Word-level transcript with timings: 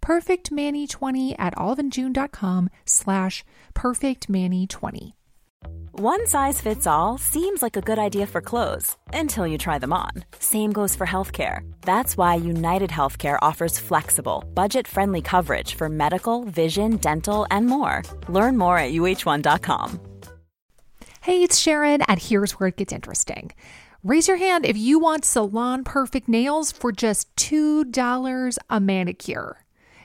PERFECTMANI20 0.00 1.34
at 1.38 1.54
oliveandjune.com 1.56 2.70
slash 2.84 3.44
PERFECTMANI20. 3.74 5.12
One 5.92 6.28
size 6.28 6.60
fits 6.60 6.86
all 6.86 7.18
seems 7.18 7.60
like 7.60 7.76
a 7.76 7.80
good 7.80 7.98
idea 7.98 8.28
for 8.28 8.40
clothes 8.40 8.96
until 9.12 9.48
you 9.48 9.58
try 9.58 9.78
them 9.78 9.92
on. 9.92 10.10
Same 10.38 10.70
goes 10.72 10.94
for 10.94 11.06
healthcare. 11.06 11.68
That's 11.80 12.16
why 12.16 12.36
United 12.36 12.90
Healthcare 12.90 13.36
offers 13.42 13.80
flexible, 13.80 14.44
budget 14.54 14.86
friendly 14.86 15.22
coverage 15.22 15.74
for 15.74 15.88
medical, 15.88 16.44
vision, 16.44 16.98
dental, 16.98 17.48
and 17.50 17.66
more. 17.66 18.04
Learn 18.28 18.56
more 18.56 18.78
at 18.78 18.92
uh1.com. 18.92 20.00
Hey, 21.22 21.42
it's 21.42 21.58
Sharon, 21.58 22.02
and 22.02 22.20
here's 22.20 22.52
where 22.52 22.68
it 22.68 22.76
gets 22.76 22.92
interesting. 22.92 23.50
Raise 24.04 24.28
your 24.28 24.36
hand 24.36 24.64
if 24.64 24.78
you 24.78 25.00
want 25.00 25.24
salon 25.24 25.82
perfect 25.82 26.28
nails 26.28 26.70
for 26.70 26.92
just 26.92 27.34
$2 27.34 28.58
a 28.70 28.80
manicure. 28.80 29.64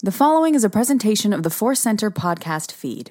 The 0.00 0.12
following 0.12 0.54
is 0.54 0.62
a 0.62 0.70
presentation 0.70 1.32
of 1.32 1.42
the 1.42 1.50
Force 1.50 1.80
Center 1.80 2.08
podcast 2.08 2.70
feed. 2.70 3.10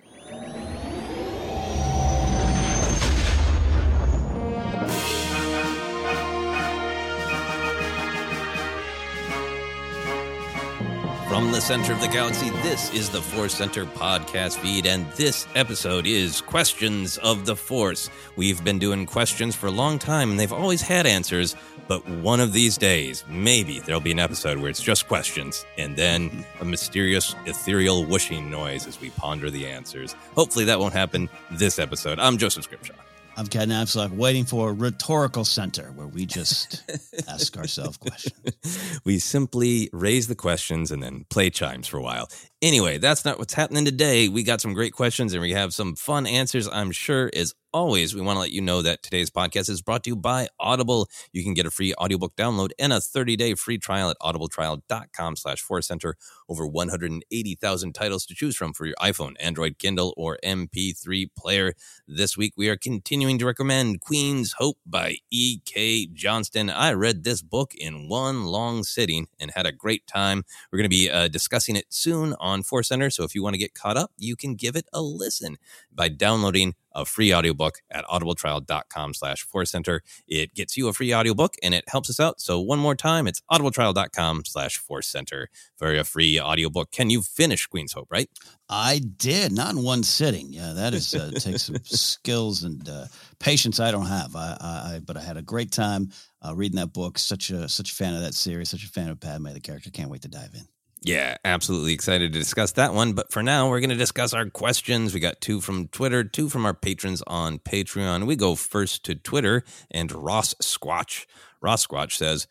From 11.28 11.52
the 11.52 11.60
center 11.60 11.92
of 11.92 12.00
the 12.00 12.08
galaxy, 12.08 12.52
this 12.62 12.94
is 12.94 13.10
the 13.10 13.22
Force 13.22 13.54
Center 13.54 13.86
podcast 13.86 14.58
feed, 14.60 14.86
and 14.86 15.06
this 15.12 15.46
episode 15.56 16.08
is 16.08 16.40
Questions 16.40 17.18
of 17.18 17.46
the 17.46 17.58
Force. 17.58 18.10
We've 18.38 18.64
been 18.64 18.80
doing 18.80 19.06
questions 19.06 19.58
for 19.58 19.68
a 19.68 19.72
long 19.72 20.00
time, 20.00 20.32
and 20.32 20.40
they've 20.40 20.54
always 20.54 20.82
had 20.84 21.06
answers, 21.06 21.58
but 21.88 22.08
one 22.08 22.40
of 22.40 22.54
these 22.54 22.78
days, 22.78 23.24
maybe 23.30 23.80
there'll 23.80 24.02
be 24.02 24.12
an 24.12 24.20
episode 24.20 24.60
where 24.60 24.70
it's 24.70 24.82
just 24.82 25.08
questions, 25.08 25.66
and 25.78 25.96
then 25.96 26.46
a 26.60 26.66
mysterious, 26.66 27.36
ethereal 27.46 28.06
whooshing 28.06 28.50
noise 28.50 28.88
as 28.88 29.00
we 29.00 29.10
ponder 29.12 29.50
the 29.50 29.68
answers. 29.68 30.16
Hopefully, 30.36 30.66
that 30.66 30.80
won't 30.80 30.94
happen 30.94 31.30
this 31.52 31.80
episode. 31.80 32.20
I'm 32.20 32.38
Joseph 32.38 32.66
Scrimshaw. 32.66 32.94
I'm 33.40 33.46
Ken 33.46 33.70
Napzok, 33.70 34.10
waiting 34.18 34.46
for 34.46 34.72
a 34.72 34.74
rhetorical 34.74 35.46
center 35.46 35.92
where 35.92 36.08
we 36.08 36.26
just 36.26 36.82
ask 37.30 37.56
ourselves 37.56 37.98
questions. 37.98 39.00
we 39.06 39.20
simply 39.20 39.92
raise 39.94 40.28
the 40.28 40.34
questions 40.34 40.90
and 40.90 41.04
then 41.04 41.24
play 41.30 41.52
chimes 41.52 41.86
for 41.86 41.98
a 41.98 42.02
while. 42.02 42.30
Anyway, 42.64 42.98
that's 42.98 43.26
not 43.26 43.38
what's 43.38 43.54
happening 43.54 43.86
today. 43.86 44.28
We 44.28 44.42
got 44.42 44.60
some 44.60 44.74
great 44.74 44.94
questions 44.94 45.34
and 45.34 45.42
we 45.44 45.52
have 45.52 45.72
some 45.72 45.96
fun 45.96 46.26
answers, 46.26 46.68
I'm 46.68 46.92
sure. 46.92 47.30
As 47.32 47.54
always, 47.78 48.16
we 48.16 48.22
want 48.22 48.38
to 48.38 48.40
let 48.40 48.52
you 48.52 48.60
know 48.60 48.82
that 48.82 49.04
today's 49.04 49.30
podcast 49.30 49.70
is 49.70 49.84
brought 49.84 50.04
to 50.06 50.10
you 50.10 50.16
by 50.16 50.48
Audible. 50.60 51.08
You 51.32 51.44
can 51.44 51.54
get 51.54 51.68
a 51.68 51.70
free 51.70 51.94
audiobook 51.94 52.36
download 52.36 52.72
and 52.80 52.92
a 52.92 52.98
30-day 52.98 53.54
free 53.54 53.78
trial 53.78 54.10
at 54.10 54.18
audibletrial.com 54.20 55.36
slash 55.36 55.64
forcecenter. 55.64 56.14
Over 56.50 56.68
180,000 56.68 57.94
titles 57.94 58.26
to 58.26 58.36
choose 58.36 58.56
from 58.56 58.74
for 58.74 58.86
your 58.86 58.96
iPhone, 59.02 59.36
Android, 59.40 59.78
Kindle, 59.80 60.14
or 60.18 60.38
MP3 60.44 61.30
player. 61.38 61.74
This 62.08 62.38
week, 62.38 62.54
we 62.58 62.70
are 62.70 62.78
continuing 62.78 63.38
to 63.40 63.46
recommend 63.46 64.02
Queen's 64.02 64.54
Hope 64.54 64.78
by 64.86 65.18
E.K. 65.32 66.08
Johnston. 66.14 66.70
I 66.70 66.94
read 66.94 67.24
this 67.24 67.42
book 67.42 67.74
in 67.76 68.08
one 68.08 68.46
long 68.46 68.84
sitting 68.84 69.28
and 69.40 69.52
had 69.52 69.66
a 69.66 69.72
great 69.72 70.08
time. 70.08 70.44
We're 70.72 70.78
going 70.78 70.86
to 70.86 70.90
be 70.90 71.10
uh, 71.10 71.28
discussing 71.28 71.76
it 71.76 71.86
soon 71.90 72.36
on 72.40 72.64
Force 72.64 72.88
Center. 72.88 73.10
So 73.10 73.24
if 73.24 73.36
you 73.36 73.44
want 73.44 73.54
to 73.54 73.60
get 73.60 73.74
caught 73.74 73.98
up, 73.98 74.12
you 74.18 74.36
can 74.36 74.56
give 74.56 74.76
it 74.76 74.86
a 74.94 75.02
listen 75.02 75.58
by 75.94 76.10
downloading 76.10 76.76
a 76.98 77.06
free 77.06 77.34
audiobook 77.34 77.80
at 77.92 78.04
audibletrial.com 78.06 79.14
slash 79.14 79.44
force 79.44 79.70
center. 79.70 80.02
It 80.28 80.56
gets 80.56 80.76
you 80.76 80.88
a 80.88 80.94
free 80.94 81.14
audiobook 81.14 81.54
and 81.62 81.74
it 81.76 81.86
helps 81.88 82.10
us 82.10 82.20
out. 82.20 82.42
So 82.42 82.60
one 82.60 82.80
more 82.80 82.96
time, 82.96 83.28
it's 83.28 83.42
audibletrial.com 83.52 84.46
slash 84.46 84.78
force 84.78 85.08
center 85.08 85.50
for 85.76 85.94
a 85.94 86.04
free 86.04 86.37
audiobook. 86.42 86.92
Can 86.92 87.10
you 87.10 87.22
finish 87.22 87.66
Queen's 87.68 87.94
Hope, 87.94 88.08
right? 88.12 88.30
I 88.70 89.00
did, 89.00 89.52
not 89.52 89.76
in 89.76 89.84
one 89.84 90.04
sitting. 90.04 90.52
Yeah, 90.52 90.74
that 90.74 90.94
is 90.94 91.14
uh, 91.14 91.32
takes 91.40 91.64
some 91.64 91.78
skills 91.84 92.64
and 92.64 92.88
uh, 92.88 93.06
patience 93.40 93.80
I 93.80 93.92
don't 93.92 94.08
have. 94.08 94.36
I, 94.36 94.58
I, 94.60 95.02
but 95.06 95.18
I 95.18 95.22
had 95.22 95.38
a 95.38 95.42
great 95.42 95.72
time 95.72 96.12
uh, 96.46 96.56
reading 96.56 96.78
that 96.78 96.94
book. 96.94 97.18
Such 97.18 97.50
a 97.50 97.70
such 97.70 97.92
a 97.92 97.96
fan 97.96 98.14
of 98.14 98.22
that 98.22 98.34
series. 98.34 98.70
Such 98.70 98.84
a 98.84 98.90
fan 98.90 99.10
of 99.10 99.20
Padme, 99.20 99.54
the 99.54 99.60
character. 99.60 99.90
Can't 99.90 100.10
wait 100.10 100.22
to 100.24 100.28
dive 100.28 100.54
in. 100.54 100.68
Yeah, 101.02 101.38
absolutely 101.46 101.94
excited 101.94 102.34
to 102.34 102.40
discuss 102.40 102.74
that 102.74 102.94
one. 102.94 103.14
But 103.14 103.32
for 103.32 103.44
now, 103.44 103.70
we're 103.70 103.80
going 103.80 103.92
to 103.92 103.96
discuss 103.96 104.34
our 104.34 104.50
questions. 104.50 105.14
We 105.14 105.20
got 105.20 105.40
two 105.42 105.62
from 105.62 105.88
Twitter, 105.90 106.24
two 106.24 106.50
from 106.50 106.66
our 106.66 106.74
patrons 106.74 107.22
on 107.28 107.60
Patreon. 107.60 108.26
We 108.26 108.36
go 108.36 108.56
first 108.56 109.06
to 109.06 109.16
Twitter 109.16 109.64
and 109.92 110.12
Ross 110.12 110.56
Squatch. 110.56 111.26
Ross 111.62 111.86
Squatch 111.86 112.14
says, 112.14 112.48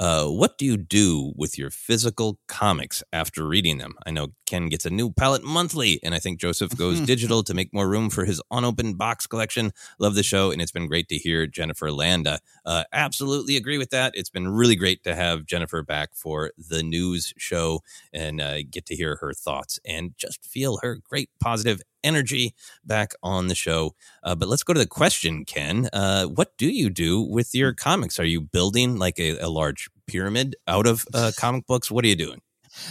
Uh, 0.00 0.26
what 0.26 0.58
do 0.58 0.64
you 0.64 0.76
do 0.76 1.32
with 1.36 1.58
your 1.58 1.70
physical 1.70 2.38
comics 2.46 3.02
after 3.12 3.46
reading 3.46 3.78
them? 3.78 3.94
I 4.06 4.10
know 4.10 4.28
Ken 4.46 4.68
gets 4.68 4.86
a 4.86 4.90
new 4.90 5.10
palette 5.10 5.42
monthly, 5.42 6.00
and 6.04 6.14
I 6.14 6.18
think 6.20 6.40
Joseph 6.40 6.76
goes 6.76 7.00
digital 7.06 7.42
to 7.42 7.54
make 7.54 7.74
more 7.74 7.88
room 7.88 8.08
for 8.08 8.24
his 8.24 8.40
unopened 8.50 8.96
box 8.96 9.26
collection. 9.26 9.72
Love 9.98 10.14
the 10.14 10.22
show, 10.22 10.50
and 10.50 10.62
it's 10.62 10.70
been 10.70 10.86
great 10.86 11.08
to 11.08 11.18
hear 11.18 11.46
Jennifer 11.46 11.90
Landa. 11.90 12.38
Uh, 12.64 12.84
absolutely 12.92 13.56
agree 13.56 13.78
with 13.78 13.90
that. 13.90 14.12
It's 14.14 14.30
been 14.30 14.48
really 14.48 14.76
great 14.76 15.02
to 15.04 15.14
have 15.14 15.46
Jennifer 15.46 15.82
back 15.82 16.10
for 16.14 16.52
the 16.56 16.82
news 16.82 17.32
show 17.36 17.80
and 18.12 18.40
uh, 18.40 18.62
get 18.62 18.86
to 18.86 18.94
hear 18.94 19.16
her 19.16 19.32
thoughts 19.32 19.80
and 19.84 20.14
just 20.16 20.44
feel 20.44 20.78
her 20.82 20.96
great 20.96 21.30
positive 21.40 21.82
energy 22.04 22.54
back 22.84 23.12
on 23.22 23.48
the 23.48 23.54
show. 23.54 23.94
Uh, 24.22 24.34
but 24.34 24.48
let's 24.48 24.62
go 24.62 24.72
to 24.72 24.80
the 24.80 24.86
question, 24.86 25.44
Ken. 25.44 25.88
Uh, 25.92 26.26
what 26.26 26.56
do 26.56 26.68
you 26.68 26.90
do 26.90 27.20
with 27.20 27.54
your 27.54 27.72
comics? 27.72 28.18
Are 28.18 28.24
you 28.24 28.40
building 28.40 28.96
like 28.96 29.18
a, 29.18 29.38
a 29.38 29.48
large 29.48 29.88
pyramid 30.06 30.56
out 30.66 30.86
of 30.86 31.04
uh, 31.14 31.32
comic 31.36 31.66
books? 31.66 31.90
What 31.90 32.04
are 32.04 32.08
you 32.08 32.16
doing? 32.16 32.40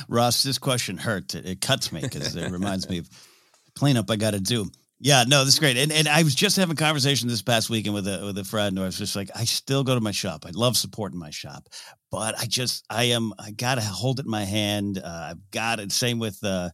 Ross, 0.10 0.44
this 0.44 0.58
question 0.58 0.98
hurts. 0.98 1.36
It, 1.36 1.46
it 1.46 1.62
cuts 1.62 1.92
me 1.92 2.02
because 2.02 2.36
it 2.36 2.52
reminds 2.52 2.90
me 2.90 3.00
of 3.00 3.10
cleanup 3.76 4.10
I 4.10 4.16
got 4.16 4.32
to 4.32 4.40
do. 4.40 4.70
Yeah, 5.00 5.26
no, 5.28 5.46
this 5.46 5.54
is 5.54 5.60
great. 5.60 5.78
And 5.78 5.92
and 5.92 6.08
I 6.08 6.24
was 6.24 6.34
just 6.34 6.58
having 6.58 6.74
a 6.74 6.76
conversation 6.76 7.28
this 7.28 7.44
past 7.44 7.70
weekend 7.70 7.94
with 7.94 8.08
a 8.08 8.26
with 8.26 8.38
a 8.40 8.44
friend 8.44 8.76
who 8.76 8.84
I 8.84 8.88
was 8.88 8.98
just 8.98 9.16
like, 9.16 9.30
I 9.36 9.46
still 9.46 9.84
go 9.84 9.94
to 9.94 10.02
my 10.02 10.12
shop. 10.12 10.44
I 10.48 10.50
love 10.52 10.76
supporting 10.76 11.20
my 11.20 11.30
shop, 11.30 11.70
but 12.10 12.38
I 12.40 12.46
just 12.46 12.84
I 12.90 13.04
am 13.06 13.32
I 13.38 13.52
gotta 13.52 13.82
hold 13.82 14.20
it 14.20 14.26
in 14.26 14.32
my 14.32 14.44
hand. 14.44 14.98
Uh, 14.98 15.28
I've 15.32 15.52
got 15.52 15.80
it. 15.80 15.92
Same 15.92 16.18
with 16.18 16.44
uh, 16.44 16.72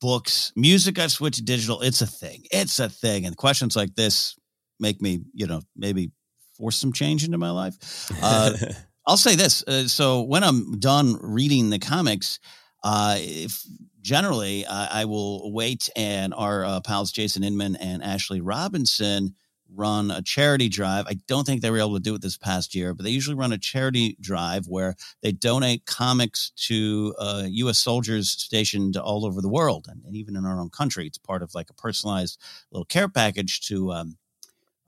books, 0.00 0.52
music. 0.56 0.98
I've 0.98 1.12
switched 1.12 1.36
to 1.36 1.44
digital. 1.44 1.80
It's 1.82 2.02
a 2.02 2.06
thing. 2.06 2.44
It's 2.50 2.78
a 2.78 2.88
thing. 2.88 3.26
And 3.26 3.36
questions 3.36 3.76
like 3.76 3.94
this 3.94 4.36
make 4.80 5.00
me, 5.00 5.20
you 5.32 5.46
know, 5.46 5.62
maybe 5.76 6.10
force 6.56 6.76
some 6.76 6.92
change 6.92 7.24
into 7.24 7.38
my 7.38 7.50
life. 7.50 8.10
Uh, 8.22 8.52
I'll 9.06 9.16
say 9.16 9.34
this. 9.34 9.64
Uh, 9.66 9.88
so 9.88 10.22
when 10.22 10.44
I'm 10.44 10.78
done 10.78 11.18
reading 11.20 11.70
the 11.70 11.78
comics, 11.78 12.38
uh, 12.84 13.16
if 13.18 13.64
generally 14.00 14.66
I 14.66 15.04
will 15.04 15.52
wait 15.52 15.88
and 15.94 16.34
our 16.34 16.64
uh, 16.64 16.80
pals 16.80 17.12
Jason 17.12 17.44
Inman 17.44 17.76
and 17.76 18.02
Ashley 18.02 18.40
Robinson 18.40 19.34
run 19.74 20.10
a 20.10 20.22
charity 20.22 20.68
drive. 20.68 21.06
I 21.06 21.14
don't 21.26 21.44
think 21.44 21.62
they 21.62 21.70
were 21.70 21.78
able 21.78 21.94
to 21.94 22.00
do 22.00 22.14
it 22.14 22.22
this 22.22 22.36
past 22.36 22.74
year, 22.74 22.94
but 22.94 23.04
they 23.04 23.10
usually 23.10 23.36
run 23.36 23.52
a 23.52 23.58
charity 23.58 24.16
drive 24.20 24.66
where 24.66 24.94
they 25.22 25.32
donate 25.32 25.86
comics 25.86 26.50
to 26.68 27.14
uh, 27.18 27.44
U.S. 27.48 27.78
soldiers 27.78 28.30
stationed 28.30 28.96
all 28.96 29.24
over 29.24 29.40
the 29.40 29.48
world 29.48 29.86
and, 29.88 30.04
and, 30.04 30.16
even 30.16 30.36
in 30.36 30.44
our 30.44 30.60
own 30.60 30.70
country. 30.70 31.06
It's 31.06 31.18
part 31.18 31.42
of 31.42 31.54
like 31.54 31.70
a 31.70 31.74
personalized 31.74 32.38
little 32.70 32.84
care 32.84 33.08
package 33.08 33.60
to 33.68 33.92
um, 33.92 34.16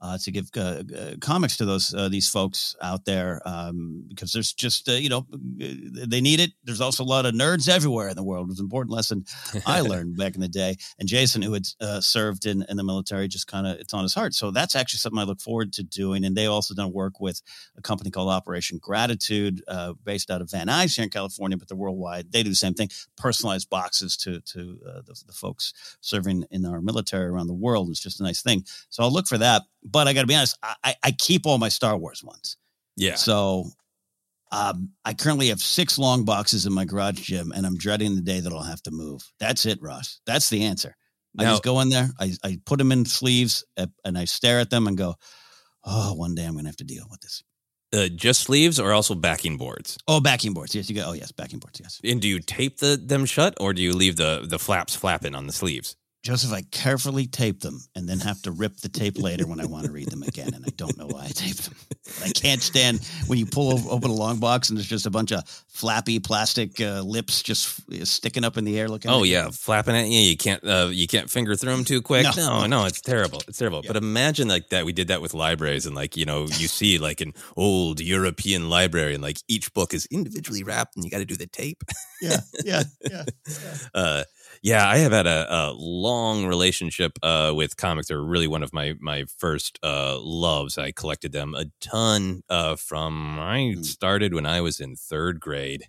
uh, 0.05 0.17
to 0.19 0.31
give 0.31 0.49
uh, 0.55 0.83
uh, 0.95 1.15
comics 1.19 1.57
to 1.57 1.65
those 1.65 1.93
uh, 1.93 2.07
these 2.09 2.29
folks 2.29 2.75
out 2.81 3.05
there 3.05 3.41
um, 3.45 4.05
because 4.07 4.31
there's 4.31 4.53
just 4.53 4.87
uh, 4.87 4.91
you 4.91 5.09
know 5.09 5.25
they 5.31 6.21
need 6.21 6.39
it. 6.39 6.51
There's 6.63 6.81
also 6.81 7.03
a 7.03 7.05
lot 7.05 7.25
of 7.25 7.33
nerds 7.33 7.67
everywhere 7.67 8.09
in 8.09 8.15
the 8.15 8.23
world. 8.23 8.45
It 8.45 8.49
was 8.49 8.59
an 8.59 8.65
important 8.65 8.93
lesson 8.93 9.25
I 9.65 9.81
learned 9.91 10.17
back 10.17 10.35
in 10.35 10.41
the 10.41 10.47
day. 10.47 10.75
And 10.99 11.09
Jason, 11.09 11.41
who 11.41 11.53
had 11.53 11.67
uh, 11.81 12.01
served 12.01 12.45
in, 12.45 12.63
in 12.69 12.77
the 12.77 12.83
military, 12.83 13.27
just 13.27 13.47
kind 13.47 13.65
of 13.65 13.79
it's 13.79 13.93
on 13.95 14.03
his 14.03 14.13
heart. 14.13 14.35
So 14.35 14.51
that's 14.51 14.75
actually 14.75 14.99
something 14.99 15.19
I 15.19 15.23
look 15.23 15.41
forward 15.41 15.73
to 15.73 15.83
doing. 15.83 16.23
And 16.23 16.35
they 16.35 16.45
also 16.45 16.75
done 16.75 16.93
work 16.93 17.19
with 17.19 17.41
a 17.75 17.81
company 17.81 18.11
called 18.11 18.29
Operation 18.29 18.77
Gratitude, 18.79 19.63
based 20.03 20.29
out 20.29 20.41
of 20.41 20.51
Van 20.51 20.67
Nuys 20.67 20.95
here 20.95 21.03
in 21.03 21.09
California, 21.09 21.57
but 21.57 21.67
they're 21.67 21.77
worldwide. 21.77 22.31
They 22.31 22.43
do 22.43 22.49
the 22.49 22.55
same 22.55 22.75
thing, 22.75 22.89
personalized 23.17 23.69
boxes 23.69 24.17
to 24.17 24.41
to 24.41 24.79
the, 25.07 25.23
the 25.25 25.33
folks 25.33 25.73
serving 26.01 26.45
in 26.51 26.65
our 26.65 26.81
military 26.81 27.25
around 27.25 27.47
the 27.47 27.53
world. 27.53 27.89
It's 27.89 27.99
just 27.99 28.19
a 28.19 28.23
nice 28.23 28.43
thing. 28.43 28.65
So 28.89 29.01
I'll 29.01 29.11
look 29.11 29.27
for 29.27 29.39
that 29.39 29.63
but 29.95 30.09
I 30.09 30.13
got 30.13 30.21
to 30.21 30.27
be 30.27 30.35
honest, 30.35 30.59
I, 30.83 30.93
I 31.01 31.11
keep 31.11 31.45
all 31.45 31.57
my 31.57 31.69
Star 31.69 31.95
Wars 31.95 32.21
ones. 32.21 32.57
Yeah. 32.97 33.15
So 33.15 33.69
um, 34.51 34.91
I 35.05 35.13
currently 35.13 35.47
have 35.47 35.61
six 35.61 35.97
long 35.97 36.25
boxes 36.25 36.65
in 36.65 36.73
my 36.73 36.83
garage 36.83 37.21
gym, 37.21 37.53
and 37.55 37.65
I'm 37.65 37.77
dreading 37.77 38.13
the 38.13 38.21
day 38.21 38.41
that 38.41 38.51
I'll 38.51 38.59
have 38.59 38.83
to 38.83 38.91
move. 38.91 39.21
That's 39.39 39.65
it, 39.65 39.81
Ross. 39.81 40.19
That's 40.25 40.49
the 40.49 40.65
answer. 40.65 40.97
Now, 41.33 41.45
I 41.45 41.51
just 41.51 41.63
go 41.63 41.79
in 41.79 41.87
there, 41.87 42.09
I, 42.19 42.33
I 42.43 42.57
put 42.65 42.77
them 42.77 42.91
in 42.91 43.05
sleeves, 43.05 43.63
and 44.03 44.17
I 44.17 44.25
stare 44.25 44.59
at 44.59 44.69
them 44.69 44.87
and 44.87 44.97
go, 44.97 45.15
"Oh, 45.85 46.13
one 46.15 46.35
day 46.35 46.43
I'm 46.43 46.55
going 46.55 46.65
to 46.65 46.69
have 46.69 46.77
to 46.77 46.83
deal 46.83 47.05
with 47.09 47.21
this." 47.21 47.41
Uh, 47.93 48.09
just 48.09 48.41
sleeves 48.41 48.81
or 48.81 48.91
also 48.91 49.15
backing 49.15 49.55
boards? 49.55 49.97
Oh, 50.09 50.19
backing 50.19 50.53
boards. 50.53 50.75
Yes, 50.75 50.89
you 50.89 50.95
go. 50.95 51.05
Oh, 51.07 51.13
yes, 51.13 51.31
backing 51.31 51.59
boards. 51.59 51.79
Yes. 51.81 52.01
And 52.03 52.21
do 52.21 52.27
you 52.27 52.41
tape 52.41 52.79
the 52.79 52.97
them 52.97 53.23
shut, 53.23 53.53
or 53.61 53.73
do 53.73 53.81
you 53.81 53.93
leave 53.93 54.17
the 54.17 54.45
the 54.45 54.59
flaps 54.59 54.93
flapping 54.93 55.35
on 55.35 55.47
the 55.47 55.53
sleeves? 55.53 55.95
Joseph, 56.25 56.51
I 56.51 56.63
carefully 56.71 57.27
tape 57.27 57.59
them 57.59 57.79
and 57.95 58.09
then 58.09 58.19
have 58.21 58.41
to 58.41 58.51
rip 58.51 58.77
the 58.77 58.89
tape 58.89 59.19
later 59.19 59.45
when 59.45 59.59
I 59.59 59.65
want 59.65 59.85
to 59.85 59.91
read 59.91 60.09
them 60.09 60.23
again. 60.23 60.55
And 60.55 60.65
I 60.65 60.71
don't 60.75 60.97
know 60.97 61.05
why 61.05 61.25
I 61.25 61.27
taped 61.27 61.65
them. 61.65 61.75
I 62.23 62.29
can't 62.29 62.63
stand 62.63 63.07
when 63.27 63.37
you 63.37 63.45
pull 63.45 63.79
open 63.91 64.09
a 64.09 64.13
long 64.13 64.39
box 64.39 64.69
and 64.69 64.77
there's 64.77 64.87
just 64.87 65.05
a 65.05 65.11
bunch 65.11 65.31
of 65.31 65.43
flappy 65.67 66.19
plastic 66.19 66.81
uh, 66.81 67.01
lips 67.01 67.43
just 67.43 67.79
sticking 68.07 68.43
up 68.43 68.57
in 68.57 68.63
the 68.63 68.79
air 68.79 68.87
looking. 68.87 69.11
Oh 69.11 69.21
yeah, 69.21 69.45
you. 69.45 69.51
flapping 69.51 69.95
at 69.95 70.07
you. 70.07 70.19
You 70.19 70.35
can't 70.35 70.63
uh, 70.63 70.89
you 70.91 71.05
can't 71.05 71.29
finger 71.29 71.55
through 71.55 71.73
them 71.73 71.85
too 71.85 72.01
quick. 72.01 72.25
No, 72.35 72.61
no, 72.61 72.65
no 72.65 72.85
it's 72.85 73.01
terrible. 73.01 73.43
It's 73.47 73.59
terrible. 73.59 73.81
Yeah. 73.83 73.89
But 73.89 73.97
imagine 73.97 74.47
like 74.47 74.69
that. 74.69 74.83
We 74.83 74.93
did 74.93 75.09
that 75.09 75.21
with 75.21 75.35
libraries 75.35 75.85
and 75.85 75.95
like 75.95 76.17
you 76.17 76.25
know 76.25 76.43
you 76.43 76.67
see 76.67 76.97
like 76.97 77.21
an 77.21 77.33
old 77.55 77.99
European 77.99 78.67
library 78.67 79.13
and 79.13 79.21
like 79.21 79.37
each 79.47 79.71
book 79.75 79.93
is 79.93 80.07
individually 80.07 80.63
wrapped 80.63 80.95
and 80.95 81.05
you 81.05 81.11
got 81.11 81.19
to 81.19 81.25
do 81.25 81.35
the 81.35 81.45
tape. 81.45 81.83
Yeah, 82.21 82.37
yeah, 82.63 82.83
yeah. 83.11 83.25
yeah. 83.47 83.75
Uh, 83.93 84.23
yeah, 84.65 84.89
I 84.89 84.97
have 84.97 85.11
had 85.11 85.27
a, 85.27 85.45
a 85.47 85.73
long 85.77 86.47
relationship 86.47 87.19
uh, 87.21 87.53
with 87.55 87.77
comics. 87.77 88.07
They're 88.07 88.19
really 88.19 88.47
one 88.47 88.63
of 88.63 88.73
my 88.73 88.95
my 88.99 89.25
first 89.37 89.77
uh, 89.83 90.17
loves. 90.19 90.79
I 90.79 90.91
collected 90.91 91.33
them 91.33 91.53
a 91.53 91.65
ton 91.81 92.41
uh, 92.49 92.75
from. 92.75 93.37
I 93.39 93.75
mm. 93.75 93.85
started 93.85 94.33
when 94.33 94.47
I 94.47 94.61
was 94.61 94.79
in 94.79 94.95
third 94.95 95.39
grade. 95.39 95.83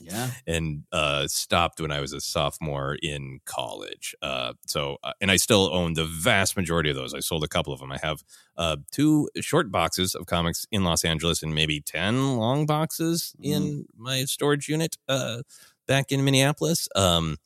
yeah, 0.00 0.30
and 0.46 0.84
uh, 0.92 1.26
stopped 1.28 1.78
when 1.78 1.92
I 1.92 2.00
was 2.00 2.14
a 2.14 2.22
sophomore 2.22 2.96
in 3.02 3.40
college. 3.44 4.14
Uh, 4.22 4.54
so, 4.66 4.96
uh, 5.04 5.12
and 5.20 5.30
I 5.30 5.36
still 5.36 5.68
own 5.70 5.92
the 5.92 6.06
vast 6.06 6.56
majority 6.56 6.88
of 6.88 6.96
those. 6.96 7.12
I 7.12 7.20
sold 7.20 7.44
a 7.44 7.48
couple 7.48 7.74
of 7.74 7.80
them. 7.80 7.92
I 7.92 7.98
have 8.02 8.22
uh, 8.56 8.78
two 8.90 9.28
short 9.42 9.70
boxes 9.70 10.14
of 10.14 10.24
comics 10.24 10.66
in 10.72 10.84
Los 10.84 11.04
Angeles, 11.04 11.42
and 11.42 11.54
maybe 11.54 11.82
ten 11.82 12.38
long 12.38 12.64
boxes 12.64 13.34
mm. 13.38 13.44
in 13.44 13.86
my 13.94 14.24
storage 14.24 14.70
unit 14.70 14.96
uh, 15.06 15.42
back 15.86 16.10
in 16.10 16.24
Minneapolis. 16.24 16.88
Um, 16.96 17.36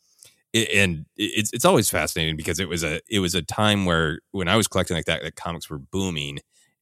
and 0.55 1.07
it's 1.17 1.53
it's 1.53 1.65
always 1.65 1.91
fascinating 1.91 2.37
because 2.37 2.61
it 2.61 2.69
was 2.69 2.85
a 2.85 3.01
it 3.09 3.19
was 3.19 3.35
a 3.35 3.43
time 3.43 3.85
where 3.85 4.21
when 4.31 4.49
I 4.49 4.57
was 4.57 4.69
collecting 4.69 4.97
like 4.97 5.07
that, 5.07 5.23
that 5.23 5.37
comics 5.37 5.69
were 5.69 5.79
booming, 5.79 6.39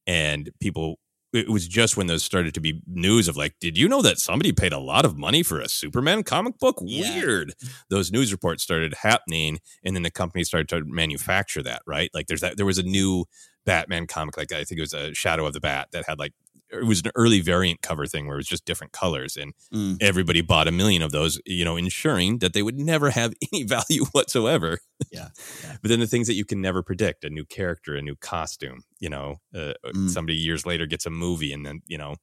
and 0.07 0.49
people. 0.59 0.99
It 1.35 1.49
was 1.49 1.67
just 1.67 1.97
when 1.97 2.05
those 2.05 2.21
started 2.21 2.53
to 2.53 2.59
be 2.59 2.79
news 2.85 3.27
of 3.27 3.35
like, 3.35 3.55
did 3.59 3.75
you 3.75 3.89
know 3.89 4.03
that 4.03 4.19
somebody 4.19 4.51
paid 4.51 4.71
a 4.71 4.77
lot 4.77 5.03
of 5.03 5.17
money 5.17 5.41
for 5.41 5.59
a 5.59 5.67
Superman 5.67 6.21
comic 6.21 6.59
book? 6.59 6.77
Yeah. 6.85 7.15
Weird. 7.15 7.53
Those 7.89 8.11
news 8.11 8.31
reports 8.31 8.61
started 8.61 8.93
happening, 9.01 9.57
and 9.83 9.95
then 9.95 10.03
the 10.03 10.11
company 10.11 10.43
started 10.43 10.69
to 10.69 10.85
manufacture 10.85 11.63
that. 11.63 11.81
Right, 11.87 12.11
like 12.13 12.27
there's 12.27 12.41
that. 12.41 12.57
There 12.57 12.67
was 12.67 12.77
a 12.77 12.83
new 12.83 13.25
Batman 13.65 14.05
comic, 14.05 14.37
like 14.37 14.51
I 14.51 14.63
think 14.63 14.77
it 14.77 14.81
was 14.81 14.93
a 14.93 15.15
Shadow 15.15 15.47
of 15.47 15.53
the 15.53 15.59
Bat, 15.59 15.87
that 15.93 16.05
had 16.07 16.19
like 16.19 16.33
it 16.73 16.85
was 16.85 17.01
an 17.05 17.11
early 17.15 17.39
variant 17.39 17.81
cover 17.81 18.05
thing 18.05 18.25
where 18.25 18.35
it 18.35 18.39
was 18.39 18.47
just 18.47 18.65
different 18.65 18.93
colors 18.93 19.37
and 19.37 19.53
mm. 19.73 19.97
everybody 20.01 20.41
bought 20.41 20.67
a 20.67 20.71
million 20.71 21.01
of 21.01 21.11
those 21.11 21.39
you 21.45 21.63
know 21.63 21.77
ensuring 21.77 22.39
that 22.39 22.53
they 22.53 22.63
would 22.63 22.77
never 22.77 23.09
have 23.09 23.33
any 23.53 23.63
value 23.63 24.05
whatsoever 24.11 24.79
yeah, 25.11 25.29
yeah. 25.63 25.75
but 25.81 25.89
then 25.89 25.99
the 25.99 26.07
things 26.07 26.27
that 26.27 26.33
you 26.33 26.45
can 26.45 26.61
never 26.61 26.81
predict 26.81 27.23
a 27.23 27.29
new 27.29 27.45
character 27.45 27.95
a 27.95 28.01
new 28.01 28.15
costume 28.15 28.83
you 28.99 29.09
know 29.09 29.35
uh, 29.55 29.73
uh, 29.83 29.91
mm. 29.93 30.09
somebody 30.09 30.37
years 30.37 30.65
later 30.65 30.85
gets 30.85 31.05
a 31.05 31.09
movie 31.09 31.53
and 31.53 31.65
then 31.65 31.81
you 31.87 31.97
know 31.97 32.15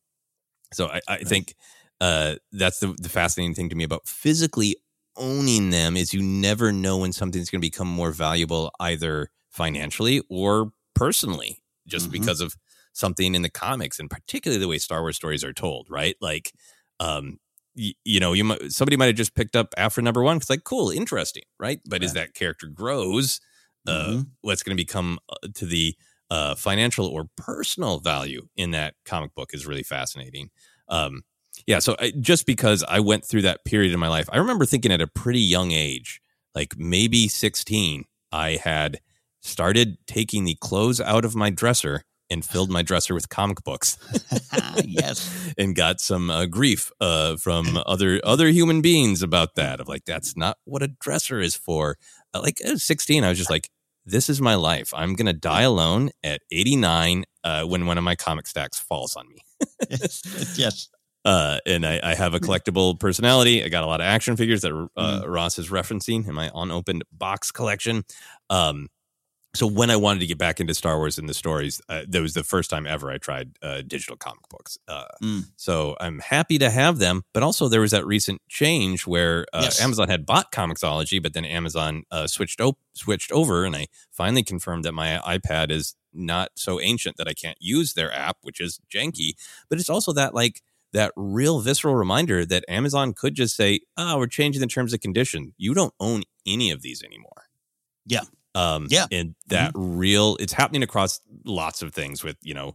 so 0.72 0.86
i, 0.88 1.00
I 1.08 1.16
right. 1.16 1.28
think 1.28 1.54
uh, 2.00 2.36
that's 2.52 2.78
the, 2.78 2.96
the 2.98 3.10
fascinating 3.10 3.54
thing 3.54 3.68
to 3.68 3.76
me 3.76 3.84
about 3.84 4.08
physically 4.08 4.74
owning 5.16 5.68
them 5.68 5.98
is 5.98 6.14
you 6.14 6.22
never 6.22 6.72
know 6.72 6.96
when 6.96 7.12
something's 7.12 7.50
going 7.50 7.60
to 7.60 7.66
become 7.66 7.88
more 7.88 8.10
valuable 8.10 8.70
either 8.80 9.30
financially 9.50 10.22
or 10.30 10.72
personally 10.94 11.60
just 11.86 12.06
mm-hmm. 12.06 12.12
because 12.12 12.40
of 12.40 12.54
something 12.92 13.34
in 13.34 13.42
the 13.42 13.50
comics 13.50 13.98
and 13.98 14.10
particularly 14.10 14.60
the 14.60 14.68
way 14.68 14.78
Star 14.78 15.00
Wars 15.02 15.16
stories 15.16 15.44
are 15.44 15.52
told, 15.52 15.86
right? 15.90 16.16
Like, 16.20 16.52
um, 16.98 17.38
y- 17.76 17.94
you 18.04 18.20
know, 18.20 18.32
you 18.32 18.44
might, 18.44 18.72
somebody 18.72 18.96
might 18.96 19.06
have 19.06 19.16
just 19.16 19.34
picked 19.34 19.56
up 19.56 19.74
Aphra 19.76 20.02
number 20.02 20.22
one. 20.22 20.36
It's 20.36 20.50
like, 20.50 20.64
cool, 20.64 20.90
interesting, 20.90 21.44
right? 21.58 21.80
But 21.86 22.02
yeah. 22.02 22.06
as 22.06 22.14
that 22.14 22.34
character 22.34 22.66
grows, 22.66 23.40
uh, 23.86 23.90
mm-hmm. 23.90 24.20
what's 24.42 24.62
going 24.62 24.76
to 24.76 24.80
become 24.80 25.18
uh, 25.28 25.48
to 25.54 25.66
the 25.66 25.94
uh, 26.30 26.54
financial 26.54 27.06
or 27.06 27.26
personal 27.36 27.98
value 27.98 28.46
in 28.56 28.70
that 28.70 28.94
comic 29.04 29.34
book 29.34 29.50
is 29.52 29.66
really 29.66 29.82
fascinating. 29.82 30.50
Um, 30.88 31.22
yeah, 31.66 31.78
so 31.78 31.96
I, 31.98 32.12
just 32.20 32.46
because 32.46 32.84
I 32.88 33.00
went 33.00 33.24
through 33.24 33.42
that 33.42 33.64
period 33.64 33.92
in 33.92 34.00
my 34.00 34.08
life, 34.08 34.28
I 34.32 34.38
remember 34.38 34.64
thinking 34.64 34.92
at 34.92 35.00
a 35.00 35.06
pretty 35.06 35.40
young 35.40 35.72
age, 35.72 36.20
like 36.54 36.74
maybe 36.78 37.28
16, 37.28 38.04
I 38.32 38.60
had 38.62 39.00
started 39.40 39.98
taking 40.06 40.44
the 40.44 40.56
clothes 40.60 41.00
out 41.00 41.24
of 41.24 41.34
my 41.34 41.50
dresser 41.50 42.02
and 42.30 42.44
filled 42.44 42.70
my 42.70 42.82
dresser 42.82 43.14
with 43.14 43.28
comic 43.28 43.62
books. 43.64 43.98
yes, 44.84 45.52
and 45.58 45.74
got 45.74 46.00
some 46.00 46.30
uh, 46.30 46.46
grief 46.46 46.90
uh, 47.00 47.36
from 47.36 47.78
other 47.86 48.20
other 48.24 48.48
human 48.48 48.80
beings 48.80 49.22
about 49.22 49.54
that. 49.56 49.80
Of 49.80 49.88
like, 49.88 50.04
that's 50.04 50.36
not 50.36 50.58
what 50.64 50.82
a 50.82 50.88
dresser 50.88 51.40
is 51.40 51.54
for. 51.54 51.96
Uh, 52.32 52.40
like 52.40 52.58
at 52.64 52.78
sixteen, 52.78 53.24
I 53.24 53.28
was 53.28 53.38
just 53.38 53.50
like, 53.50 53.70
this 54.06 54.28
is 54.28 54.40
my 54.40 54.54
life. 54.54 54.92
I'm 54.94 55.14
gonna 55.14 55.32
die 55.32 55.62
alone 55.62 56.10
at 56.22 56.40
89 56.50 57.24
uh, 57.44 57.64
when 57.64 57.86
one 57.86 57.98
of 57.98 58.04
my 58.04 58.16
comic 58.16 58.46
stacks 58.46 58.78
falls 58.78 59.16
on 59.16 59.28
me. 59.28 59.38
yes, 59.90 60.56
yes. 60.56 60.88
Uh, 61.24 61.58
and 61.66 61.84
I, 61.84 62.00
I 62.02 62.14
have 62.14 62.32
a 62.32 62.40
collectible 62.40 62.98
personality. 62.98 63.62
I 63.62 63.68
got 63.68 63.84
a 63.84 63.86
lot 63.86 64.00
of 64.00 64.06
action 64.06 64.36
figures 64.36 64.62
that 64.62 64.88
uh, 64.96 65.22
Ross 65.26 65.58
is 65.58 65.68
referencing 65.68 66.26
in 66.26 66.34
my 66.34 66.50
unopened 66.54 67.04
box 67.12 67.52
collection. 67.52 68.04
Um, 68.48 68.88
so 69.54 69.66
when 69.66 69.90
I 69.90 69.96
wanted 69.96 70.20
to 70.20 70.26
get 70.26 70.38
back 70.38 70.60
into 70.60 70.74
Star 70.74 70.96
Wars 70.96 71.18
and 71.18 71.28
the 71.28 71.34
stories, 71.34 71.80
uh, 71.88 72.02
that 72.08 72.22
was 72.22 72.34
the 72.34 72.44
first 72.44 72.70
time 72.70 72.86
ever 72.86 73.10
I 73.10 73.18
tried 73.18 73.50
uh, 73.62 73.82
digital 73.82 74.16
comic 74.16 74.48
books. 74.48 74.78
Uh, 74.86 75.04
Mm. 75.22 75.46
So 75.56 75.96
I'm 76.00 76.20
happy 76.20 76.56
to 76.58 76.70
have 76.70 76.98
them, 76.98 77.22
but 77.34 77.42
also 77.42 77.68
there 77.68 77.80
was 77.80 77.90
that 77.90 78.06
recent 78.06 78.40
change 78.48 79.06
where 79.06 79.46
uh, 79.52 79.62
Yes. 79.64 79.80
Amazon 79.82 80.08
had 80.08 80.24
bought 80.24 80.52
Comixology, 80.52 81.22
but 81.22 81.32
then 81.34 81.44
Amazon 81.44 82.04
uh, 82.10 82.26
switched 82.26 82.60
op- 82.60 82.78
switched 82.94 83.32
over, 83.32 83.64
and 83.64 83.74
I 83.76 83.88
finally 84.10 84.42
confirmed 84.42 84.84
that 84.84 84.92
my 84.92 85.20
iPad 85.26 85.70
is 85.70 85.94
not 86.12 86.50
so 86.54 86.80
ancient 86.80 87.16
that 87.16 87.28
I 87.28 87.34
can't 87.34 87.58
use 87.60 87.94
their 87.94 88.12
app, 88.12 88.38
which 88.42 88.60
is 88.60 88.80
janky. 88.92 89.32
But 89.68 89.78
it's 89.80 89.90
also 89.90 90.12
that 90.12 90.34
like 90.34 90.62
that 90.92 91.12
real 91.16 91.60
visceral 91.60 91.94
reminder 91.94 92.44
that 92.46 92.64
Amazon 92.68 93.12
could 93.12 93.34
just 93.34 93.54
say, 93.56 93.80
"Oh, 93.96 94.18
we're 94.18 94.26
changing 94.26 94.60
the 94.60 94.66
terms 94.66 94.92
and 94.92 95.02
condition. 95.02 95.54
You 95.56 95.74
don't 95.74 95.94
own 96.00 96.22
any 96.46 96.70
of 96.70 96.82
these 96.82 97.02
anymore." 97.02 97.46
Yeah. 98.06 98.22
Um, 98.54 98.88
Yeah. 98.90 99.06
and 99.12 99.36
that 99.48 99.70
real, 99.74 100.36
it's 100.40 100.52
happening 100.52 100.82
across 100.82 101.20
lots 101.44 101.82
of 101.82 101.92
things 101.94 102.24
with 102.24 102.36
you 102.42 102.54
know, 102.54 102.74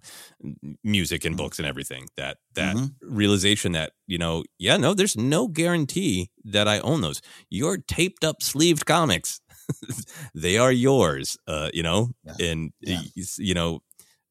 music 0.83 1.25
and 1.25 1.35
books 1.37 1.59
and 1.59 1.67
everything. 1.67 2.07
That 2.17 2.37
that 2.53 2.75
Mhm. 2.75 2.95
realization 3.01 3.73
that 3.73 3.93
you 4.07 4.17
know, 4.17 4.43
yeah, 4.57 4.77
no, 4.77 4.93
there's 4.93 5.17
no 5.17 5.47
guarantee 5.47 6.29
that 6.45 6.67
I 6.67 6.79
own 6.79 7.01
those. 7.01 7.21
Your 7.49 7.77
taped 7.77 8.23
up 8.23 8.41
sleeved 8.41 8.85
comics, 8.85 9.41
they 10.35 10.57
are 10.57 10.71
yours. 10.71 11.37
Uh, 11.47 11.69
you 11.73 11.83
know, 11.83 12.11
and 12.39 12.71
Yeah. 12.81 13.01
you 13.37 13.53
know, 13.53 13.81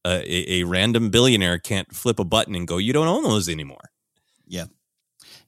uh, 0.05 0.21
a, 0.25 0.61
a 0.61 0.65
random 0.65 1.11
billionaire 1.11 1.59
can't 1.59 1.95
flip 1.95 2.19
a 2.19 2.25
button 2.25 2.55
and 2.55 2.67
go, 2.69 2.79
you 2.79 2.93
don't 2.93 3.09
own 3.09 3.23
those 3.25 3.49
anymore. 3.49 3.91
Yeah. 4.47 4.67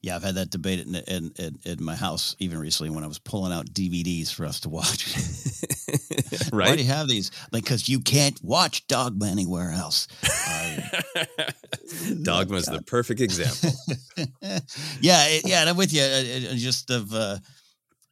Yeah, 0.03 0.15
I've 0.17 0.23
had 0.23 0.37
that 0.37 0.51
debate 0.51 0.81
in, 0.87 0.95
in, 0.95 1.33
in, 1.39 1.59
in 1.65 1.83
my 1.85 1.97
house 1.97 2.37
even 2.39 2.59
recently 2.59 2.91
when 2.91 3.03
I 3.03 3.07
was 3.09 3.19
pulling 3.19 3.53
out 3.53 3.67
DVDs 3.67 4.33
for 4.33 4.47
us 4.47 4.61
to 4.61 4.69
watch. 4.69 5.15
Why 6.51 6.59
right? 6.59 6.77
do 6.79 6.83
you 6.85 6.89
have 6.91 7.09
these? 7.09 7.31
Like, 7.53 7.65
because 7.65 7.89
you 7.89 8.01
can't 8.01 8.39
watch 8.43 8.87
Dogma 8.87 9.27
anywhere 9.27 9.71
else. 9.73 10.07
Uh, 10.49 11.45
Dogma's 12.23 12.67
the 12.67 12.83
perfect 12.87 13.21
example. 13.21 13.71
yeah, 15.01 15.25
it- 15.29 15.47
yeah, 15.47 15.61
and 15.61 15.71
I'm 15.71 15.77
with 15.77 15.93
you. 15.93 16.03
uh, 16.03 16.05
uh, 16.53 16.55
Just 16.57 16.91
of, 16.91 17.13
uh, 17.15 17.39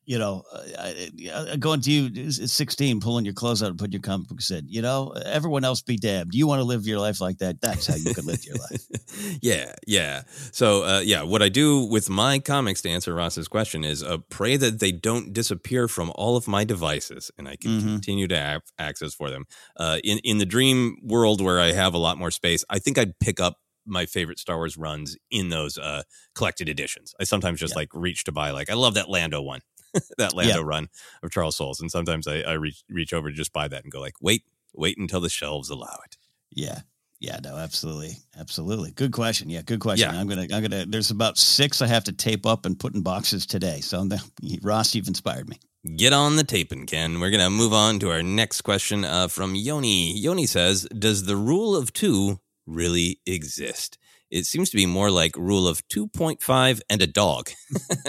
you 0.06 0.18
know, 0.18 0.42
uh, 0.52 0.62
I- 0.78 1.10
I- 1.52 1.56
going 1.56 1.80
to 1.82 1.90
you 1.90 2.24
at 2.26 2.50
16, 2.50 3.00
pulling 3.00 3.24
your 3.24 3.34
clothes 3.34 3.62
out 3.62 3.70
and 3.70 3.78
putting 3.78 3.92
your 3.92 4.02
comic 4.02 4.28
book 4.28 4.40
in. 4.50 4.66
You 4.68 4.82
know, 4.82 5.10
everyone 5.24 5.64
else 5.64 5.80
be 5.82 5.96
damned. 5.96 6.34
You 6.34 6.46
want 6.46 6.60
to 6.60 6.64
live 6.64 6.86
your 6.86 6.98
life 7.00 7.20
like 7.20 7.38
that? 7.38 7.60
That's 7.60 7.86
how 7.86 7.94
you 7.94 8.12
could 8.14 8.24
live 8.26 8.44
your 8.44 8.56
life. 8.56 8.82
yeah, 9.42 9.74
yeah. 9.86 10.22
So, 10.52 10.84
uh, 10.84 11.00
yeah, 11.00 11.22
what 11.22 11.42
I 11.42 11.48
do 11.48 11.84
with 11.84 12.10
my 12.10 12.38
comics 12.38 12.82
to 12.82 12.90
answer 12.90 13.14
Ross's 13.14 13.48
question 13.48 13.84
is 13.84 14.02
uh, 14.02 14.18
pray 14.28 14.56
that 14.56 14.80
they 14.80 14.92
don't 14.92 15.32
disappear 15.32 15.88
from 15.88 16.12
all 16.14 16.36
of 16.36 16.46
my 16.48 16.64
devices, 16.64 17.30
and 17.38 17.48
I 17.48 17.56
can 17.56 17.80
Mhm. 17.80 17.82
continue 17.94 18.28
to 18.28 18.36
have 18.38 18.62
access 18.78 19.14
for 19.14 19.30
them. 19.30 19.44
Uh, 19.76 19.98
in 20.04 20.18
in 20.18 20.38
the 20.38 20.46
dream 20.46 20.96
world 21.02 21.40
where 21.40 21.60
I 21.60 21.72
have 21.72 21.94
a 21.94 21.98
lot 21.98 22.18
more 22.18 22.30
space, 22.30 22.64
I 22.68 22.78
think 22.78 22.98
I'd 22.98 23.18
pick 23.18 23.40
up 23.40 23.58
my 23.86 24.06
favorite 24.06 24.38
Star 24.38 24.56
Wars 24.56 24.78
runs 24.78 25.14
in 25.30 25.50
those 25.50 25.76
uh, 25.76 26.02
collected 26.34 26.70
editions. 26.70 27.14
I 27.20 27.24
sometimes 27.24 27.60
just 27.60 27.72
Yeah. 27.74 27.80
like 27.80 27.90
reach 27.92 28.24
to 28.24 28.32
buy 28.32 28.50
like 28.50 28.70
I 28.70 28.74
love 28.74 28.94
that 28.94 29.10
Lando 29.10 29.42
one, 29.42 29.60
that 30.18 30.34
Lando 30.34 30.56
Yeah. 30.60 30.62
run 30.64 30.88
of 31.22 31.30
Charles 31.30 31.56
Soule's, 31.56 31.80
and 31.80 31.90
sometimes 31.90 32.26
I, 32.26 32.40
I 32.40 32.52
reach 32.54 32.82
reach 32.88 33.12
over 33.12 33.30
to 33.30 33.36
just 33.36 33.52
buy 33.52 33.68
that 33.68 33.82
and 33.84 33.92
go 33.92 34.00
like 34.00 34.14
wait 34.20 34.42
wait 34.74 34.98
until 34.98 35.20
the 35.20 35.28
shelves 35.28 35.70
allow 35.70 35.98
it. 36.04 36.16
Yeah. 36.50 36.80
Yeah, 37.20 37.38
no, 37.42 37.56
absolutely. 37.56 38.16
Absolutely. 38.38 38.90
Good 38.90 39.12
question. 39.12 39.48
Yeah, 39.48 39.62
good 39.62 39.80
question. 39.80 40.12
Yeah. 40.12 40.20
I'm 40.20 40.26
going 40.26 40.46
to, 40.46 40.54
I'm 40.54 40.60
going 40.62 40.72
to, 40.72 40.84
there's 40.84 41.10
about 41.10 41.38
six 41.38 41.80
I 41.80 41.86
have 41.86 42.04
to 42.04 42.12
tape 42.12 42.44
up 42.44 42.66
and 42.66 42.78
put 42.78 42.94
in 42.94 43.00
boxes 43.02 43.46
today. 43.46 43.80
So, 43.80 44.06
Ross, 44.62 44.94
you've 44.94 45.08
inspired 45.08 45.48
me. 45.48 45.58
Get 45.96 46.12
on 46.12 46.36
the 46.36 46.44
taping, 46.44 46.84
Ken. 46.86 47.20
We're 47.20 47.30
going 47.30 47.42
to 47.42 47.48
move 47.48 47.72
on 47.72 47.98
to 48.00 48.10
our 48.10 48.22
next 48.22 48.60
question 48.62 49.04
uh, 49.06 49.28
from 49.28 49.54
Yoni. 49.54 50.18
Yoni 50.18 50.44
says, 50.44 50.86
Does 50.98 51.24
the 51.24 51.36
rule 51.36 51.74
of 51.74 51.94
two 51.94 52.40
really 52.66 53.20
exist? 53.26 53.96
It 54.34 54.46
seems 54.46 54.68
to 54.70 54.76
be 54.76 54.84
more 54.84 55.12
like 55.12 55.36
rule 55.36 55.68
of 55.68 55.86
2.5 55.86 56.80
and 56.90 57.00
a 57.00 57.06
dog. 57.06 57.50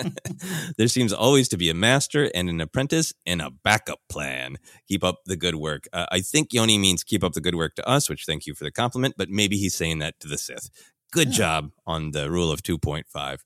there 0.77 0.88
seems 0.88 1.13
always 1.13 1.48
to 1.50 1.58
be 1.58 1.70
a 1.70 1.75
master 1.75 2.32
and 2.34 2.50
an 2.50 2.60
apprentice 2.60 3.13
and 3.27 3.44
a 3.44 3.51
backup 3.51 4.00
plan. 4.10 4.58
Keep 4.88 5.03
up 5.03 5.20
the 5.27 5.36
good 5.36 5.53
work. 5.53 5.88
Uh, 5.94 6.08
I 6.12 6.22
think 6.22 6.51
Yoni 6.51 6.79
means 6.79 7.03
keep 7.03 7.24
up 7.24 7.34
the 7.34 7.41
good 7.41 7.53
work 7.53 7.75
to 7.75 7.88
us, 7.88 8.10
which 8.10 8.25
thank 8.25 8.48
you 8.48 8.55
for 8.55 8.63
the 8.63 8.72
compliment, 8.72 9.13
but 9.20 9.29
maybe 9.29 9.58
he's 9.58 9.75
saying 9.75 10.00
that 10.00 10.20
to 10.22 10.27
the 10.27 10.39
Sith. 10.39 10.72
Good 11.12 11.29
job 11.29 11.70
on 11.86 12.10
the 12.10 12.32
rule 12.32 12.51
of 12.51 12.63
2.5. 12.63 13.38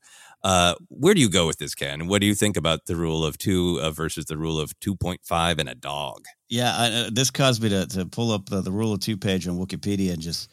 Uh, 0.42 0.76
where 0.88 1.14
do 1.14 1.20
you 1.20 1.30
go 1.30 1.48
with 1.48 1.58
this, 1.58 1.76
Ken? 1.76 2.08
What 2.08 2.22
do 2.22 2.28
you 2.28 2.34
think 2.34 2.56
about 2.56 2.86
the 2.86 2.96
rule 2.96 3.26
of 3.26 3.38
two 3.38 3.82
uh, 3.82 3.92
versus 3.92 4.24
the 4.24 4.38
rule 4.38 4.58
of 4.58 4.72
2.5 4.80 5.60
and 5.60 5.68
a 5.68 5.76
dog? 5.76 6.24
Yeah, 6.48 6.74
I, 6.74 6.92
uh, 6.92 7.10
this 7.12 7.30
caused 7.30 7.62
me 7.62 7.68
to, 7.68 7.86
to 7.88 8.06
pull 8.06 8.32
up 8.32 8.50
uh, 8.54 8.62
the 8.62 8.72
rule 8.72 8.94
of 8.94 9.02
two 9.02 9.18
page 9.18 9.50
on 9.50 9.60
Wikipedia 9.60 10.14
and 10.14 10.22
just 10.22 10.50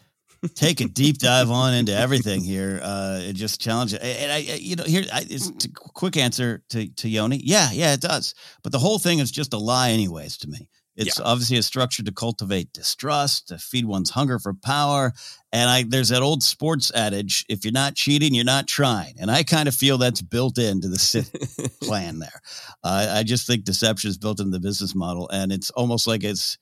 take 0.54 0.80
a 0.80 0.86
deep 0.88 1.18
dive 1.18 1.50
on 1.50 1.74
into 1.74 1.94
everything 1.94 2.42
here 2.42 2.80
uh, 2.82 3.20
and 3.24 3.36
just 3.36 3.60
challenge 3.60 3.94
it. 3.94 4.02
And 4.02 4.30
I, 4.32 4.36
I- 4.36 4.58
you 4.60 4.76
know, 4.76 4.84
here 4.84 5.04
I, 5.12 5.24
it's 5.28 5.64
a 5.64 5.68
quick 5.72 6.16
answer 6.16 6.62
to 6.70 6.88
to 6.88 7.08
Yoni. 7.08 7.40
Yeah, 7.42 7.70
yeah, 7.72 7.94
it 7.94 8.00
does. 8.00 8.34
But 8.62 8.72
the 8.72 8.78
whole 8.78 8.98
thing 8.98 9.18
is 9.18 9.30
just 9.30 9.52
a 9.54 9.58
lie, 9.58 9.90
anyways. 9.90 10.38
To 10.38 10.48
me, 10.48 10.68
it's 10.96 11.20
obviously 11.20 11.58
a 11.58 11.62
structure 11.62 12.02
to 12.02 12.12
cultivate 12.12 12.72
distrust, 12.72 13.48
to 13.48 13.58
feed 13.58 13.84
one's 13.84 14.10
hunger 14.10 14.38
for 14.38 14.54
power. 14.54 15.12
And 15.52 15.68
I, 15.70 15.84
there's 15.86 16.08
that 16.08 16.22
old 16.22 16.42
sports 16.42 16.90
adage: 16.94 17.44
if 17.48 17.64
you're 17.64 17.72
not 17.72 17.94
cheating, 17.94 18.34
you're 18.34 18.44
not 18.44 18.66
trying. 18.66 19.14
And 19.20 19.30
I 19.30 19.42
kind 19.42 19.68
of 19.68 19.74
feel 19.74 19.98
that's 19.98 20.22
built 20.22 20.58
into 20.58 20.88
the 20.88 21.70
plan 21.82 22.18
there. 22.18 22.40
Uh, 22.82 23.14
I 23.18 23.22
just 23.22 23.46
think 23.46 23.64
deception 23.64 24.10
is 24.10 24.18
built 24.18 24.40
into 24.40 24.52
the 24.52 24.60
business 24.60 24.94
model, 24.94 25.28
and 25.30 25.52
it's 25.52 25.70
almost 25.70 26.06
like 26.06 26.24
it's 26.24 26.58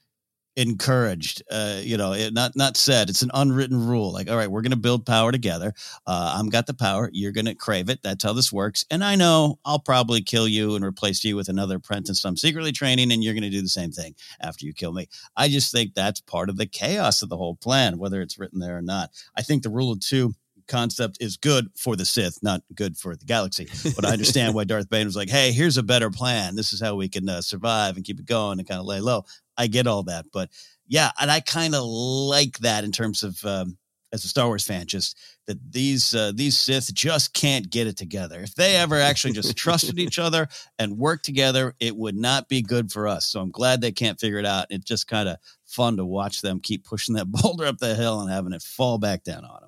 encouraged. 0.56 1.42
Uh, 1.50 1.80
you 1.82 1.96
know, 1.96 2.12
it, 2.12 2.32
not 2.32 2.56
not 2.56 2.76
said. 2.76 3.10
It's 3.10 3.22
an 3.22 3.30
unwritten 3.34 3.86
rule. 3.86 4.12
Like, 4.12 4.30
all 4.30 4.36
right, 4.36 4.50
we're 4.50 4.62
going 4.62 4.70
to 4.70 4.76
build 4.76 5.06
power 5.06 5.32
together. 5.32 5.72
Uh, 6.06 6.34
I'm 6.38 6.48
got 6.48 6.66
the 6.66 6.74
power. 6.74 7.10
You're 7.12 7.32
going 7.32 7.46
to 7.46 7.54
crave 7.54 7.88
it. 7.88 8.00
That's 8.02 8.24
how 8.24 8.32
this 8.32 8.52
works. 8.52 8.84
And 8.90 9.02
I 9.04 9.16
know 9.16 9.58
I'll 9.64 9.78
probably 9.78 10.22
kill 10.22 10.48
you 10.48 10.74
and 10.76 10.84
replace 10.84 11.24
you 11.24 11.36
with 11.36 11.48
another 11.48 11.76
apprentice 11.76 12.24
I'm 12.24 12.36
secretly 12.36 12.72
training, 12.72 13.12
and 13.12 13.22
you're 13.22 13.34
going 13.34 13.42
to 13.42 13.50
do 13.50 13.62
the 13.62 13.68
same 13.68 13.92
thing 13.92 14.14
after 14.40 14.66
you 14.66 14.72
kill 14.72 14.92
me. 14.92 15.08
I 15.36 15.48
just 15.48 15.72
think 15.72 15.94
that's 15.94 16.20
part 16.20 16.48
of 16.48 16.56
the 16.56 16.66
chaos 16.66 17.22
of 17.22 17.28
the 17.28 17.36
whole 17.36 17.56
plan, 17.56 17.98
whether 17.98 18.22
it's 18.22 18.38
written 18.38 18.60
there 18.60 18.76
or 18.76 18.82
not. 18.82 19.10
I 19.36 19.42
think 19.42 19.62
the 19.62 19.70
rule 19.70 19.92
of 19.92 20.00
two 20.00 20.34
concept 20.66 21.18
is 21.20 21.36
good 21.36 21.68
for 21.76 21.96
the 21.96 22.04
Sith, 22.04 22.42
not 22.42 22.62
good 22.74 22.96
for 22.96 23.16
the 23.16 23.24
galaxy. 23.24 23.68
But 23.94 24.04
I 24.04 24.12
understand 24.12 24.54
why 24.54 24.64
Darth 24.64 24.88
Bane 24.88 25.06
was 25.06 25.16
like, 25.16 25.28
"Hey, 25.28 25.52
here's 25.52 25.76
a 25.76 25.82
better 25.82 26.10
plan. 26.10 26.56
This 26.56 26.72
is 26.72 26.80
how 26.80 26.94
we 26.94 27.08
can 27.08 27.28
uh, 27.28 27.42
survive 27.42 27.96
and 27.96 28.04
keep 28.04 28.20
it 28.20 28.26
going 28.26 28.58
and 28.58 28.68
kind 28.68 28.80
of 28.80 28.86
lay 28.86 29.00
low." 29.00 29.24
I 29.56 29.66
get 29.66 29.86
all 29.86 30.02
that, 30.04 30.26
but 30.32 30.50
yeah, 30.86 31.10
and 31.20 31.30
I 31.30 31.40
kind 31.40 31.74
of 31.74 31.84
like 31.84 32.58
that 32.58 32.84
in 32.84 32.92
terms 32.92 33.22
of 33.22 33.42
um, 33.44 33.78
as 34.12 34.24
a 34.24 34.28
Star 34.28 34.46
Wars 34.46 34.64
fan, 34.64 34.86
just 34.86 35.18
that 35.46 35.58
these 35.72 36.14
uh, 36.14 36.32
these 36.34 36.56
Sith 36.56 36.94
just 36.94 37.34
can't 37.34 37.68
get 37.68 37.86
it 37.86 37.96
together. 37.96 38.40
If 38.40 38.54
they 38.54 38.76
ever 38.76 39.00
actually 39.00 39.32
just 39.32 39.56
trusted 39.56 39.98
each 39.98 40.18
other 40.18 40.48
and 40.78 40.98
worked 40.98 41.24
together, 41.24 41.74
it 41.80 41.96
would 41.96 42.16
not 42.16 42.48
be 42.48 42.62
good 42.62 42.92
for 42.92 43.08
us. 43.08 43.26
So 43.26 43.40
I'm 43.40 43.50
glad 43.50 43.80
they 43.80 43.92
can't 43.92 44.20
figure 44.20 44.38
it 44.38 44.46
out. 44.46 44.66
It's 44.70 44.84
just 44.84 45.08
kind 45.08 45.28
of 45.28 45.38
fun 45.66 45.96
to 45.96 46.04
watch 46.04 46.42
them 46.42 46.60
keep 46.60 46.84
pushing 46.84 47.16
that 47.16 47.26
boulder 47.30 47.66
up 47.66 47.78
the 47.78 47.94
hill 47.94 48.20
and 48.20 48.30
having 48.30 48.52
it 48.52 48.62
fall 48.62 48.98
back 48.98 49.24
down 49.24 49.44
on. 49.44 49.63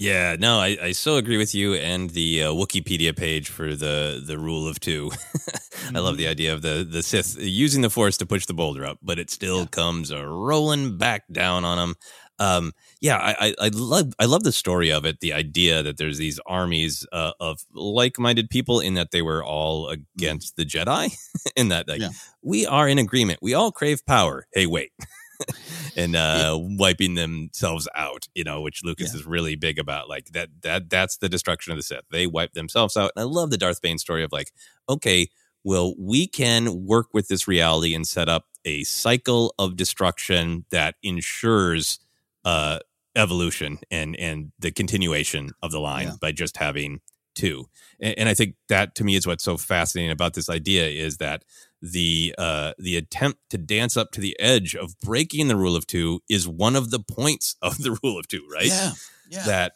Yeah, 0.00 0.36
no, 0.40 0.58
I, 0.58 0.78
I 0.82 0.92
so 0.92 1.16
agree 1.16 1.36
with 1.36 1.54
you 1.54 1.74
and 1.74 2.08
the 2.08 2.44
uh, 2.44 2.52
Wikipedia 2.52 3.14
page 3.14 3.50
for 3.50 3.76
the 3.76 4.22
the 4.24 4.38
rule 4.38 4.66
of 4.66 4.80
two. 4.80 5.10
I 5.94 5.98
love 5.98 6.16
the 6.16 6.26
idea 6.26 6.54
of 6.54 6.62
the 6.62 6.88
the 6.90 7.02
Sith 7.02 7.36
using 7.38 7.82
the 7.82 7.90
Force 7.90 8.16
to 8.16 8.24
push 8.26 8.46
the 8.46 8.54
boulder 8.54 8.86
up, 8.86 8.98
but 9.02 9.18
it 9.18 9.28
still 9.28 9.66
comes 9.66 10.10
a 10.10 10.26
rolling 10.26 10.96
back 10.96 11.24
down 11.30 11.66
on 11.66 11.76
them. 11.76 11.94
Um, 12.38 12.72
yeah, 13.02 13.18
I, 13.18 13.48
I, 13.48 13.54
I 13.66 13.68
love 13.74 14.14
I 14.18 14.24
love 14.24 14.42
the 14.42 14.52
story 14.52 14.90
of 14.90 15.04
it. 15.04 15.20
The 15.20 15.34
idea 15.34 15.82
that 15.82 15.98
there's 15.98 16.16
these 16.16 16.40
armies 16.46 17.06
uh, 17.12 17.32
of 17.38 17.60
like-minded 17.74 18.48
people, 18.48 18.80
in 18.80 18.94
that 18.94 19.10
they 19.10 19.20
were 19.20 19.44
all 19.44 19.90
against 19.90 20.56
the 20.56 20.64
Jedi, 20.64 21.14
in 21.56 21.68
that 21.68 21.88
like 21.88 22.00
Yeah. 22.00 22.08
we 22.42 22.64
are 22.64 22.88
in 22.88 22.96
agreement. 22.98 23.40
We 23.42 23.52
all 23.52 23.70
crave 23.70 24.06
power. 24.06 24.46
Hey, 24.54 24.64
wait. 24.66 24.92
and 25.96 26.14
uh 26.16 26.56
wiping 26.60 27.14
themselves 27.14 27.88
out 27.94 28.26
you 28.34 28.44
know 28.44 28.60
which 28.60 28.82
lucas 28.84 29.14
is 29.14 29.26
really 29.26 29.56
big 29.56 29.78
about 29.78 30.08
like 30.08 30.26
that 30.32 30.48
that 30.62 30.88
that's 30.90 31.16
the 31.18 31.28
destruction 31.28 31.72
of 31.72 31.78
the 31.78 31.82
sith. 31.82 32.04
They 32.10 32.26
wipe 32.26 32.52
themselves 32.52 32.96
out 32.96 33.12
and 33.16 33.22
i 33.22 33.24
love 33.26 33.50
the 33.50 33.58
darth 33.58 33.80
bane 33.82 33.98
story 33.98 34.22
of 34.24 34.32
like 34.32 34.52
okay 34.88 35.28
well 35.64 35.94
we 35.98 36.26
can 36.26 36.86
work 36.86 37.08
with 37.12 37.28
this 37.28 37.46
reality 37.48 37.94
and 37.94 38.06
set 38.06 38.28
up 38.28 38.46
a 38.64 38.82
cycle 38.84 39.54
of 39.58 39.76
destruction 39.76 40.64
that 40.70 40.94
ensures 41.02 41.98
uh 42.44 42.78
evolution 43.16 43.78
and 43.90 44.14
and 44.16 44.52
the 44.58 44.70
continuation 44.70 45.50
of 45.62 45.70
the 45.72 45.80
line 45.80 46.06
Yeah. 46.08 46.14
by 46.20 46.32
just 46.32 46.56
having 46.58 47.00
two. 47.34 47.68
And, 48.00 48.18
and 48.20 48.28
i 48.28 48.34
think 48.34 48.54
that 48.68 48.94
to 48.96 49.04
me 49.04 49.14
is 49.16 49.26
what's 49.26 49.44
so 49.44 49.56
fascinating 49.56 50.10
about 50.12 50.34
this 50.34 50.48
idea 50.50 50.86
is 50.86 51.16
that 51.18 51.44
the 51.82 52.34
uh 52.36 52.72
the 52.78 52.96
attempt 52.96 53.38
to 53.50 53.58
dance 53.58 53.96
up 53.96 54.10
to 54.12 54.20
the 54.20 54.38
edge 54.38 54.74
of 54.74 54.98
breaking 55.00 55.48
the 55.48 55.56
rule 55.56 55.74
of 55.74 55.86
two 55.86 56.20
is 56.28 56.46
one 56.46 56.76
of 56.76 56.90
the 56.90 57.00
points 57.00 57.56
of 57.62 57.78
the 57.78 57.98
rule 58.02 58.18
of 58.18 58.28
two 58.28 58.46
right 58.52 58.66
Yeah, 58.66 58.92
yeah. 59.30 59.42
that 59.44 59.72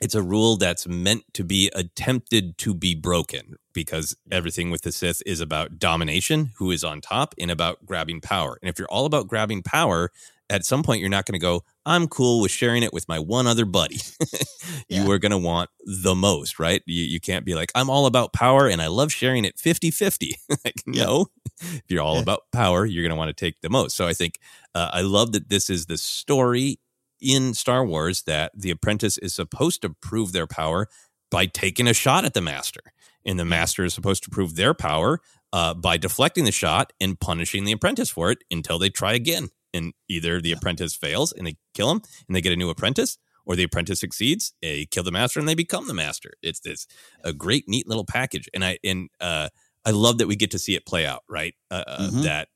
it's 0.00 0.14
a 0.14 0.22
rule 0.22 0.56
that's 0.56 0.86
meant 0.86 1.24
to 1.34 1.42
be 1.44 1.70
attempted 1.74 2.58
to 2.58 2.74
be 2.74 2.94
broken 2.94 3.56
because 3.72 4.14
everything 4.30 4.70
with 4.70 4.82
the 4.82 4.92
Sith 4.92 5.22
is 5.24 5.40
about 5.40 5.78
domination, 5.78 6.50
who 6.58 6.70
is 6.70 6.84
on 6.84 7.00
top, 7.00 7.34
and 7.38 7.50
about 7.50 7.86
grabbing 7.86 8.20
power. 8.20 8.58
And 8.60 8.68
if 8.68 8.78
you're 8.78 8.88
all 8.88 9.06
about 9.06 9.26
grabbing 9.26 9.62
power, 9.62 10.10
at 10.50 10.66
some 10.66 10.82
point 10.82 11.00
you're 11.00 11.08
not 11.08 11.24
going 11.24 11.38
to 11.38 11.38
go, 11.38 11.64
I'm 11.86 12.08
cool 12.08 12.40
with 12.42 12.50
sharing 12.50 12.82
it 12.82 12.92
with 12.92 13.08
my 13.08 13.18
one 13.18 13.46
other 13.46 13.64
buddy. 13.64 14.00
you 14.88 15.04
Yeah. 15.04 15.08
are 15.08 15.18
going 15.18 15.30
to 15.30 15.38
want 15.38 15.70
the 15.84 16.14
most, 16.14 16.58
right? 16.58 16.82
You, 16.86 17.04
you 17.04 17.20
can't 17.20 17.44
be 17.46 17.54
like, 17.54 17.70
I'm 17.74 17.88
all 17.88 18.06
about 18.06 18.32
power 18.32 18.66
and 18.68 18.82
I 18.82 18.88
love 18.88 19.12
sharing 19.12 19.44
it 19.44 19.58
50 19.58 19.90
50. 19.92 20.34
like, 20.64 20.82
no, 20.84 21.26
if 21.62 21.82
you're 21.88 22.02
all 22.02 22.16
Yeah. 22.16 22.22
about 22.22 22.42
power, 22.52 22.84
you're 22.84 23.02
going 23.04 23.10
to 23.10 23.16
want 23.16 23.28
to 23.34 23.44
take 23.44 23.60
the 23.62 23.70
most. 23.70 23.96
So 23.96 24.06
I 24.06 24.12
think 24.12 24.38
uh, 24.74 24.90
I 24.92 25.00
love 25.02 25.32
that 25.32 25.48
this 25.48 25.70
is 25.70 25.86
the 25.86 25.96
story 25.96 26.78
in 27.20 27.54
Star 27.54 27.86
Wars 27.86 28.24
that 28.24 28.52
the 28.54 28.70
apprentice 28.70 29.16
is 29.18 29.32
supposed 29.34 29.80
to 29.82 29.90
prove 29.90 30.32
their 30.32 30.46
power 30.46 30.88
by 31.30 31.46
taking 31.46 31.86
a 31.88 31.94
shot 31.94 32.24
at 32.24 32.34
the 32.34 32.42
master. 32.42 32.80
And 33.24 33.38
the 33.38 33.44
master 33.44 33.84
is 33.84 33.94
supposed 33.94 34.22
to 34.24 34.30
prove 34.30 34.56
their 34.56 34.74
power 34.74 35.20
uh, 35.52 35.72
by 35.74 35.96
deflecting 35.96 36.44
the 36.44 36.52
shot 36.52 36.92
and 37.00 37.18
punishing 37.18 37.64
the 37.64 37.72
apprentice 37.72 38.10
for 38.10 38.30
it 38.30 38.38
until 38.50 38.78
they 38.78 38.90
try 38.90 39.14
again. 39.14 39.48
And 39.76 39.92
either 40.08 40.40
the 40.40 40.52
apprentice 40.52 40.94
fails 40.96 41.32
and 41.32 41.46
they 41.46 41.56
kill 41.74 41.90
him 41.92 42.00
and 42.26 42.34
they 42.34 42.40
get 42.40 42.52
a 42.52 42.56
new 42.62 42.70
apprentice, 42.70 43.18
or 43.48 43.54
the 43.56 43.62
apprentice 43.64 44.00
succeeds, 44.00 44.54
they 44.60 44.86
kill 44.86 45.04
the 45.04 45.12
master 45.12 45.38
and 45.40 45.48
they 45.48 45.54
become 45.54 45.86
the 45.86 45.94
master. 45.94 46.32
It's 46.42 46.60
this 46.60 46.86
a 47.22 47.32
great, 47.32 47.64
neat 47.68 47.86
little 47.86 48.04
package. 48.04 48.48
And 48.54 48.64
I 48.64 48.78
and 48.82 49.08
uh, 49.20 49.48
I 49.84 49.90
love 49.92 50.18
that 50.18 50.26
we 50.26 50.34
get 50.34 50.50
to 50.50 50.58
see 50.58 50.74
it 50.74 50.84
play 50.84 51.06
out. 51.06 51.22
Right, 51.28 51.54
uh, 51.70 51.84
uh, 51.86 52.10
Mhm. 52.10 52.22
that 52.24 52.48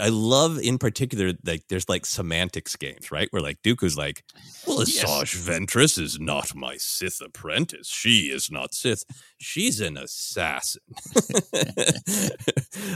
I 0.00 0.08
love 0.08 0.58
in 0.58 0.78
particular 0.78 1.32
like 1.44 1.64
there's 1.68 1.86
like 1.88 2.06
semantics 2.06 2.76
games, 2.76 3.12
right? 3.12 3.28
Where 3.30 3.42
like 3.42 3.60
Dooku's 3.62 3.96
like, 3.96 4.24
well, 4.66 4.78
Yes. 4.78 5.04
Asajj 5.04 5.36
Ventress 5.36 5.98
is 6.00 6.18
not 6.18 6.54
my 6.54 6.76
Sith 6.78 7.20
apprentice. 7.20 7.88
She 7.88 8.30
is 8.32 8.50
not 8.50 8.72
Sith. 8.74 9.04
She's 9.38 9.80
an 9.80 9.98
assassin. 9.98 10.80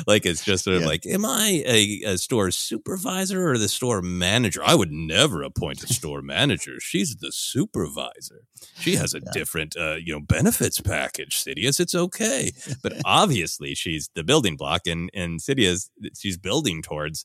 like 0.07 0.25
it's 0.26 0.45
just 0.45 0.64
sort 0.64 0.76
of 0.76 0.83
Yeah. 0.83 0.88
like, 0.88 1.07
am 1.07 1.25
I 1.25 1.62
a, 1.67 2.02
a 2.12 2.19
store 2.19 2.50
supervisor 2.50 3.49
or 3.50 3.59
the 3.59 3.69
store 3.69 4.00
manager? 4.02 4.62
I 4.64 4.75
would 4.75 4.90
never 4.93 5.43
appoint 5.43 5.83
a 5.83 5.93
store 5.93 6.23
manager. 6.23 6.81
She's 6.81 7.17
the 7.17 7.31
supervisor. 7.33 8.43
She 8.78 8.97
has 8.97 9.14
a 9.14 9.21
different, 9.21 9.76
uh, 9.76 9.97
you 9.97 10.14
know, 10.14 10.21
benefits 10.21 10.81
package. 10.81 11.37
Sidious, 11.45 11.78
it's 11.81 11.95
okay, 11.95 12.52
but 12.83 12.95
obviously 13.05 13.75
she's 13.75 14.09
the 14.14 14.25
building 14.25 14.57
block, 14.57 14.87
and 14.87 15.11
and 15.14 15.40
Sidious, 15.40 15.90
she's 16.19 16.38
building 16.42 16.83
towards 16.83 17.25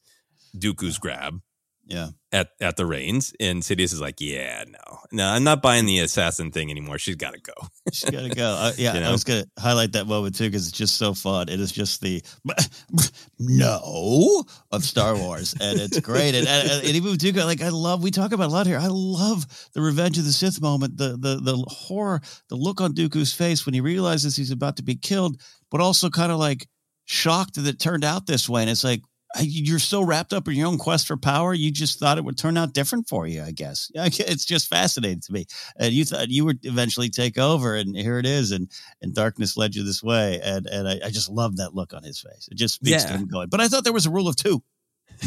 Dooku's 0.55 0.97
grab 0.99 1.39
Yeah. 1.85 2.09
at 2.31 2.49
at 2.61 2.77
the 2.77 2.85
reins, 2.85 3.33
and 3.39 3.61
Sidious 3.63 3.91
is 3.93 3.99
like, 4.01 4.21
yeah, 4.21 4.63
no, 4.67 4.99
no, 5.11 5.27
I'm 5.27 5.43
not 5.43 5.61
buying 5.61 5.85
the 5.85 5.99
assassin 5.99 6.51
thing 6.51 6.69
anymore. 6.71 6.97
She's 6.97 7.15
got 7.17 7.33
to 7.33 7.39
go. 7.41 7.53
She's 7.91 8.09
got 8.09 8.21
to 8.23 8.29
go. 8.29 8.45
Uh, 8.57 8.71
yeah, 8.77 8.93
You 8.95 9.01
I 9.05 9.11
was 9.11 9.23
going 9.23 9.43
to 9.43 9.49
highlight 9.61 9.91
that 9.93 10.07
moment 10.07 10.35
too 10.37 10.45
because 10.49 10.67
it's 10.67 10.77
just 10.77 10.95
so 10.97 11.13
fun. 11.13 11.49
It 11.49 11.59
is 11.59 11.71
just 11.71 11.99
the 12.01 12.21
no 13.39 14.43
of 14.71 14.83
Star 14.83 15.15
Wars, 15.15 15.55
and 15.59 15.79
it's 15.79 15.99
great. 15.99 16.35
And, 16.35 16.47
and, 16.47 16.69
and 16.71 16.95
even 16.95 17.11
with 17.11 17.19
Dooku, 17.21 17.43
like 17.45 17.61
I 17.61 17.69
love. 17.69 18.01
We 18.03 18.11
talk 18.11 18.31
about 18.31 18.47
a 18.49 18.53
lot 18.53 18.67
here. 18.67 18.77
I 18.79 18.87
love 18.89 19.45
the 19.73 19.81
Revenge 19.81 20.17
of 20.17 20.25
the 20.25 20.31
Sith 20.31 20.61
moment. 20.61 20.97
The 20.97 21.17
the 21.17 21.39
the 21.41 21.57
horror, 21.67 22.21
the 22.49 22.55
look 22.55 22.81
on 22.81 22.93
Dooku's 22.93 23.33
face 23.33 23.65
when 23.65 23.73
he 23.73 23.81
realizes 23.81 24.35
he's 24.35 24.51
about 24.51 24.77
to 24.77 24.83
be 24.83 24.95
killed, 24.95 25.39
but 25.71 25.81
also 25.81 26.09
kind 26.09 26.31
of 26.31 26.39
like 26.39 26.67
shocked 27.05 27.55
that 27.55 27.67
it 27.67 27.79
turned 27.79 28.03
out 28.03 28.25
this 28.27 28.47
way. 28.49 28.61
And 28.61 28.69
it's 28.69 28.83
like. 28.83 29.01
You're 29.41 29.79
so 29.79 30.03
wrapped 30.03 30.31
up 30.31 30.47
in 30.47 30.53
your 30.53 30.67
own 30.67 30.77
quest 30.77 31.07
for 31.07 31.17
power, 31.17 31.55
you 31.55 31.71
just 31.71 31.97
thought 31.97 32.19
it 32.19 32.23
would 32.23 32.37
turn 32.37 32.55
out 32.55 32.71
different 32.75 33.09
for 33.09 33.25
you. 33.25 33.41
I 33.47 33.49
guess 33.51 33.89
it's 33.95 34.45
just 34.45 34.67
fascinating 34.69 35.21
to 35.21 35.33
me 35.33 35.47
and 35.75 35.91
you 35.91 36.05
thought 36.05 36.29
you 36.29 36.45
would 36.45 36.59
eventually 36.61 37.09
take 37.09 37.39
over 37.39 37.75
and 37.75 37.97
here 37.97 38.19
it 38.19 38.27
is 38.27 38.51
and 38.51 38.69
and 39.01 39.11
darkness 39.15 39.57
led 39.57 39.73
you 39.73 39.81
this 39.83 40.03
way 40.03 40.39
and 40.43 40.67
and 40.67 40.87
i, 40.87 40.99
I 41.03 41.09
just 41.09 41.31
love 41.31 41.57
that 41.57 41.73
look 41.73 41.95
on 41.95 42.03
his 42.03 42.19
face 42.21 42.47
it 42.51 42.57
just 42.59 42.75
speaks 42.75 43.05
to 43.05 43.09
Yeah. 43.13 43.17
him 43.17 43.27
going 43.27 43.49
but 43.49 43.59
i 43.59 43.67
thought 43.67 43.83
there 43.83 43.91
was 43.91 44.05
a 44.05 44.11
rule 44.11 44.27
of 44.27 44.35
two 44.35 44.61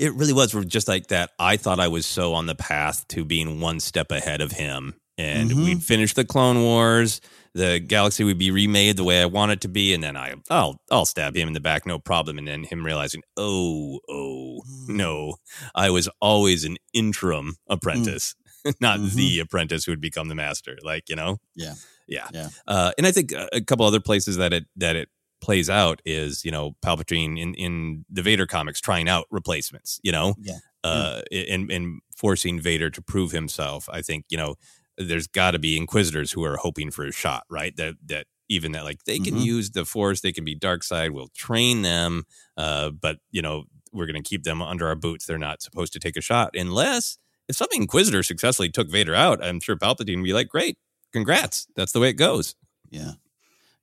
it 0.00 0.12
really 0.14 0.32
was 0.32 0.52
We're 0.52 0.64
just 0.64 0.88
like 0.88 1.06
that. 1.08 1.30
I 1.38 1.56
thought 1.56 1.78
I 1.78 1.86
was 1.88 2.06
so 2.06 2.34
on 2.34 2.46
the 2.46 2.54
path 2.56 3.06
to 3.08 3.24
being 3.24 3.60
one 3.60 3.78
step 3.78 4.10
ahead 4.10 4.40
of 4.40 4.50
him, 4.52 4.94
and 5.18 5.50
Mhm. 5.50 5.64
we'd 5.64 5.82
finish 5.84 6.14
the 6.14 6.24
Clone 6.24 6.62
Wars. 6.62 7.20
The 7.54 7.78
galaxy 7.78 8.24
would 8.24 8.38
be 8.38 8.50
remade 8.50 8.96
the 8.96 9.04
way 9.04 9.22
I 9.22 9.26
want 9.26 9.52
it 9.52 9.60
to 9.60 9.68
be, 9.68 9.94
and 9.94 10.02
then 10.02 10.16
I, 10.16 10.34
I'll, 10.50 10.80
I'll 10.90 11.04
stab 11.06 11.36
him 11.36 11.46
in 11.48 11.54
the 11.54 11.60
back, 11.60 11.86
no 11.86 11.98
problem. 12.00 12.36
And 12.36 12.48
then 12.48 12.64
him 12.64 12.84
realizing, 12.84 13.22
oh, 13.36 14.00
oh, 14.08 14.60
no, 14.88 15.36
I 15.74 15.90
was 15.90 16.08
always 16.20 16.64
an 16.64 16.76
interim 16.92 17.54
apprentice, 17.68 18.34
not 18.80 18.98
Mhm. 18.98 19.14
the 19.14 19.38
apprentice 19.38 19.84
who 19.84 19.92
would 19.92 20.00
become 20.00 20.26
the 20.28 20.34
master. 20.34 20.76
Like 20.82 21.08
you 21.08 21.14
know, 21.16 21.38
Yeah. 21.54 21.74
yeah, 22.08 22.28
Yeah. 22.32 22.48
Uh, 22.66 22.90
and 22.98 23.06
I 23.06 23.12
think 23.12 23.30
a 23.32 23.48
a 23.52 23.60
couple 23.60 23.86
other 23.86 24.00
places 24.00 24.36
that 24.36 24.52
it 24.52 24.64
that 24.76 24.96
it 24.96 25.08
plays 25.40 25.68
out 25.70 26.00
is 26.06 26.44
you 26.44 26.50
know 26.50 26.74
Palpatine 26.84 27.38
in 27.40 27.54
in 27.54 28.04
the 28.10 28.22
Vader 28.22 28.46
comics 28.46 28.80
trying 28.80 29.08
out 29.08 29.26
replacements. 29.30 30.00
You 30.02 30.10
know, 30.12 30.34
Yeah. 30.40 30.58
uh, 30.82 31.20
and 31.30 31.70
and 31.70 32.00
forcing 32.16 32.58
Vader 32.60 32.90
to 32.90 33.00
prove 33.02 33.30
himself. 33.32 33.88
I 33.92 34.00
think 34.02 34.24
you 34.30 34.38
know 34.38 34.56
there's 34.98 35.26
got 35.26 35.52
to 35.52 35.58
be 35.58 35.76
Inquisitors 35.76 36.32
who 36.32 36.44
are 36.44 36.56
hoping 36.56 36.90
for 36.90 37.04
a 37.04 37.12
shot, 37.12 37.44
right? 37.50 37.76
That 37.76 37.94
that 38.06 38.26
even 38.48 38.72
that 38.72 38.84
like 38.84 39.04
they 39.04 39.18
can 39.18 39.34
Mhm. 39.36 39.44
use 39.44 39.70
the 39.70 39.84
Force, 39.84 40.20
they 40.20 40.32
can 40.32 40.44
be 40.44 40.54
dark 40.54 40.82
side. 40.84 41.10
We'll 41.12 41.28
train 41.34 41.82
them, 41.82 42.24
uh, 42.56 42.90
but 42.90 43.18
you 43.30 43.42
know 43.42 43.64
we're 43.92 44.06
going 44.06 44.22
to 44.22 44.28
keep 44.28 44.42
them 44.44 44.60
under 44.60 44.86
our 44.88 44.96
boots. 44.96 45.24
They're 45.26 45.38
not 45.38 45.62
supposed 45.62 45.92
to 45.94 45.98
take 46.00 46.16
a 46.16 46.20
shot 46.20 46.54
unless 46.56 47.16
if 47.48 47.56
some 47.56 47.68
Inquisitor 47.72 48.22
successfully 48.22 48.70
took 48.70 48.90
Vader 48.90 49.14
out. 49.14 49.42
I'm 49.42 49.60
sure 49.60 49.76
Palpatine 49.76 50.16
would 50.16 50.24
be 50.24 50.32
like, 50.32 50.48
"Great, 50.48 50.78
congrats, 51.12 51.66
that's 51.76 51.92
the 51.92 52.00
way 52.00 52.08
it 52.10 52.14
goes." 52.14 52.54
yeah 52.90 53.12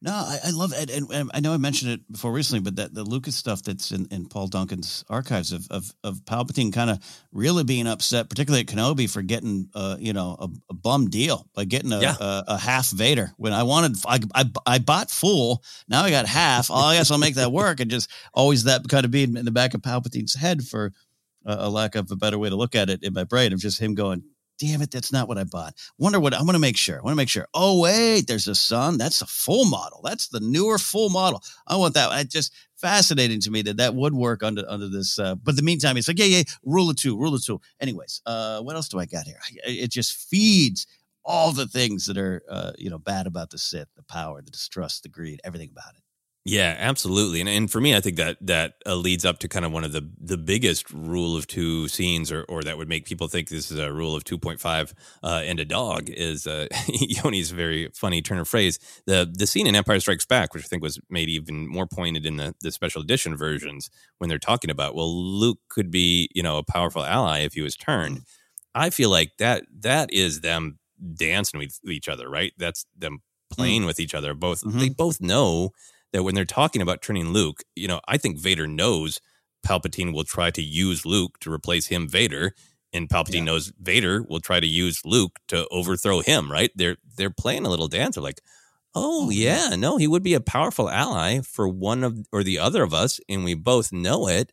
no 0.01 0.11
i, 0.11 0.39
I 0.45 0.49
love 0.51 0.73
it 0.75 0.89
and, 0.89 1.09
and 1.11 1.31
i 1.33 1.39
know 1.39 1.53
i 1.53 1.57
mentioned 1.57 1.91
it 1.91 2.11
before 2.11 2.31
recently 2.31 2.59
but 2.61 2.75
that 2.77 2.93
the 2.93 3.03
lucas 3.03 3.35
stuff 3.35 3.61
that's 3.63 3.91
in, 3.91 4.07
in 4.11 4.25
paul 4.27 4.47
duncan's 4.47 5.05
archives 5.09 5.51
of 5.51 5.67
of, 5.69 5.91
of 6.03 6.25
palpatine 6.25 6.73
kind 6.73 6.89
of 6.89 6.99
really 7.31 7.63
being 7.63 7.87
upset 7.87 8.29
particularly 8.29 8.61
at 8.61 8.67
kenobi 8.67 9.09
for 9.09 9.21
getting 9.21 9.69
uh 9.75 9.95
you 9.99 10.13
know 10.13 10.35
a, 10.39 10.47
a 10.69 10.73
bum 10.73 11.09
deal 11.09 11.47
by 11.53 11.65
getting 11.65 11.91
a, 11.93 12.01
Yeah. 12.01 12.15
a, 12.19 12.43
a 12.49 12.57
half 12.57 12.89
vader 12.91 13.31
when 13.37 13.53
i 13.53 13.63
wanted 13.63 13.95
I, 14.07 14.19
I 14.33 14.45
i 14.65 14.79
bought 14.79 15.11
full 15.11 15.63
now 15.87 16.01
i 16.03 16.09
got 16.09 16.25
half 16.25 16.69
oh, 16.71 16.75
i 16.75 16.95
guess 16.97 17.11
i'll 17.11 17.17
make 17.17 17.35
that 17.35 17.51
work 17.61 17.79
and 17.79 17.91
just 17.91 18.09
always 18.33 18.63
that 18.65 18.87
kind 18.89 19.05
of 19.05 19.11
being 19.11 19.37
in 19.37 19.45
the 19.45 19.51
back 19.51 19.73
of 19.73 19.81
palpatine's 19.81 20.33
head 20.33 20.63
for 20.63 20.91
a, 21.45 21.55
a 21.67 21.69
lack 21.69 21.95
of 21.95 22.09
a 22.11 22.15
better 22.15 22.37
way 22.39 22.49
to 22.49 22.55
look 22.55 22.75
at 22.75 22.89
it 22.89 23.03
in 23.03 23.13
my 23.13 23.23
brain 23.23 23.53
of 23.53 23.59
just 23.59 23.79
him 23.79 23.93
going 23.95 24.23
damn 24.62 24.82
it, 24.84 24.91
that's 24.91 25.12
not 25.12 25.28
what 25.28 25.39
I 25.39 25.43
bought. 25.43 25.74
Wonder 25.97 26.19
what 26.19 26.36
I'm 26.36 26.45
going 26.45 26.54
to 26.54 26.60
make 26.60 26.78
sure. 26.78 27.00
I 27.00 27.02
want 27.02 27.13
to 27.13 27.17
make 27.17 27.30
sure. 27.30 27.47
Oh, 27.54 27.82
wait, 27.82 28.28
there's 28.28 28.47
a 28.47 28.54
sun. 28.54 29.00
That's 29.00 29.21
a 29.24 29.26
full 29.26 29.65
model. 29.65 30.02
That's 30.04 30.28
the 30.28 30.39
newer 30.39 30.78
full 30.78 31.10
model. 31.10 31.41
I 31.65 31.78
want 31.78 31.95
that. 31.95 32.12
It 32.19 32.30
just 32.30 32.54
fascinating 32.76 33.41
to 33.41 33.50
me 33.50 33.63
that 33.63 33.78
that 33.78 33.95
would 33.95 34.13
work 34.13 34.43
under 34.43 34.63
under 34.67 34.88
this. 34.88 35.17
Uh, 35.17 35.34
but 35.34 35.56
the 35.56 35.63
meantime, 35.63 35.97
it's 35.97 36.08
like, 36.08 36.19
yeah, 36.19 36.26
yeah, 36.26 36.43
rule 36.63 36.91
of 36.91 36.95
two, 36.95 37.17
rule 37.17 37.34
of 37.34 37.43
two. 37.43 37.60
Anyways, 37.80 38.21
uh, 38.28 38.62
what 38.62 38.76
else 38.76 38.88
do 38.88 39.00
I 39.00 39.08
got 39.08 39.26
here? 39.26 39.39
It 39.65 39.89
just 39.89 40.13
feeds 40.13 40.86
all 41.26 41.52
the 41.52 41.67
things 41.67 42.06
that 42.06 42.17
are, 42.17 42.43
uh, 42.47 42.71
you 42.78 42.89
know, 42.89 43.00
bad 43.00 43.26
about 43.26 43.50
the 43.50 43.58
Sith, 43.58 43.88
the 43.95 44.04
power, 44.04 44.41
the 44.43 44.52
distrust, 44.52 45.04
the 45.04 45.10
greed, 45.10 45.41
everything 45.43 45.69
about 45.71 45.95
it. 45.95 46.00
Yeah, 46.43 46.75
absolutely. 46.80 47.39
And 47.39 47.47
and 47.47 47.69
for 47.69 47.80
me, 47.80 47.95
I 47.95 47.99
think 47.99 48.17
that 48.17 48.38
that 48.41 48.73
uh, 48.88 48.95
leads 48.95 49.25
up 49.25 49.38
to 49.39 49.47
kind 49.47 49.63
of 49.63 49.71
one 49.71 49.84
of 49.84 49.91
the 49.91 50.10
the 50.19 50.38
biggest 50.38 50.89
rule 50.91 51.38
of 51.38 51.45
two 51.45 51.88
scenes, 51.88 52.32
or 52.32 52.45
or 52.49 52.63
that 52.63 52.80
would 52.80 52.89
make 52.89 53.06
people 53.06 53.27
think 53.27 53.47
this 53.49 53.69
is 53.69 53.77
a 53.77 53.93
rule 53.93 54.15
of 54.15 54.23
two 54.23 54.39
point 54.39 54.60
five 54.60 54.91
uh, 55.21 55.43
and 55.45 55.60
a 55.60 55.65
dog 55.65 56.10
is 56.10 56.47
uh, 56.47 56.65
Yoni's 56.88 57.51
very 57.51 57.89
funny 57.93 58.23
turn 58.23 58.39
of 58.39 58.47
phrase. 58.47 58.80
The 59.06 59.32
the 59.32 59.45
scene 59.45 59.67
in 59.67 59.75
Empire 59.75 59.99
Strikes 59.99 60.25
Back, 60.25 60.56
which 60.56 60.63
I 60.63 60.67
think 60.67 60.82
was 60.82 60.99
made 61.12 61.30
even 61.30 61.67
more 61.67 61.86
pointed 61.86 62.25
in 62.25 62.38
the 62.38 62.56
the 62.62 62.71
special 62.71 63.04
edition 63.04 63.38
versions, 63.38 63.91
when 64.17 64.27
they're 64.27 64.39
talking 64.39 64.71
about 64.71 64.95
well, 64.95 65.13
Luke 65.15 65.60
could 65.69 65.91
be 65.91 66.27
you 66.34 66.41
know 66.41 66.58
a 66.58 66.63
powerful 66.63 67.04
ally 67.04 67.41
if 67.41 67.54
he 67.54 67.62
was 67.62 67.75
turned. 67.75 68.21
I 68.73 68.89
feel 68.89 69.12
like 69.12 69.34
that 69.38 69.63
that 69.82 70.12
is 70.12 70.41
them 70.41 70.80
dancing 71.15 71.60
with 71.60 71.80
each 71.86 72.08
other, 72.10 72.27
right? 72.30 72.54
That's 72.58 72.86
them 72.97 73.21
playing 73.51 73.86
with 73.86 73.99
each 73.99 74.15
other. 74.15 74.34
Both 74.34 74.63
they 74.65 74.89
both 74.89 75.21
know 75.21 75.69
that 76.13 76.24
when 76.24 76.36
they're 76.36 76.45
talking 76.45 76.82
about 76.82 77.02
turning 77.02 77.30
Luke, 77.30 77.63
you 77.76 77.88
know, 77.88 78.02
I 78.08 78.17
think 78.17 78.38
Vader 78.39 78.67
knows 78.67 79.19
Palpatine 79.65 80.13
will 80.13 80.24
try 80.24 80.50
to 80.52 80.62
use 80.62 81.06
Luke 81.06 81.39
to 81.39 81.52
replace 81.52 81.88
him, 81.88 82.08
Vader, 82.08 82.54
and 82.93 83.10
Palpatine 83.10 83.43
knows 83.43 83.71
Vader 83.80 84.24
will 84.24 84.39
try 84.39 84.60
to 84.60 84.67
use 84.67 85.02
Luke 85.06 85.39
to 85.47 85.67
overthrow 85.71 86.21
him. 86.21 86.52
Right? 86.52 86.71
They're 86.76 86.97
they're 87.15 87.30
playing 87.30 87.65
a 87.65 87.69
little 87.69 87.88
dance. 87.88 88.15
They're 88.15 88.24
like, 88.24 88.41
oh 88.93 89.30
yeah, 89.30 89.76
no, 89.78 89.97
he 89.97 90.08
would 90.08 90.24
be 90.24 90.34
a 90.34 90.41
powerful 90.41 90.89
ally 90.89 91.39
for 91.41 91.67
one 91.67 92.04
of 92.04 92.26
or 92.32 92.43
the 92.43 92.60
other 92.60 92.84
of 92.84 92.93
us, 92.93 93.19
and 93.30 93.43
we 93.43 93.54
both 93.54 93.91
know 93.91 94.28
it. 94.28 94.52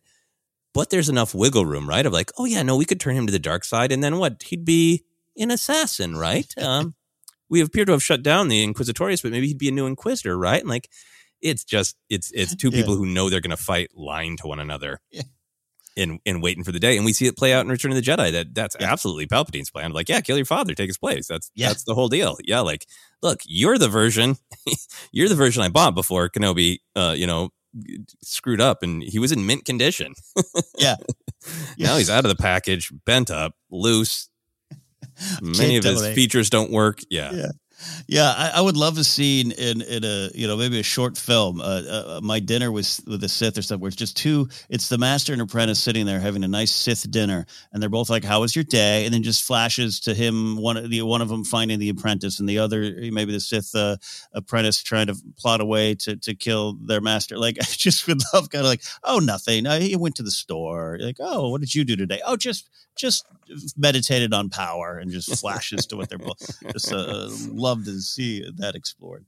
But 0.75 0.90
there's 0.90 1.09
enough 1.09 1.35
wiggle 1.35 1.66
room, 1.66 1.88
right? 1.88 2.07
Of 2.07 2.12
like, 2.12 2.31
oh 2.38 2.44
yeah, 2.44 2.62
no, 2.62 2.77
we 2.77 2.85
could 2.85 3.01
turn 3.01 3.16
him 3.16 3.27
to 3.27 3.33
the 3.33 3.38
dark 3.38 3.64
side, 3.64 3.90
and 3.90 4.03
then 4.03 4.18
what? 4.18 4.42
He'd 4.44 4.64
be 4.64 5.05
an 5.37 5.51
assassin, 5.51 6.16
right? 6.16 6.53
Um, 6.62 6.94
we 7.51 7.62
appear 7.62 7.87
to 7.87 7.92
have 7.92 8.03
shut 8.03 8.23
down 8.23 8.49
the 8.49 8.62
Inquisitorius, 8.62 9.23
but 9.23 9.33
maybe 9.33 9.47
he'd 9.47 9.57
be 9.57 9.68
a 9.68 9.73
new 9.73 9.87
Inquisitor, 9.87 10.37
right? 10.37 10.61
And 10.61 10.68
like, 10.68 10.90
it's 11.42 11.64
just 11.64 11.96
it's 12.09 12.31
it's 12.33 12.55
two 12.55 12.70
Yeah. 12.70 12.79
people 12.81 12.96
who 12.96 13.07
know 13.07 13.31
they're 13.31 13.40
going 13.40 13.51
to 13.51 13.57
fight 13.57 13.90
lying 13.94 14.37
to 14.38 14.46
one 14.46 14.61
another. 14.61 15.01
Yeah. 15.11 15.22
in 15.96 16.20
in 16.24 16.40
waiting 16.40 16.62
for 16.62 16.70
the 16.72 16.79
day, 16.79 16.96
and 16.96 17.05
we 17.05 17.12
see 17.12 17.27
it 17.27 17.37
play 17.37 17.53
out 17.53 17.64
in 17.64 17.70
Return 17.70 17.90
of 17.90 17.96
the 17.96 18.03
Jedi. 18.03 18.31
That 18.33 18.55
that's 18.55 18.77
yeah. 18.79 18.90
absolutely 18.92 19.27
Palpatine's 19.27 19.70
plan. 19.70 19.92
Like, 19.92 20.09
yeah, 20.09 20.20
kill 20.20 20.37
your 20.37 20.46
father, 20.46 20.74
take 20.74 20.88
his 20.88 20.98
place. 20.98 21.27
That's 21.27 21.51
yeah. 21.55 21.68
that's 21.68 21.85
the 21.85 21.94
whole 21.94 22.09
deal. 22.09 22.37
Yeah, 22.44 22.61
like, 22.61 22.87
look, 23.22 23.40
you're 23.46 23.79
the 23.79 23.88
version, 23.88 24.37
you're 25.12 25.29
the 25.29 25.35
version 25.35 25.62
I 25.62 25.68
bought 25.70 25.94
before 25.96 26.29
Kenobi. 26.29 26.79
Uh, 26.94 27.14
you 27.16 27.27
know, 27.27 27.51
screwed 28.22 28.61
up, 28.61 28.83
and 28.83 29.03
he 29.03 29.18
was 29.18 29.33
in 29.33 29.46
mint 29.46 29.64
condition. 29.64 30.14
yeah. 30.79 30.96
Now 31.79 31.96
he's 31.96 32.11
out 32.11 32.24
of 32.24 32.29
the 32.29 32.42
package, 32.42 32.92
bent 33.07 33.31
up, 33.31 33.55
loose. 33.70 34.29
Many 35.40 35.77
of 35.77 35.85
his 35.85 36.07
features 36.09 36.51
don't 36.51 36.70
work. 36.72 36.98
Yeah. 37.09 37.33
yeah. 37.33 37.51
Yeah, 38.06 38.32
I, 38.36 38.52
I, 38.56 38.60
would 38.60 38.76
love 38.76 38.98
a 38.98 39.04
scene 39.04 39.52
in 39.52 39.82
in 39.82 40.04
a 40.04 40.30
you 40.34 40.46
know 40.46 40.56
maybe 40.56 40.80
a 40.80 40.82
short 40.82 41.16
film. 41.16 41.60
Uh, 41.60 41.64
uh, 41.64 42.20
my 42.22 42.40
dinner 42.40 42.72
was 42.72 43.00
with 43.06 43.20
the 43.20 43.28
Sith 43.28 43.56
or 43.56 43.62
something 43.62 43.80
where 43.82 43.88
it's 43.88 43.96
just 43.96 44.16
two. 44.16 44.48
It's 44.68 44.88
the 44.88 44.98
master 44.98 45.32
and 45.32 45.42
apprentice 45.42 45.78
sitting 45.78 46.06
there 46.06 46.18
having 46.18 46.42
a 46.42 46.48
nice 46.48 46.72
Sith 46.72 47.08
dinner, 47.10 47.46
and 47.72 47.80
they're 47.80 47.88
both 47.88 48.10
like, 48.10 48.24
"How 48.24 48.40
was 48.40 48.56
your 48.56 48.64
day?" 48.64 49.04
And 49.04 49.14
then 49.14 49.22
just 49.22 49.44
flashes 49.44 50.00
to 50.00 50.14
him 50.14 50.56
one 50.56 50.76
of 50.76 50.90
the 50.90 51.02
one 51.02 51.22
of 51.22 51.28
them 51.28 51.44
finding 51.44 51.78
the 51.78 51.88
apprentice, 51.90 52.40
and 52.40 52.48
the 52.48 52.58
other 52.58 52.80
maybe 53.12 53.32
the 53.32 53.40
Sith 53.40 53.74
uh, 53.74 53.96
apprentice 54.32 54.82
trying 54.82 55.06
to 55.06 55.16
plot 55.36 55.60
a 55.60 55.64
way 55.64 55.94
to 55.96 56.16
to 56.16 56.34
kill 56.34 56.74
their 56.74 57.00
master. 57.00 57.38
Like 57.38 57.58
I 57.60 57.64
just 57.64 58.06
would 58.08 58.20
love 58.32 58.50
kind 58.50 58.64
of 58.64 58.68
like, 58.70 58.82
"Oh, 59.04 59.18
nothing. 59.18 59.66
I, 59.66 59.80
he 59.80 59.96
went 59.96 60.16
to 60.16 60.22
the 60.22 60.30
store." 60.30 60.98
Like, 61.00 61.16
"Oh, 61.20 61.50
what 61.50 61.60
did 61.60 61.74
you 61.74 61.84
do 61.84 61.96
today?" 61.96 62.20
"Oh, 62.26 62.36
just 62.36 62.68
just 62.96 63.24
meditated 63.76 64.32
on 64.34 64.50
power," 64.50 64.98
and 64.98 65.11
just 65.11 65.40
flashes 65.40 65.87
to 65.87 65.96
what 65.96 66.08
they're 66.08 66.18
both 66.18 66.58
just 66.72 66.92
uh, 66.92 67.28
love 67.50 67.84
to 67.84 68.00
see 68.00 68.44
that 68.56 68.74
explored. 68.74 69.24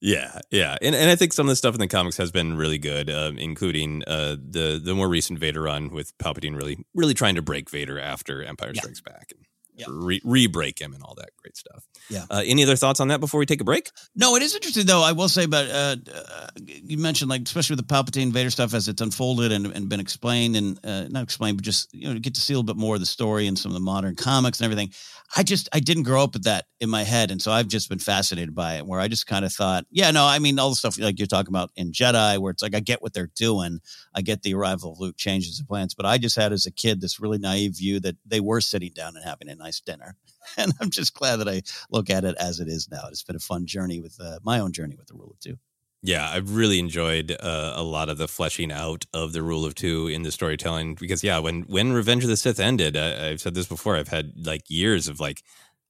Yeah, 0.00 0.40
yeah, 0.50 0.76
and 0.82 0.96
and 0.96 1.10
I 1.10 1.14
think 1.14 1.32
some 1.32 1.46
of 1.46 1.50
the 1.50 1.56
stuff 1.56 1.74
in 1.74 1.80
the 1.80 1.86
comics 1.86 2.16
has 2.16 2.32
been 2.32 2.56
really 2.56 2.78
good, 2.78 3.08
um, 3.08 3.38
including 3.38 4.02
uh, 4.06 4.36
the 4.36 4.80
the 4.82 4.94
more 4.94 5.08
recent 5.08 5.38
Vader 5.38 5.62
run 5.62 5.90
with 5.90 6.16
Palpatine 6.18 6.56
really 6.56 6.84
really 6.92 7.14
trying 7.14 7.36
to 7.36 7.42
break 7.42 7.70
Vader 7.70 8.00
after 8.00 8.42
Empire 8.42 8.74
Strikes 8.74 9.00
yeah. 9.06 9.12
Back 9.12 9.30
and 9.30 9.46
yeah. 9.74 9.86
re 9.88 10.46
break 10.46 10.78
him 10.78 10.92
and 10.92 11.02
all 11.02 11.14
that 11.16 11.30
great 11.36 11.56
stuff. 11.56 11.84
Yeah. 12.10 12.24
Uh, 12.30 12.42
any 12.44 12.62
other 12.62 12.76
thoughts 12.76 13.00
on 13.00 13.08
that 13.08 13.20
before 13.20 13.38
we 13.38 13.46
take 13.46 13.60
a 13.60 13.64
break? 13.64 13.90
No, 14.14 14.36
it 14.36 14.42
is 14.42 14.54
interesting 14.54 14.86
though. 14.86 15.02
I 15.02 15.12
will 15.12 15.28
say, 15.28 15.46
but 15.46 15.68
uh, 15.70 15.96
uh, 16.14 16.48
you 16.56 16.98
mentioned 16.98 17.30
like 17.30 17.42
especially 17.42 17.76
with 17.76 17.86
the 17.86 17.94
Palpatine 17.94 18.32
Vader 18.32 18.50
stuff 18.50 18.74
as 18.74 18.88
it's 18.88 19.00
unfolded 19.00 19.52
and, 19.52 19.66
and 19.66 19.88
been 19.88 20.00
explained 20.00 20.56
and 20.56 20.78
uh, 20.84 21.04
not 21.08 21.22
explained, 21.22 21.58
but 21.58 21.64
just 21.64 21.92
you 21.94 22.12
know 22.12 22.18
get 22.18 22.34
to 22.34 22.40
see 22.40 22.54
a 22.54 22.56
little 22.56 22.74
bit 22.74 22.80
more 22.80 22.94
of 22.94 23.00
the 23.00 23.06
story 23.06 23.46
and 23.46 23.58
some 23.58 23.70
of 23.70 23.74
the 23.74 23.80
modern 23.80 24.14
comics 24.14 24.60
and 24.60 24.64
everything. 24.64 24.92
I 25.34 25.42
just 25.42 25.68
I 25.72 25.80
didn't 25.80 26.02
grow 26.02 26.22
up 26.22 26.34
with 26.34 26.44
that 26.44 26.66
in 26.80 26.90
my 26.90 27.04
head, 27.04 27.30
and 27.30 27.40
so 27.40 27.52
I've 27.52 27.68
just 27.68 27.88
been 27.88 27.98
fascinated 27.98 28.54
by 28.54 28.74
it. 28.74 28.86
Where 28.86 29.00
I 29.00 29.08
just 29.08 29.26
kind 29.26 29.44
of 29.44 29.52
thought, 29.52 29.86
yeah, 29.90 30.10
no, 30.10 30.26
I 30.26 30.38
mean 30.38 30.58
all 30.58 30.70
the 30.70 30.76
stuff 30.76 30.98
like 30.98 31.18
you're 31.18 31.26
talking 31.26 31.52
about 31.52 31.70
in 31.76 31.92
Jedi, 31.92 32.38
where 32.38 32.50
it's 32.50 32.62
like 32.62 32.74
I 32.74 32.80
get 32.80 33.00
what 33.00 33.14
they're 33.14 33.30
doing, 33.34 33.80
I 34.14 34.20
get 34.20 34.42
the 34.42 34.54
arrival 34.54 34.92
of 34.92 35.00
Luke 35.00 35.16
changes 35.16 35.56
the 35.58 35.64
plans, 35.64 35.94
but 35.94 36.04
I 36.04 36.18
just 36.18 36.36
had 36.36 36.52
as 36.52 36.66
a 36.66 36.70
kid 36.70 37.00
this 37.00 37.18
really 37.18 37.38
naive 37.38 37.78
view 37.78 38.00
that 38.00 38.16
they 38.26 38.40
were 38.40 38.60
sitting 38.60 38.92
down 38.94 39.16
and 39.16 39.24
having 39.24 39.48
a 39.48 39.54
nice 39.62 39.80
dinner, 39.80 40.16
and 40.56 40.72
I'm 40.80 40.90
just 40.90 41.14
glad 41.14 41.36
that 41.36 41.48
I 41.48 41.62
look 41.90 42.10
at 42.10 42.24
it 42.24 42.36
as 42.38 42.60
it 42.60 42.68
is 42.68 42.88
now. 42.90 43.02
It's 43.08 43.22
been 43.22 43.36
a 43.36 43.40
fun 43.40 43.66
journey 43.66 44.00
with 44.00 44.18
uh, 44.20 44.38
my 44.42 44.58
own 44.58 44.72
journey 44.72 44.96
with 44.96 45.06
the 45.06 45.14
Rule 45.14 45.30
of 45.32 45.40
Two. 45.40 45.56
Yeah, 46.04 46.28
I've 46.28 46.56
really 46.56 46.80
enjoyed 46.80 47.30
uh, 47.30 47.74
a 47.76 47.82
lot 47.84 48.08
of 48.08 48.18
the 48.18 48.26
fleshing 48.26 48.72
out 48.72 49.06
of 49.14 49.32
the 49.32 49.42
rule 49.42 49.64
of 49.64 49.76
two 49.76 50.08
in 50.08 50.24
the 50.24 50.32
storytelling 50.32 50.96
because 50.96 51.22
yeah, 51.22 51.38
when 51.38 51.62
when 51.62 51.92
Revenge 51.92 52.24
of 52.24 52.30
the 52.30 52.36
Sith 52.36 52.58
ended, 52.58 52.96
I, 52.96 53.28
I've 53.30 53.40
said 53.40 53.54
this 53.54 53.68
before. 53.68 53.96
I've 53.96 54.08
had 54.08 54.32
like 54.44 54.62
years 54.68 55.06
of 55.06 55.20
like 55.20 55.42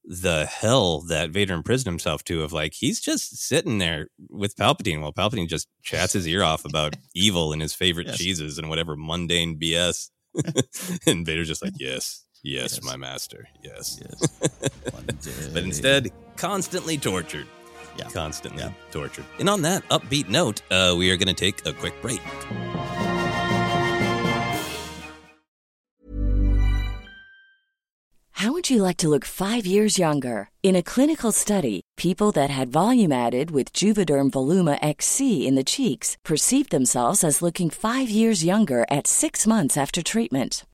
the 0.05 0.45
hell 0.45 1.01
that 1.01 1.31
Vader 1.31 1.53
imprisoned 1.53 1.91
himself 1.91 2.23
to 2.25 2.43
of 2.43 2.53
like 2.53 2.73
he's 2.73 2.99
just 2.99 3.37
sitting 3.37 3.79
there 3.79 4.07
with 4.29 4.55
Palpatine 4.55 5.01
while 5.01 5.13
Palpatine 5.13 5.47
just 5.47 5.67
chats 5.81 6.13
his 6.13 6.27
ear 6.27 6.43
off 6.43 6.65
about 6.65 6.95
evil 7.15 7.53
and 7.53 7.61
his 7.61 7.73
favorite 7.73 8.07
yes. 8.07 8.17
cheeses 8.17 8.57
and 8.57 8.69
whatever 8.69 8.95
mundane 8.95 9.57
BS. 9.57 10.09
and 11.07 11.25
Vader's 11.25 11.47
just 11.47 11.63
like, 11.63 11.73
yes, 11.79 12.22
yes, 12.43 12.73
yes. 12.75 12.83
my 12.83 12.97
master, 12.97 13.47
yes. 13.63 13.99
yes. 14.01 14.39
but 15.53 15.63
instead, 15.63 16.11
constantly 16.35 16.97
tortured 16.97 17.47
yeah. 17.97 18.09
constantly 18.09 18.63
yeah. 18.63 18.71
tortured. 18.91 19.25
And 19.39 19.49
on 19.49 19.61
that 19.63 19.87
upbeat 19.89 20.29
note, 20.29 20.61
uh, 20.71 20.95
we 20.97 21.11
are 21.11 21.17
going 21.17 21.33
to 21.33 21.33
take 21.33 21.65
a 21.65 21.73
quick 21.73 21.99
break. 22.01 22.21
How 28.37 28.51
would 28.51 28.69
you 28.69 28.83
like 28.83 28.97
to 28.97 29.07
look 29.07 29.23
five 29.23 29.65
years 29.65 29.97
younger? 29.97 30.49
In 30.63 30.75
a 30.75 30.83
clinical 30.83 31.31
study, 31.31 31.81
people 31.95 32.33
that 32.33 32.49
had 32.49 32.71
volume 32.71 33.11
added 33.11 33.51
with 33.51 33.71
Juvederm 33.71 34.31
Voluma 34.31 34.77
XC 34.81 35.47
in 35.47 35.55
the 35.55 35.63
cheeks 35.63 36.17
perceived 36.25 36.69
themselves 36.71 37.23
as 37.23 37.41
looking 37.41 37.69
five 37.69 38.09
years 38.09 38.43
younger 38.43 38.85
at 38.89 39.07
six 39.07 39.47
months 39.47 39.77
after 39.77 40.03
treatment. 40.03 40.65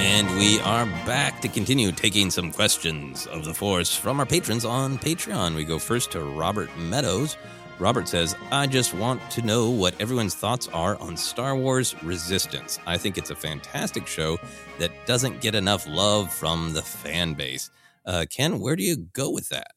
And 0.00 0.28
we 0.36 0.60
are 0.60 0.86
back 1.04 1.40
to 1.40 1.48
continue 1.48 1.90
taking 1.90 2.30
some 2.30 2.52
questions 2.52 3.26
of 3.26 3.44
the 3.44 3.52
Force 3.52 3.96
from 3.96 4.20
our 4.20 4.26
patrons 4.26 4.64
on 4.64 4.96
Patreon. 4.96 5.56
We 5.56 5.64
go 5.64 5.80
first 5.80 6.12
to 6.12 6.20
Robert 6.20 6.70
Meadows. 6.78 7.36
Robert 7.80 8.06
says, 8.06 8.36
I 8.52 8.68
just 8.68 8.94
want 8.94 9.28
to 9.32 9.42
know 9.42 9.70
what 9.70 10.00
everyone's 10.00 10.36
thoughts 10.36 10.68
are 10.68 10.96
on 11.00 11.16
Star 11.16 11.56
Wars 11.56 12.00
Resistance. 12.04 12.78
I 12.86 12.96
think 12.96 13.18
it's 13.18 13.30
a 13.30 13.34
fantastic 13.34 14.06
show 14.06 14.38
that 14.78 14.92
doesn't 15.06 15.40
get 15.40 15.56
enough 15.56 15.84
love 15.88 16.32
from 16.32 16.74
the 16.74 16.82
fan 16.82 17.34
base. 17.34 17.68
Uh, 18.06 18.24
Ken, 18.30 18.60
where 18.60 18.76
do 18.76 18.84
you 18.84 18.96
go 18.96 19.30
with 19.30 19.48
that? 19.48 19.72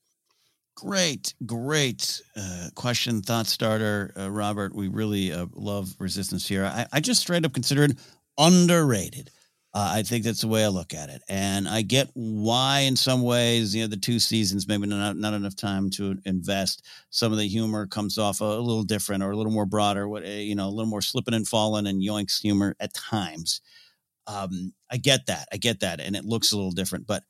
Great, 0.75 1.33
great 1.47 2.21
uh, 2.37 2.69
question, 2.75 3.23
thought 3.23 3.47
starter, 3.47 4.13
uh, 4.15 4.29
Robert. 4.29 4.75
We 4.75 4.87
really 4.87 5.31
uh, 5.31 5.47
love 5.55 5.95
Resistance 5.97 6.47
here. 6.47 6.65
I, 6.65 6.85
I 6.93 6.99
just 6.99 7.21
straight 7.21 7.43
up 7.43 7.53
consider 7.53 7.85
it 7.85 7.97
underrated. 8.37 9.31
Uh, 9.73 9.89
I 9.95 10.03
think 10.03 10.25
that's 10.25 10.41
the 10.41 10.49
way 10.49 10.65
I 10.65 10.67
look 10.67 10.93
at 10.93 11.09
it, 11.09 11.21
and 11.29 11.65
I 11.65 11.81
get 11.81 12.09
why, 12.13 12.79
in 12.81 12.97
some 12.97 13.21
ways, 13.21 13.73
you 13.73 13.81
know, 13.83 13.87
the 13.87 13.95
two 13.95 14.19
seasons 14.19 14.67
maybe 14.67 14.85
not 14.85 15.15
not 15.15 15.33
enough 15.33 15.55
time 15.55 15.89
to 15.91 16.17
invest. 16.25 16.85
Some 17.09 17.31
of 17.31 17.37
the 17.37 17.47
humor 17.47 17.87
comes 17.87 18.17
off 18.17 18.41
a, 18.41 18.43
a 18.43 18.59
little 18.59 18.83
different 18.83 19.23
or 19.23 19.31
a 19.31 19.37
little 19.37 19.53
more 19.53 19.65
broader, 19.65 20.09
what 20.09 20.23
eh, 20.25 20.39
you 20.39 20.55
know, 20.55 20.67
a 20.67 20.69
little 20.71 20.89
more 20.89 21.01
slipping 21.01 21.33
and 21.33 21.47
falling 21.47 21.87
and 21.87 22.01
yoinks 22.03 22.41
humor 22.41 22.75
at 22.81 22.93
times. 22.93 23.61
Um, 24.27 24.73
I 24.91 24.97
get 24.97 25.27
that, 25.27 25.47
I 25.53 25.57
get 25.57 25.81
that, 25.81 26.01
and 26.01 26.15
it 26.15 26.25
looks 26.25 26.51
a 26.51 26.57
little 26.57 26.71
different, 26.71 27.07
but 27.07 27.23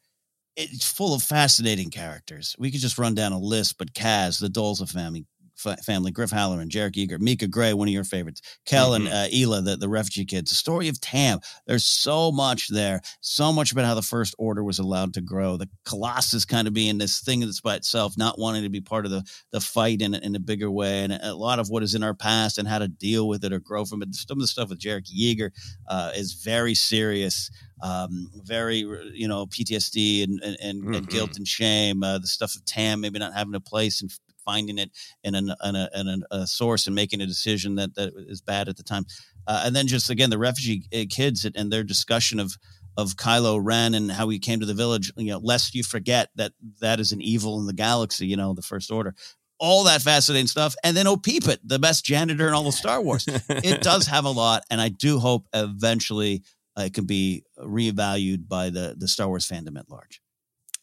it's 0.58 0.92
full 0.92 1.14
of 1.16 1.24
fascinating 1.24 1.90
characters. 1.90 2.56
We 2.60 2.72
could 2.72 2.82
just 2.82 2.98
run 2.98 3.16
down 3.16 3.32
a 3.34 3.40
list, 3.40 3.78
but 3.78 3.94
Kaz, 3.94 4.40
the 4.40 4.50
Doles 4.50 4.82
family, 4.92 5.26
family, 5.84 6.12
Griff 6.12 6.32
Halloran, 6.32 6.70
Jarek 6.70 6.94
Yeager, 6.94 7.20
Mika 7.20 7.48
Grey, 7.48 7.74
one 7.74 7.88
of 7.88 7.94
your 7.94 8.04
favorites, 8.04 8.42
Kel 8.66 8.92
mm-hmm. 8.92 9.08
and 9.08 9.14
uh, 9.14 9.28
Eela, 9.28 9.64
the, 9.64 9.78
the 9.78 9.90
refugee 9.90 10.26
kids, 10.26 10.50
the 10.50 10.56
story 10.56 10.88
of 10.88 11.00
Tam. 11.02 11.40
There's 11.68 11.86
so 11.86 12.32
much 12.32 12.68
there, 12.70 13.02
so 13.22 13.52
much 13.52 13.72
about 13.72 13.86
how 13.86 13.96
the 13.96 14.02
First 14.02 14.36
Order 14.38 14.64
was 14.64 14.80
allowed 14.80 15.14
to 15.16 15.22
grow. 15.22 15.58
The 15.58 15.70
Colossus 15.86 16.46
kind 16.46 16.68
of 16.68 16.74
being 16.74 16.98
this 16.98 17.22
thing 17.22 17.42
that's 17.42 17.62
by 17.62 17.76
itself, 17.76 18.18
not 18.18 18.40
wanting 18.40 18.64
to 18.64 18.70
be 18.70 18.82
part 18.82 19.06
of 19.06 19.12
the, 19.12 19.24
the 19.52 19.62
fight 19.62 20.02
in, 20.02 20.14
in 20.14 20.36
a 20.36 20.40
bigger 20.40 20.72
way, 20.72 21.04
and 21.04 21.14
a 21.14 21.34
lot 21.34 21.60
of 21.60 21.70
what 21.70 21.84
is 21.84 21.96
in 21.96 22.04
our 22.04 22.14
past 22.14 22.58
and 22.58 22.68
how 22.68 22.80
to 22.80 22.88
deal 22.88 23.28
with 23.28 23.44
it 23.44 23.54
or 23.54 23.60
grow 23.60 23.86
from 23.86 24.02
it. 24.02 24.14
Some 24.16 24.38
of 24.38 24.42
the 24.42 24.48
stuff 24.48 24.70
with 24.70 24.80
Jarek 24.80 25.08
Yeager 25.12 25.52
uh, 25.88 26.12
is 26.16 26.34
very 26.34 26.76
serious. 26.76 27.50
Um, 27.84 28.30
very, 28.44 28.86
you 29.14 29.28
know, 29.28 29.48
PTSD 29.48 30.24
and 30.24 30.40
and, 30.44 30.58
and, 30.62 30.84
mm-hmm. 30.84 30.94
and 30.94 31.10
guilt 31.10 31.38
and 31.38 31.48
shame. 31.48 32.04
Uh, 32.04 32.20
the 32.20 32.28
stuff 32.28 32.56
of 32.56 32.64
Tam 32.66 33.02
maybe 33.02 33.18
not 33.18 33.34
having 33.34 33.56
a 33.56 33.60
place 33.60 34.02
and 34.02 34.12
finding 34.46 34.78
it 34.78 34.92
in, 35.24 35.36
an, 35.36 35.54
in, 35.64 35.76
a, 35.76 35.90
in 35.96 36.24
a, 36.32 36.48
source 36.48 36.88
and 36.88 36.96
making 36.96 37.22
a 37.22 37.26
decision 37.26 37.76
that, 37.76 37.96
that 37.96 38.14
is 38.28 38.42
bad 38.42 38.68
at 38.68 38.78
the 38.78 38.84
time. 38.84 39.06
Uh, 39.48 39.64
and 39.66 39.76
then 39.76 39.88
just 39.88 40.10
again, 40.10 40.30
the 40.30 40.38
refugee 40.38 40.84
uh, 40.94 41.06
kids 41.10 41.46
and 41.56 41.72
their 41.72 41.84
discussion 41.84 42.40
of, 42.40 42.58
of 42.98 43.16
Kylo 43.16 43.60
Ren 43.62 43.94
and 43.94 44.12
how 44.12 44.30
he 44.30 44.40
came 44.40 44.60
to 44.60 44.66
the 44.66 44.74
village, 44.74 45.12
you 45.16 45.32
know, 45.32 45.40
lest 45.40 45.76
you 45.76 45.84
forget 45.84 46.30
that 46.36 46.54
that 46.80 47.00
is 47.00 47.12
an 47.12 47.22
evil 47.22 47.60
in 47.60 47.66
the 47.66 47.74
galaxy, 47.74 48.28
you 48.28 48.36
know, 48.36 48.54
the 48.54 48.62
First 48.62 48.92
Order. 48.92 49.16
All 49.60 49.84
that 49.84 50.02
fascinating 50.02 50.48
stuff. 50.48 50.76
And 50.84 50.98
then 50.98 51.06
Opipit, 51.06 51.60
the 51.64 51.80
best 51.80 52.04
janitor 52.04 52.48
in 52.48 52.54
all 52.54 52.68
of 52.68 52.74
Star 52.74 53.02
Wars. 53.02 53.26
it 53.28 53.82
does 53.84 54.08
have 54.08 54.26
a 54.26 54.30
lot. 54.30 54.64
And 54.72 54.82
I 54.82 54.90
do 54.90 55.20
hope 55.20 55.48
eventually 55.54 56.44
uh, 56.78 56.84
it 56.84 56.94
can 56.94 57.06
be 57.06 57.44
revalued 57.60 58.48
by 58.48 58.70
the, 58.70 58.96
the 58.98 59.08
Star 59.08 59.28
Wars 59.28 59.48
fandom 59.48 59.78
at 59.78 59.90
large. 59.90 60.22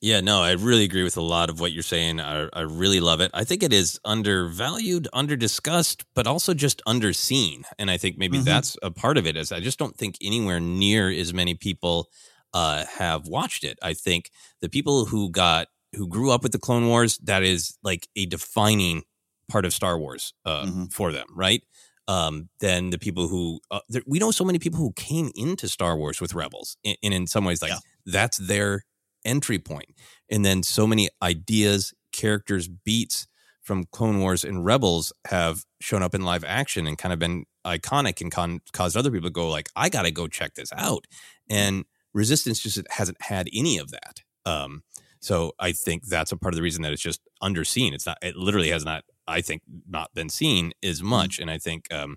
Yeah, 0.01 0.21
no, 0.21 0.43
I 0.43 0.53
really 0.53 0.85
agree 0.85 1.03
with 1.03 1.17
a 1.17 1.23
lot 1.23 1.51
of 1.51 1.59
what 1.59 1.73
you're 1.73 1.83
saying. 1.83 2.21
I, 2.21 2.49
I 2.53 2.61
really 2.61 3.01
love 3.01 3.21
it. 3.21 3.33
I 3.35 3.43
think 3.43 3.65
it 3.65 3.73
is 3.73 3.99
undervalued, 4.05 5.09
underdiscussed, 5.13 6.05
but 6.15 6.29
also 6.29 6.55
just 6.55 6.81
underseen. 6.87 7.65
And 7.81 7.91
I 7.91 7.97
think 7.97 8.17
maybe 8.17 8.37
mm-hmm. 8.37 8.45
that's 8.45 8.77
a 8.81 8.93
part 8.93 9.19
of 9.19 9.27
it. 9.27 9.37
Is 9.37 9.51
I 9.51 9.59
just 9.59 9.79
don't 9.79 9.97
think 9.97 10.17
anywhere 10.23 10.61
near 10.61 11.11
as 11.11 11.35
many 11.35 11.55
people 11.55 12.09
uh, 12.55 12.85
have 12.99 13.27
watched 13.27 13.65
it. 13.65 13.77
I 13.83 13.93
think 13.95 14.31
the 14.61 14.69
people 14.69 15.07
who 15.07 15.31
got 15.31 15.67
who 15.97 16.07
grew 16.07 16.31
up 16.31 16.45
with 16.45 16.53
the 16.53 16.59
Clone 16.59 16.87
Wars, 16.87 17.19
that 17.19 17.43
is 17.43 17.77
like 17.83 18.09
a 18.15 18.27
defining 18.27 19.03
part 19.49 19.65
of 19.65 19.73
Star 19.73 19.99
Wars 19.99 20.33
uh, 20.45 20.65
mm-hmm. 20.65 20.85
for 20.87 21.11
them, 21.11 21.27
right? 21.35 21.63
Um, 22.07 22.51
then 22.61 22.91
the 22.91 22.99
people 22.99 23.27
who 23.29 23.61
uh, 23.71 23.81
there, 23.89 24.03
we 24.07 24.21
know 24.21 24.31
so 24.31 24.45
many 24.45 24.61
people 24.61 24.79
who 24.79 24.93
came 24.93 25.33
into 25.35 25.69
Star 25.69 25.97
Wars 25.97 26.21
with 26.21 26.35
Rebels, 26.35 26.77
and, 26.85 26.97
and 27.03 27.15
in 27.15 27.27
some 27.27 27.45
ways, 27.45 27.63
like 27.63 27.73
yeah. 27.73 27.79
that's 28.07 28.39
their 28.39 28.85
entry 29.29 29.59
point. 29.59 29.95
And 30.31 30.45
then 30.45 30.63
so 30.63 30.87
many 30.87 31.09
ideas, 31.23 31.95
characters, 32.13 32.69
beats 32.69 33.27
from 33.63 33.85
Clone 33.93 34.21
Wars 34.21 34.45
and 34.45 34.65
Rebels 34.65 35.13
have 35.27 35.65
shown 35.81 36.03
up 36.03 36.15
in 36.15 36.23
live 36.23 36.45
action 36.45 36.87
and 36.87 36.97
kind 36.97 37.13
of 37.13 37.19
been 37.19 37.45
iconic 37.67 38.21
and 38.21 38.33
con- 38.33 38.61
caused 38.73 38.97
other 38.97 39.11
people 39.11 39.29
to 39.29 39.33
go 39.33 39.49
like, 39.49 39.69
I 39.77 39.89
got 39.91 40.03
to 40.03 40.11
go 40.11 40.27
check 40.27 40.55
this 40.55 40.73
out. 40.73 41.05
And 41.51 41.85
Resistance 42.15 42.61
just 42.61 42.81
hasn't 42.91 43.21
had 43.21 43.49
any 43.55 43.79
of 43.79 43.91
that. 43.91 44.23
Um, 44.47 44.83
so 45.21 45.53
I 45.59 45.73
think 45.73 46.07
that's 46.07 46.33
a 46.33 46.37
part 46.37 46.55
of 46.55 46.57
the 46.57 46.63
reason 46.63 46.83
that 46.83 46.93
it's 46.93 47.03
just 47.03 47.21
underseen. 47.43 47.93
It's 47.93 48.07
not. 48.07 48.19
It 48.23 48.37
literally 48.37 48.71
has 48.71 48.85
not. 48.85 49.05
I 49.27 49.43
think 49.43 49.63
not 49.87 50.15
been 50.15 50.31
seen 50.31 50.73
as 50.83 51.01
mm-hmm. 51.01 51.09
much. 51.09 51.39
And 51.39 51.51
I 51.51 51.59
think 51.59 51.93
um, 51.93 52.17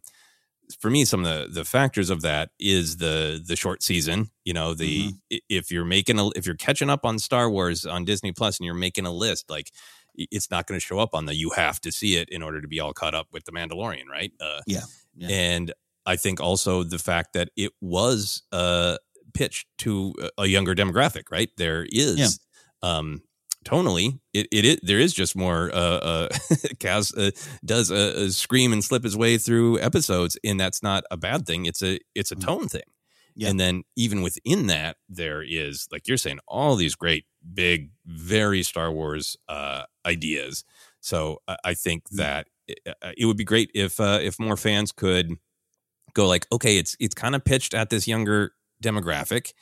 for 0.79 0.89
me 0.89 1.05
some 1.05 1.25
of 1.25 1.25
the 1.25 1.53
the 1.53 1.65
factors 1.65 2.09
of 2.09 2.21
that 2.21 2.49
is 2.59 2.97
the 2.97 3.43
the 3.45 3.55
short 3.55 3.83
season 3.83 4.29
you 4.45 4.53
know 4.53 4.73
the 4.73 5.07
mm-hmm. 5.09 5.37
if 5.49 5.71
you're 5.71 5.85
making 5.85 6.19
a 6.19 6.29
if 6.35 6.45
you're 6.45 6.55
catching 6.55 6.89
up 6.89 7.05
on 7.05 7.19
star 7.19 7.49
wars 7.49 7.85
on 7.85 8.05
disney 8.05 8.31
plus 8.31 8.59
and 8.59 8.65
you're 8.65 8.75
making 8.75 9.05
a 9.05 9.11
list 9.11 9.49
like 9.49 9.71
it's 10.15 10.51
not 10.51 10.67
going 10.67 10.79
to 10.79 10.85
show 10.85 10.99
up 10.99 11.13
on 11.13 11.25
the 11.25 11.35
you 11.35 11.51
have 11.51 11.79
to 11.79 11.91
see 11.91 12.15
it 12.15 12.29
in 12.29 12.43
order 12.43 12.61
to 12.61 12.67
be 12.67 12.79
all 12.79 12.93
caught 12.93 13.15
up 13.15 13.27
with 13.31 13.45
the 13.45 13.51
mandalorian 13.51 14.07
right 14.09 14.31
uh, 14.39 14.61
yeah. 14.67 14.81
yeah. 15.15 15.27
and 15.29 15.73
i 16.05 16.15
think 16.15 16.39
also 16.39 16.83
the 16.83 16.99
fact 16.99 17.33
that 17.33 17.49
it 17.55 17.71
was 17.81 18.43
uh 18.51 18.97
pitched 19.33 19.67
to 19.77 20.13
a 20.37 20.45
younger 20.45 20.75
demographic 20.75 21.23
right 21.31 21.49
there 21.57 21.85
is 21.89 22.39
yeah. 22.83 22.89
um 22.97 23.21
tonally, 23.65 24.19
it, 24.33 24.47
it, 24.51 24.65
it 24.65 24.79
there 24.83 24.99
is 24.99 25.13
just 25.13 25.35
more. 25.35 25.71
Uh, 25.73 25.77
uh, 25.77 26.29
Kaz 26.79 27.17
uh, 27.17 27.31
does 27.65 27.91
a, 27.91 28.23
a, 28.23 28.29
scream 28.29 28.73
and 28.73 28.83
slip 28.83 29.03
his 29.03 29.17
way 29.17 29.37
through 29.37 29.79
episodes, 29.79 30.37
and 30.43 30.59
that's 30.59 30.81
not 30.81 31.03
a 31.11 31.17
bad 31.17 31.45
thing. 31.45 31.65
It's 31.65 31.81
a 31.81 31.99
it's 32.15 32.31
a 32.31 32.35
mm-hmm. 32.35 32.45
tone 32.45 32.67
thing. 32.67 32.81
Yeah. 33.35 33.49
And 33.49 33.59
then 33.59 33.83
even 33.95 34.21
within 34.21 34.67
that, 34.67 34.97
there 35.07 35.41
is 35.41 35.87
like 35.91 36.07
you're 36.07 36.17
saying, 36.17 36.39
all 36.47 36.75
these 36.75 36.95
great, 36.95 37.25
big, 37.53 37.91
very 38.05 38.61
Star 38.63 38.91
Wars 38.91 39.37
uh, 39.47 39.83
ideas. 40.05 40.65
So 40.99 41.39
I 41.63 41.73
think 41.73 42.03
mm. 42.09 42.17
that 42.17 42.47
it, 42.67 42.79
uh, 43.01 43.11
it 43.17 43.25
would 43.25 43.37
be 43.37 43.43
great 43.43 43.71
if 43.73 43.99
uh, 43.99 44.19
if 44.21 44.39
more 44.39 44.57
fans 44.57 44.91
could 44.91 45.31
go 46.13 46.27
like, 46.27 46.45
okay, 46.51 46.77
it's 46.77 46.95
it's 46.99 47.15
kind 47.15 47.35
of 47.35 47.45
pitched 47.45 47.73
at 47.73 47.89
this 47.89 48.07
younger 48.07 48.53
demographic 48.83 49.53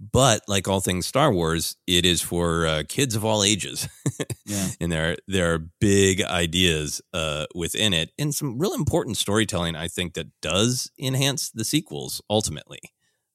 but 0.00 0.42
like 0.48 0.68
all 0.68 0.80
things 0.80 1.06
Star 1.06 1.32
Wars, 1.32 1.76
it 1.86 2.04
is 2.04 2.20
for 2.20 2.66
uh, 2.66 2.82
kids 2.88 3.14
of 3.14 3.24
all 3.24 3.42
ages. 3.42 3.88
yeah. 4.46 4.68
And 4.80 4.90
there, 4.90 5.16
there 5.26 5.54
are 5.54 5.58
big 5.80 6.22
ideas 6.22 7.00
uh, 7.12 7.46
within 7.54 7.92
it 7.92 8.10
and 8.18 8.34
some 8.34 8.58
real 8.58 8.74
important 8.74 9.16
storytelling, 9.16 9.76
I 9.76 9.88
think, 9.88 10.14
that 10.14 10.28
does 10.42 10.90
enhance 10.98 11.50
the 11.50 11.64
sequels 11.64 12.20
ultimately. 12.28 12.80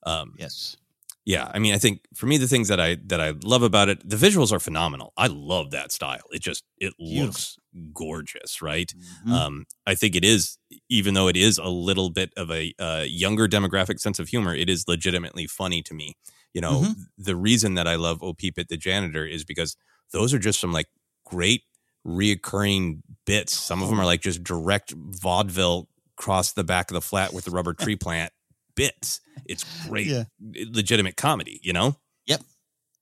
Um, 0.06 0.34
yes. 0.38 0.78
Yeah, 1.26 1.52
I 1.54 1.60
mean, 1.60 1.76
I 1.76 1.78
think 1.78 2.02
for 2.16 2.26
me, 2.26 2.38
the 2.38 2.48
things 2.48 2.70
that 2.70 2.80
I 2.80 2.98
that 3.06 3.22
I 3.22 3.36
love 3.44 3.62
about 3.62 3.88
it, 3.88 4.08
the 4.08 4.16
visuals 4.16 4.52
are 4.52 4.60
phenomenal. 4.60 5.14
I 5.16 5.28
love 5.28 5.70
that 5.72 5.92
style. 5.92 6.24
It 6.32 6.42
just 6.42 6.64
it 6.80 6.94
Beautiful. 6.98 7.26
looks 7.28 7.58
gorgeous, 7.94 8.64
right? 8.64 8.92
Mm-hmm. 8.98 9.34
Um, 9.34 9.66
I 9.86 9.94
think 9.94 10.16
it 10.16 10.26
is, 10.26 10.58
even 10.90 11.14
though 11.14 11.28
it 11.28 11.38
is 11.38 11.60
a 11.60 11.68
little 11.68 12.10
bit 12.10 12.32
of 12.36 12.50
a 12.50 12.74
uh, 12.80 13.04
younger 13.06 13.48
demographic 13.48 14.00
sense 14.00 14.18
of 14.18 14.30
humor, 14.30 14.56
it 14.56 14.72
is 14.72 14.88
legitimately 14.88 15.46
funny 15.46 15.84
to 15.84 15.94
me 15.94 16.16
You 16.54 16.62
know, 16.62 16.82
Mhm. 16.82 16.96
the 17.18 17.36
reason 17.36 17.76
that 17.76 17.88
I 17.88 17.96
love 17.96 18.24
Oh 18.24 18.34
Peep 18.34 18.58
It 18.58 18.70
the 18.70 18.78
Janitor 18.78 19.26
is 19.26 19.44
because 19.44 19.78
those 20.12 20.34
are 20.34 20.40
just 20.40 20.60
some 20.60 20.72
like 20.74 20.88
great 21.26 21.64
reoccurring 22.06 23.02
bits. 23.26 23.58
Some 23.60 23.82
of 23.84 23.90
them 23.90 24.00
are 24.00 24.06
like 24.06 24.22
just 24.22 24.44
direct 24.44 24.94
vaudeville 24.96 25.90
cross 26.16 26.52
the 26.52 26.64
back 26.64 26.90
of 26.92 26.96
the 26.96 27.02
flat 27.02 27.34
with 27.34 27.46
the 27.46 27.52
rubber 27.52 27.74
tree 27.74 27.96
plant 27.96 28.34
bits. 28.76 29.22
It's 29.46 29.64
great, 29.88 30.08
Yeah. 30.08 30.24
legitimate 30.40 31.16
comedy, 31.18 31.60
you 31.64 31.74
know? 31.74 31.98
Yep. 32.26 32.42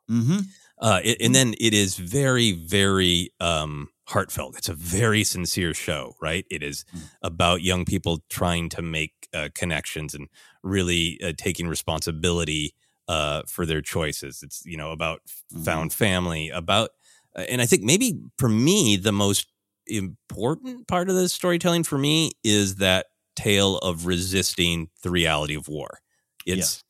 Mm-hmm. 0.09 0.39
Uh, 0.79 1.01
it, 1.03 1.17
and 1.21 1.33
then 1.33 1.55
it 1.59 1.73
is 1.73 1.97
very, 1.97 2.51
very 2.51 3.31
um, 3.39 3.89
heartfelt. 4.07 4.57
It's 4.57 4.69
a 4.69 4.73
very 4.73 5.23
sincere 5.23 5.73
show, 5.73 6.15
right? 6.21 6.45
It 6.51 6.61
is 6.61 6.85
about 7.21 7.61
young 7.63 7.83
people 7.85 8.23
trying 8.29 8.69
to 8.69 8.81
make 8.81 9.27
uh, 9.33 9.49
connections 9.55 10.13
and 10.13 10.27
really 10.63 11.19
uh, 11.23 11.33
taking 11.35 11.67
responsibility 11.67 12.75
uh, 13.07 13.43
for 13.47 13.65
their 13.65 13.81
choices. 13.81 14.41
It's 14.43 14.65
you 14.65 14.77
know 14.77 14.91
about 14.91 15.21
found 15.63 15.93
family, 15.93 16.49
about, 16.49 16.91
uh, 17.35 17.45
and 17.49 17.61
I 17.61 17.65
think 17.65 17.83
maybe 17.83 18.19
for 18.37 18.49
me 18.49 18.97
the 18.97 19.11
most 19.11 19.47
important 19.87 20.87
part 20.87 21.09
of 21.09 21.15
the 21.15 21.29
storytelling 21.29 21.83
for 21.83 21.97
me 21.97 22.31
is 22.43 22.75
that 22.75 23.07
tale 23.35 23.77
of 23.77 24.05
resisting 24.05 24.89
the 25.03 25.09
reality 25.09 25.55
of 25.55 25.67
war. 25.67 25.99
It's 26.45 26.83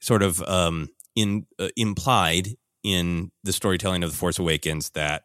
sort 0.00 0.22
of 0.22 0.42
um, 0.42 0.88
in 1.14 1.46
uh, 1.58 1.68
implied 1.76 2.50
in 2.82 3.32
the 3.42 3.52
storytelling 3.52 4.04
of 4.04 4.10
the 4.10 4.16
Force 4.16 4.38
Awakens 4.38 4.90
that 4.90 5.24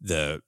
the 0.00 0.40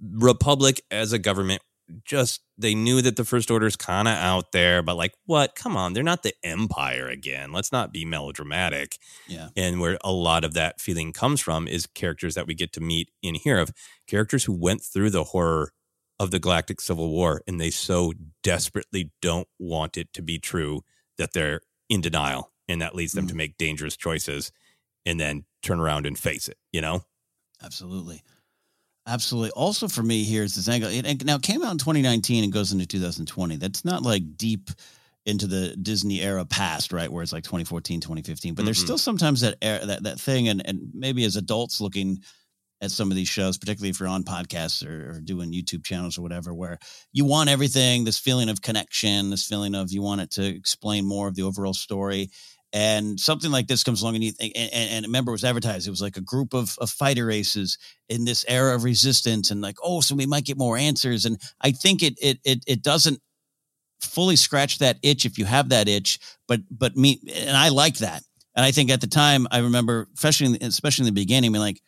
Republic 0.00 0.80
as 0.90 1.12
a 1.12 1.18
government 1.18 1.62
just 2.04 2.42
they 2.58 2.74
knew 2.74 3.02
that 3.02 3.16
the 3.16 3.24
First 3.24 3.50
Order 3.50 3.66
is 3.66 3.76
kind 3.76 4.08
of 4.08 4.14
out 4.14 4.52
there, 4.52 4.82
but 4.82 4.96
like, 4.96 5.14
what? 5.24 5.54
Come 5.54 5.76
on, 5.76 5.92
they're 5.92 6.02
not 6.02 6.22
the 6.22 6.34
Empire 6.42 7.08
again. 7.08 7.52
Let's 7.52 7.72
not 7.72 7.92
be 7.92 8.04
melodramatic. 8.04 8.98
Yeah. 9.28 9.48
And 9.56 9.80
where 9.80 9.98
a 10.02 10.12
lot 10.12 10.44
of 10.44 10.54
that 10.54 10.80
feeling 10.80 11.12
comes 11.12 11.40
from 11.40 11.68
is 11.68 11.86
characters 11.86 12.34
that 12.34 12.46
we 12.46 12.54
get 12.54 12.72
to 12.74 12.80
meet 12.80 13.10
in 13.22 13.34
here 13.34 13.58
of 13.58 13.72
characters 14.06 14.44
who 14.44 14.52
went 14.52 14.82
through 14.82 15.10
the 15.10 15.24
horror 15.24 15.72
of 16.18 16.30
the 16.30 16.38
Galactic 16.38 16.80
Civil 16.80 17.10
War 17.10 17.42
and 17.46 17.60
they 17.60 17.70
so 17.70 18.12
desperately 18.42 19.12
don't 19.20 19.48
want 19.58 19.96
it 19.96 20.12
to 20.14 20.22
be 20.22 20.38
true 20.38 20.82
that 21.18 21.32
they're 21.32 21.60
in 21.88 22.00
denial 22.00 22.52
and 22.68 22.80
that 22.80 22.94
leads 22.94 23.12
them 23.12 23.26
to 23.26 23.34
mm. 23.34 23.38
make 23.38 23.58
dangerous 23.58 23.96
choices 23.96 24.50
and 25.04 25.20
then 25.20 25.44
turn 25.62 25.78
around 25.78 26.06
and 26.06 26.18
face 26.18 26.48
it, 26.48 26.56
you 26.72 26.80
know? 26.80 27.04
Absolutely. 27.62 28.22
Absolutely. 29.06 29.50
Also, 29.50 29.86
for 29.86 30.02
me, 30.02 30.24
here's 30.24 30.54
this 30.56 30.68
angle. 30.68 30.90
It, 30.90 31.24
now 31.24 31.38
came 31.38 31.62
out 31.62 31.70
in 31.70 31.78
2019 31.78 32.42
and 32.44 32.52
goes 32.52 32.72
into 32.72 32.86
2020. 32.86 33.56
That's 33.56 33.84
not 33.84 34.02
like 34.02 34.36
deep 34.36 34.70
into 35.24 35.46
the 35.46 35.76
Disney 35.76 36.20
era 36.22 36.44
past, 36.44 36.92
right? 36.92 37.10
Where 37.10 37.22
it's 37.22 37.32
like 37.32 37.44
2014, 37.44 38.00
2015. 38.00 38.54
But 38.54 38.64
there's 38.64 38.78
Mm-mm. 38.78 38.82
still 38.82 38.98
sometimes 38.98 39.42
that 39.42 39.56
era, 39.62 39.84
that 39.86 40.02
that 40.04 40.20
thing, 40.20 40.48
and 40.48 40.66
and 40.66 40.90
maybe 40.92 41.24
as 41.24 41.36
adults 41.36 41.80
looking 41.80 42.18
at 42.80 42.90
some 42.90 43.10
of 43.10 43.16
these 43.16 43.28
shows, 43.28 43.56
particularly 43.56 43.90
if 43.90 44.00
you're 44.00 44.08
on 44.08 44.22
podcasts 44.22 44.86
or, 44.86 45.16
or 45.16 45.20
doing 45.20 45.52
YouTube 45.52 45.84
channels 45.84 46.18
or 46.18 46.22
whatever, 46.22 46.52
where 46.52 46.78
you 47.12 47.24
want 47.24 47.48
everything, 47.48 48.04
this 48.04 48.18
feeling 48.18 48.48
of 48.48 48.60
connection, 48.60 49.30
this 49.30 49.46
feeling 49.46 49.74
of 49.74 49.90
you 49.92 50.02
want 50.02 50.20
it 50.20 50.30
to 50.32 50.44
explain 50.44 51.06
more 51.06 51.26
of 51.28 51.34
the 51.34 51.42
overall 51.42 51.72
story. 51.72 52.30
And 52.76 53.18
something 53.18 53.50
like 53.50 53.68
this 53.68 53.82
comes 53.82 54.02
along, 54.02 54.16
and 54.16 54.24
you 54.24 54.32
think, 54.32 54.52
and, 54.54 54.70
and 54.70 55.06
remember, 55.06 55.30
it 55.30 55.40
was 55.40 55.44
advertised. 55.44 55.86
It 55.86 55.90
was 55.90 56.02
like 56.02 56.18
a 56.18 56.20
group 56.20 56.52
of, 56.52 56.76
of 56.78 56.90
fighter 56.90 57.24
races 57.24 57.78
in 58.10 58.26
this 58.26 58.44
era 58.48 58.74
of 58.74 58.84
resistance, 58.84 59.50
and 59.50 59.62
like, 59.62 59.78
oh, 59.82 60.02
so 60.02 60.14
we 60.14 60.26
might 60.26 60.44
get 60.44 60.58
more 60.58 60.76
answers. 60.76 61.24
And 61.24 61.40
I 61.58 61.70
think 61.70 62.02
it 62.02 62.18
it 62.20 62.38
it 62.44 62.64
it 62.66 62.82
doesn't 62.82 63.18
fully 64.02 64.36
scratch 64.36 64.76
that 64.80 64.98
itch 65.02 65.24
if 65.24 65.38
you 65.38 65.46
have 65.46 65.70
that 65.70 65.88
itch, 65.88 66.18
but 66.46 66.60
but 66.70 66.94
me 66.94 67.18
and 67.34 67.56
I 67.56 67.70
like 67.70 67.96
that. 67.98 68.22
And 68.54 68.62
I 68.62 68.72
think 68.72 68.90
at 68.90 69.00
the 69.00 69.06
time, 69.06 69.46
I 69.50 69.60
remember, 69.60 70.06
especially 70.14 70.46
in 70.48 70.52
the, 70.52 70.66
especially 70.66 71.04
in 71.04 71.14
the 71.14 71.18
beginning, 71.18 71.52
being 71.52 71.62
like, 71.62 71.80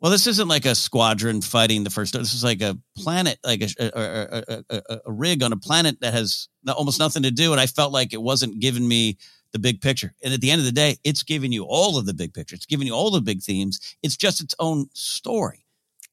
well, 0.00 0.12
this 0.12 0.28
isn't 0.28 0.46
like 0.46 0.66
a 0.66 0.76
squadron 0.76 1.42
fighting 1.42 1.82
the 1.82 1.90
first. 1.90 2.12
This 2.12 2.32
is 2.32 2.44
like 2.44 2.62
a 2.62 2.78
planet, 2.96 3.40
like 3.44 3.62
a, 3.62 3.68
a, 3.80 4.44
a, 4.48 4.64
a, 4.70 5.00
a 5.04 5.12
rig 5.12 5.42
on 5.42 5.52
a 5.52 5.56
planet 5.56 6.00
that 6.00 6.14
has 6.14 6.48
almost 6.68 7.00
nothing 7.00 7.24
to 7.24 7.32
do. 7.32 7.50
And 7.50 7.60
I 7.60 7.66
felt 7.66 7.92
like 7.92 8.12
it 8.12 8.22
wasn't 8.22 8.60
giving 8.60 8.86
me 8.86 9.18
the 9.52 9.58
big 9.58 9.80
picture. 9.80 10.14
And 10.22 10.32
at 10.34 10.40
the 10.40 10.50
end 10.50 10.60
of 10.60 10.66
the 10.66 10.72
day, 10.72 10.96
it's 11.04 11.22
giving 11.22 11.52
you 11.52 11.64
all 11.64 11.98
of 11.98 12.06
the 12.06 12.14
big 12.14 12.34
picture. 12.34 12.54
It's 12.54 12.66
giving 12.66 12.86
you 12.86 12.94
all 12.94 13.10
the 13.10 13.20
big 13.20 13.42
themes. 13.42 13.96
It's 14.02 14.16
just 14.16 14.42
its 14.42 14.54
own 14.58 14.88
story. 14.92 15.64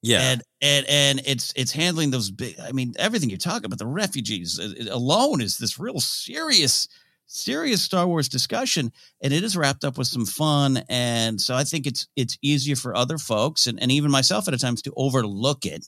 Yeah. 0.01 0.21
And 0.21 0.43
and 0.61 0.85
and 0.87 1.21
it's 1.25 1.51
it's 1.55 1.71
handling 1.71 2.11
those 2.11 2.29
big. 2.29 2.59
I 2.59 2.71
mean, 2.71 2.93
everything 2.97 3.29
you're 3.29 3.39
talking 3.39 3.65
about, 3.65 3.79
the 3.79 3.87
refugees 3.87 4.59
uh, 4.59 4.93
alone 4.93 5.41
is 5.41 5.57
this 5.57 5.79
real 5.79 5.99
serious, 5.99 6.87
serious 7.25 7.81
Star 7.81 8.05
Wars 8.05 8.29
discussion, 8.29 8.91
and 9.21 9.33
it 9.33 9.43
is 9.43 9.57
wrapped 9.57 9.83
up 9.83 9.97
with 9.97 10.07
some 10.07 10.27
fun. 10.27 10.83
And 10.89 11.41
so 11.41 11.55
I 11.55 11.63
think 11.63 11.87
it's 11.87 12.07
it's 12.15 12.37
easier 12.43 12.75
for 12.75 12.95
other 12.95 13.17
folks 13.17 13.65
and 13.65 13.81
and 13.81 13.91
even 13.91 14.11
myself 14.11 14.47
at 14.47 14.59
times 14.59 14.83
to 14.83 14.93
overlook 14.95 15.65
it. 15.65 15.87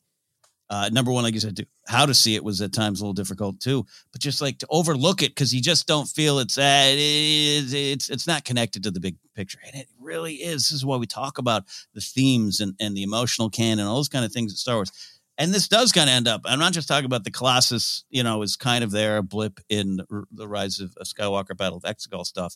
Uh, 0.69 0.89
number 0.91 1.11
one, 1.11 1.23
like 1.23 1.33
you 1.33 1.39
said, 1.39 1.65
how 1.87 2.05
to 2.05 2.13
see 2.13 2.35
it 2.35 2.43
was 2.43 2.61
at 2.61 2.73
times 2.73 2.99
a 2.99 3.03
little 3.03 3.13
difficult 3.13 3.59
too. 3.59 3.85
But 4.11 4.21
just 4.21 4.41
like 4.41 4.57
to 4.59 4.67
overlook 4.69 5.21
it 5.21 5.31
because 5.31 5.53
you 5.53 5.61
just 5.61 5.87
don't 5.87 6.07
feel 6.07 6.39
it's 6.39 6.57
uh, 6.57 6.83
it 6.87 6.99
is 6.99 7.73
it's 7.73 8.09
it's 8.09 8.27
not 8.27 8.43
connected 8.43 8.83
to 8.83 8.91
the 8.91 8.99
big 8.99 9.15
picture, 9.33 9.59
and 9.65 9.75
it 9.75 9.87
really 9.99 10.35
is. 10.35 10.63
This 10.63 10.73
is 10.73 10.85
why 10.85 10.97
we 10.97 11.07
talk 11.07 11.37
about 11.37 11.63
the 11.93 12.01
themes 12.01 12.59
and 12.59 12.73
and 12.79 12.97
the 12.97 13.03
emotional 13.03 13.49
canon, 13.49 13.87
all 13.87 13.95
those 13.95 14.09
kind 14.09 14.25
of 14.25 14.31
things 14.33 14.51
at 14.51 14.57
Star 14.57 14.75
Wars. 14.75 14.91
And 15.39 15.53
this 15.53 15.67
does 15.67 15.91
kind 15.91 16.09
of 16.09 16.15
end 16.15 16.27
up. 16.27 16.41
I'm 16.45 16.57
not 16.57 16.73
just 16.73 16.87
talking 16.87 17.05
about 17.05 17.23
the 17.23 17.31
Colossus. 17.31 18.03
You 18.09 18.23
know, 18.23 18.41
is 18.41 18.57
kind 18.57 18.83
of 18.83 18.91
there 18.91 19.17
a 19.17 19.23
blip 19.23 19.59
in 19.69 19.97
the, 19.97 20.23
the 20.31 20.47
rise 20.47 20.79
of, 20.79 20.93
of 20.97 21.07
Skywalker, 21.07 21.55
Battle 21.55 21.77
of 21.77 21.83
Exegol 21.83 22.25
stuff. 22.25 22.55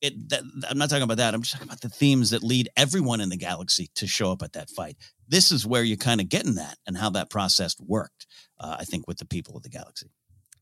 It, 0.00 0.28
that, 0.30 0.42
I'm 0.68 0.78
not 0.78 0.90
talking 0.90 1.02
about 1.02 1.16
that. 1.16 1.34
I'm 1.34 1.42
just 1.42 1.54
talking 1.54 1.68
about 1.68 1.80
the 1.80 1.88
themes 1.88 2.30
that 2.30 2.42
lead 2.42 2.68
everyone 2.76 3.20
in 3.20 3.30
the 3.30 3.36
galaxy 3.36 3.90
to 3.96 4.06
show 4.06 4.30
up 4.30 4.42
at 4.42 4.52
that 4.52 4.70
fight. 4.70 4.96
This 5.28 5.50
is 5.50 5.66
where 5.66 5.82
you're 5.82 5.96
kind 5.96 6.20
of 6.20 6.28
getting 6.28 6.54
that 6.54 6.76
and 6.86 6.96
how 6.96 7.10
that 7.10 7.30
process 7.30 7.74
worked. 7.80 8.26
Uh, 8.60 8.76
I 8.78 8.84
think 8.84 9.08
with 9.08 9.18
the 9.18 9.26
people 9.26 9.56
of 9.56 9.62
the 9.62 9.68
galaxy. 9.68 10.10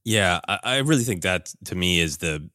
Yeah, 0.05 0.41
I, 0.49 0.59
I 0.63 0.77
really 0.79 1.03
think 1.03 1.23
that 1.23 1.53
to 1.65 1.75
me 1.75 2.01
is 2.01 2.19
the 2.19 2.49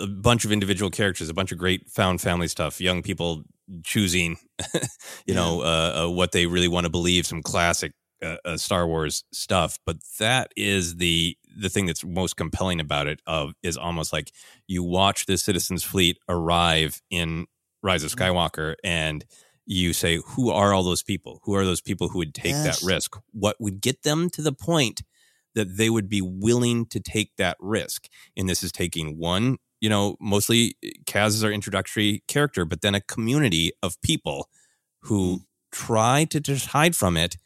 a 0.00 0.06
bunch 0.06 0.44
of 0.44 0.52
individual 0.52 0.90
characters, 0.90 1.28
a 1.28 1.34
bunch 1.34 1.52
of 1.52 1.58
great 1.58 1.88
found 1.88 2.20
family 2.20 2.48
stuff, 2.48 2.80
young 2.80 3.02
people 3.02 3.42
choosing, 3.84 4.36
you 5.26 5.34
know, 5.34 5.62
uh, 5.62 6.04
uh, 6.04 6.10
what 6.10 6.32
they 6.32 6.46
really 6.46 6.68
want 6.68 6.84
to 6.84 6.90
believe, 6.90 7.26
some 7.26 7.42
classic 7.42 7.92
uh, 8.22 8.36
uh, 8.44 8.56
Star 8.56 8.86
Wars 8.86 9.24
stuff. 9.32 9.78
But 9.86 9.98
that 10.18 10.52
is 10.56 10.96
the 10.96 11.36
the 11.56 11.68
thing 11.68 11.86
that's 11.86 12.04
most 12.04 12.36
compelling 12.36 12.80
about 12.80 13.06
it. 13.06 13.20
Of 13.26 13.52
is 13.62 13.76
almost 13.76 14.12
like 14.12 14.32
you 14.66 14.82
watch 14.82 15.26
the 15.26 15.36
Citizens 15.38 15.82
Fleet 15.82 16.18
arrive 16.28 17.00
in 17.10 17.46
Rise 17.82 18.04
of 18.04 18.10
Skywalker, 18.10 18.74
and 18.84 19.24
you 19.66 19.92
say, 19.92 20.20
"Who 20.34 20.50
are 20.50 20.72
all 20.72 20.82
those 20.82 21.02
people? 21.02 21.40
Who 21.44 21.54
are 21.54 21.64
those 21.64 21.80
people 21.80 22.08
who 22.08 22.18
would 22.18 22.34
take 22.34 22.52
Yes. 22.52 22.80
that 22.80 22.86
risk? 22.86 23.16
What 23.32 23.56
would 23.60 23.80
get 23.80 24.02
them 24.02 24.30
to 24.30 24.42
the 24.42 24.52
point?" 24.52 25.02
that 25.56 25.76
they 25.76 25.90
would 25.90 26.08
be 26.08 26.20
willing 26.22 26.86
to 26.86 27.00
take 27.00 27.32
that 27.36 27.56
risk. 27.58 28.06
And 28.36 28.48
this 28.48 28.62
is 28.62 28.70
taking 28.70 29.18
one, 29.18 29.56
you 29.80 29.88
know, 29.88 30.16
mostly 30.20 30.76
Kaz 31.06 31.30
is 31.30 31.42
our 31.42 31.50
introductory 31.50 32.22
character, 32.28 32.64
but 32.64 32.82
then 32.82 32.94
a 32.94 33.00
community 33.00 33.72
of 33.82 34.00
people 34.00 34.48
who 35.00 35.40
try 35.72 36.24
to 36.26 36.38
just 36.38 36.66
hide 36.66 36.94
from 36.94 37.16
it. 37.16 37.36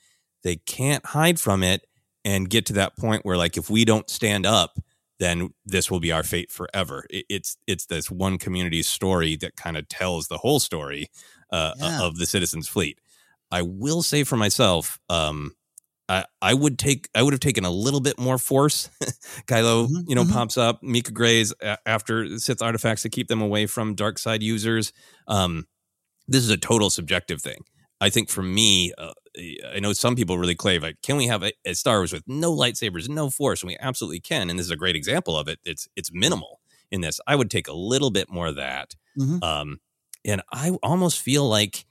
They 0.44 0.57
can't 0.57 1.04
hide 1.07 1.40
from 1.40 1.62
it 1.62 1.85
and 2.24 2.48
get 2.48 2.66
to 2.66 2.74
that 2.74 2.96
point 2.96 3.24
where, 3.24 3.37
like, 3.37 3.57
if 3.57 3.68
we 3.68 3.85
don't 3.85 4.09
stand 4.09 4.46
up, 4.46 4.78
then 5.18 5.50
this 5.66 5.90
will 5.90 6.00
be 6.00 6.12
our 6.12 6.22
fate 6.22 6.50
forever. 6.50 7.04
It, 7.11 7.24
it's 7.28 7.57
it's 7.66 7.87
this 7.87 8.11
one 8.11 8.38
community's 8.38 8.88
story 8.88 9.37
that 9.37 9.57
kind 9.57 9.76
of 9.76 9.88
tells 9.88 10.28
the 10.28 10.38
whole 10.38 10.61
story 10.61 11.09
uh, 11.50 11.72
Yeah. 11.78 12.02
of 12.02 12.16
the 12.18 12.26
Citizens 12.26 12.68
Fleet. 12.68 12.98
I 13.50 13.62
will 13.62 14.02
say 14.02 14.24
for 14.24 14.37
myself, 14.37 14.98
um, 15.09 15.52
I, 16.09 16.24
I 16.42 16.52
would 16.52 16.78
take 16.78 17.09
I 17.14 17.22
would 17.22 17.33
have 17.33 17.40
taken 17.40 17.64
a 17.64 17.70
little 17.70 18.00
bit 18.00 18.18
more 18.18 18.38
force. 18.38 18.90
Kylo, 19.46 19.87
Mm-hmm, 19.87 20.09
you 20.09 20.14
know, 20.14 20.24
pops 20.24 20.59
up. 20.59 20.83
Mika 20.83 21.12
Grey's 21.12 21.54
after 21.87 22.38
Sith 22.38 22.61
artifacts 22.61 23.02
to 23.02 23.09
keep 23.09 23.28
them 23.28 23.40
away 23.40 23.66
from 23.66 23.94
dark 23.94 24.18
side 24.18 24.42
users. 24.42 24.92
Um, 25.28 25.66
this 26.26 26.42
is 26.42 26.50
a 26.50 26.57
total 26.57 26.90
subjective 26.90 27.40
thing. 27.40 27.64
I 28.00 28.11
think 28.11 28.28
for 28.28 28.42
me, 28.42 28.92
uh, 28.98 29.12
I 29.74 29.80
know 29.80 29.92
some 29.92 30.14
people 30.14 30.38
really 30.38 30.54
crave 30.54 30.83
like, 30.83 31.00
can 31.02 31.16
we 31.16 31.26
have 31.26 31.42
a, 31.42 31.52
a 31.64 31.74
Star 31.74 31.98
Wars 31.98 32.12
with 32.12 32.22
no 32.26 32.54
lightsabers, 32.54 33.09
no 33.09 33.30
Force? 33.30 33.62
And 33.62 33.68
we 33.68 33.76
absolutely 33.80 34.20
can. 34.20 34.50
And 34.50 34.59
this 34.59 34.66
is 34.66 34.72
a 34.72 34.76
great 34.76 34.96
example 34.96 35.38
of 35.38 35.48
it. 35.48 35.59
It's 35.64 35.88
it's 35.96 36.11
minimal 36.12 36.60
in 36.90 37.00
this. 37.00 37.21
I 37.27 37.37
would 37.37 37.50
take 37.50 37.69
a 37.69 37.73
little 37.73 38.10
bit 38.10 38.31
more 38.31 38.48
of 38.48 38.56
that. 38.56 38.94
Mhm. 39.19 39.42
Um, 39.42 39.81
and 40.25 40.42
I 40.52 40.71
almost 40.83 41.21
feel 41.21 41.48
like 41.48 41.85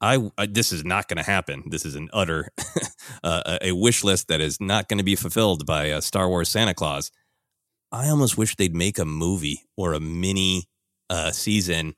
I, 0.00 0.30
I 0.36 0.46
this 0.46 0.72
is 0.72 0.84
not 0.84 1.08
going 1.08 1.18
to 1.18 1.22
happen. 1.30 1.64
This 1.70 1.84
is 1.84 1.94
an 1.94 2.08
utter 2.12 2.50
uh, 3.24 3.58
a 3.62 3.72
wish 3.72 4.02
list 4.04 4.28
that 4.28 4.40
is 4.40 4.60
not 4.60 4.88
going 4.88 4.98
to 4.98 5.04
be 5.04 5.16
fulfilled 5.16 5.64
by 5.66 5.86
a 5.86 6.02
Star 6.02 6.28
Wars 6.28 6.48
Santa 6.48 6.74
Claus. 6.74 7.10
I 7.90 8.08
almost 8.08 8.38
wish 8.38 8.56
they'd 8.56 8.74
make 8.74 8.98
a 8.98 9.04
movie 9.04 9.62
or 9.76 9.92
a 9.92 10.00
mini 10.00 10.64
uh, 11.10 11.30
season 11.30 11.94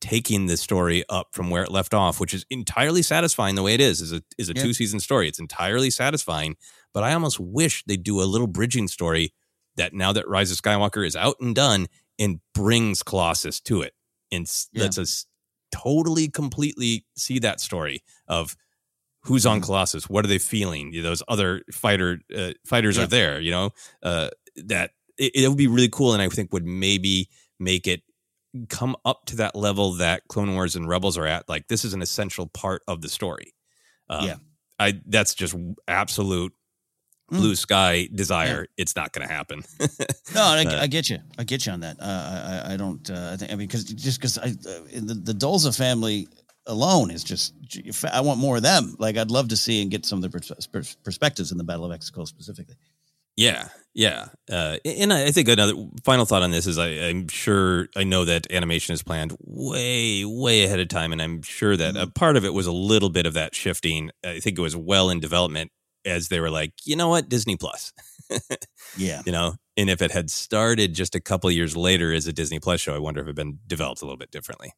taking 0.00 0.46
the 0.46 0.56
story 0.56 1.04
up 1.08 1.28
from 1.32 1.50
where 1.50 1.62
it 1.62 1.70
left 1.70 1.92
off, 1.94 2.20
which 2.20 2.32
is 2.34 2.44
entirely 2.50 3.02
satisfying 3.02 3.54
the 3.54 3.62
way 3.62 3.74
it 3.74 3.80
is. 3.80 4.00
is 4.00 4.12
a 4.12 4.22
is 4.38 4.48
a 4.48 4.54
Yeah. 4.54 4.62
two 4.62 4.72
season 4.72 5.00
story. 5.00 5.28
It's 5.28 5.38
entirely 5.38 5.90
satisfying, 5.90 6.56
but 6.94 7.02
I 7.04 7.12
almost 7.12 7.38
wish 7.38 7.84
they'd 7.86 8.02
do 8.02 8.20
a 8.20 8.24
little 8.24 8.46
bridging 8.46 8.88
story 8.88 9.32
that 9.76 9.92
now 9.94 10.12
that 10.12 10.26
Rise 10.28 10.50
of 10.50 10.58
Skywalker 10.60 11.06
is 11.06 11.14
out 11.16 11.36
and 11.40 11.54
done 11.54 11.86
and 12.18 12.40
brings 12.54 13.02
Colossus 13.02 13.60
to 13.60 13.82
it. 13.82 13.94
and 14.32 14.48
Yeah. 14.72 14.82
lets 14.84 14.96
us 14.96 15.26
totally, 15.72 16.28
completely 16.28 17.04
see 17.16 17.40
that 17.40 17.60
story 17.60 18.04
of 18.28 18.56
who's 19.24 19.44
on 19.44 19.60
Mhm. 19.60 19.64
Colossus, 19.64 20.08
what 20.08 20.24
are 20.24 20.28
they 20.28 20.38
feeling? 20.38 20.92
You 20.92 21.02
know, 21.02 21.08
Those 21.08 21.22
other 21.26 21.64
fighter 21.72 22.20
uh, 22.36 22.52
fighters 22.64 22.96
Yeah. 22.96 23.02
are 23.02 23.06
there. 23.08 23.40
You 23.40 23.50
know, 23.50 23.70
uh, 24.04 24.30
that 24.54 24.92
it, 25.18 25.32
it 25.34 25.48
would 25.48 25.58
be 25.58 25.66
really 25.66 25.88
cool, 25.88 26.12
and 26.12 26.22
I 26.22 26.28
think 26.28 26.52
would 26.52 26.64
maybe 26.64 27.28
make 27.58 27.88
it 27.88 28.02
come 28.68 28.96
up 29.04 29.26
to 29.26 29.36
that 29.36 29.54
level 29.54 29.94
that 29.94 30.22
Clone 30.28 30.54
Wars 30.54 30.76
and 30.76 30.88
Rebels 30.88 31.16
are 31.18 31.26
at. 31.26 31.48
Like 31.48 31.68
this 31.68 31.84
is 31.84 31.94
an 31.94 32.02
essential 32.02 32.46
part 32.46 32.82
of 32.88 33.00
the 33.02 33.08
story. 33.08 33.54
Um, 34.08 34.26
Yeah. 34.26 34.36
I 34.78 35.00
that's 35.06 35.34
just 35.34 35.54
absolute 35.86 36.52
Mm. 37.30 37.36
blue 37.36 37.54
sky 37.54 38.08
desire. 38.12 38.66
It's 38.76 38.96
not 38.96 39.12
going 39.12 39.24
to 39.28 39.32
happen. 39.32 39.62
No, 40.34 40.42
I, 40.42 40.64
Uh, 40.64 40.82
I 40.82 40.86
get 40.88 41.08
you. 41.10 41.18
I 41.38 41.44
get 41.44 41.64
you 41.64 41.70
on 41.72 41.80
that. 41.80 41.96
Uh, 42.00 42.04
I, 42.04 42.70
I- 42.70 42.74
I 42.74 42.76
don't. 42.76 43.08
Uh, 43.08 43.30
I 43.32 43.36
think. 43.36 43.52
I 43.52 43.54
mean, 43.54 43.68
because 43.68 43.84
just 43.84 44.18
because 44.18 44.36
I 44.38 44.46
uh, 44.46 44.82
the, 45.00 45.14
the 45.14 45.32
Doza 45.32 45.76
family 45.76 46.26
alone 46.66 47.10
is 47.12 47.22
just. 47.22 47.54
I 48.12 48.20
want 48.20 48.40
more 48.40 48.56
of 48.56 48.62
them. 48.64 48.96
Like 48.98 49.16
I'd 49.16 49.30
love 49.30 49.48
to 49.48 49.56
see 49.56 49.80
and 49.82 49.90
get 49.92 50.04
some 50.06 50.18
of 50.18 50.22
the 50.22 50.30
pers- 50.40 50.66
pers- 50.66 50.96
perspectives 51.04 51.52
in 51.52 51.58
the 51.58 51.62
Battle 51.64 51.84
of 51.90 51.96
Exegol 51.96 52.26
specifically. 52.26 52.74
Yeah, 53.36 53.68
yeah. 53.94 54.26
Uh, 54.50 54.76
and 54.84 55.12
I 55.12 55.30
think 55.30 55.48
another 55.48 55.72
final 56.04 56.24
thought 56.26 56.42
on 56.42 56.50
this 56.50 56.66
is 56.66 56.78
I, 56.78 56.88
I'm 56.88 57.28
sure 57.28 57.88
I 57.96 58.04
know 58.04 58.24
that 58.24 58.50
animation 58.52 58.92
is 58.92 59.02
planned 59.02 59.36
way, 59.40 60.24
way 60.24 60.64
ahead 60.64 60.80
of 60.80 60.88
time, 60.88 61.12
and 61.12 61.22
I'm 61.22 61.42
sure 61.42 61.76
that 61.76 61.96
a 61.96 62.06
part 62.06 62.36
of 62.36 62.44
it 62.44 62.52
was 62.54 62.66
a 62.66 62.72
little 62.72 63.10
bit 63.10 63.26
of 63.26 63.34
that 63.34 63.54
shifting. 63.54 64.10
I 64.24 64.40
think 64.40 64.58
it 64.58 64.62
was 64.62 64.76
well 64.76 65.10
in 65.10 65.20
development 65.20 65.70
as 66.04 66.28
they 66.28 66.40
were 66.40 66.50
like, 66.50 66.72
you 66.84 66.96
know 66.96 67.08
what, 67.08 67.28
Disney 67.28 67.56
Plus, 67.56 67.92
Yeah. 68.96 69.22
you 69.26 69.32
know. 69.32 69.54
And 69.76 69.88
if 69.88 70.02
it 70.02 70.10
had 70.10 70.30
started 70.30 70.94
just 70.94 71.14
a 71.14 71.20
couple 71.20 71.50
years 71.50 71.76
later 71.76 72.12
as 72.12 72.26
a 72.26 72.32
Disney 72.32 72.58
Plus 72.58 72.80
show, 72.80 72.94
I 72.94 72.98
wonder 72.98 73.20
if 73.20 73.26
it 73.26 73.30
had 73.30 73.36
been 73.36 73.58
developed 73.66 74.02
a 74.02 74.04
little 74.04 74.18
bit 74.18 74.30
differently. 74.30 74.72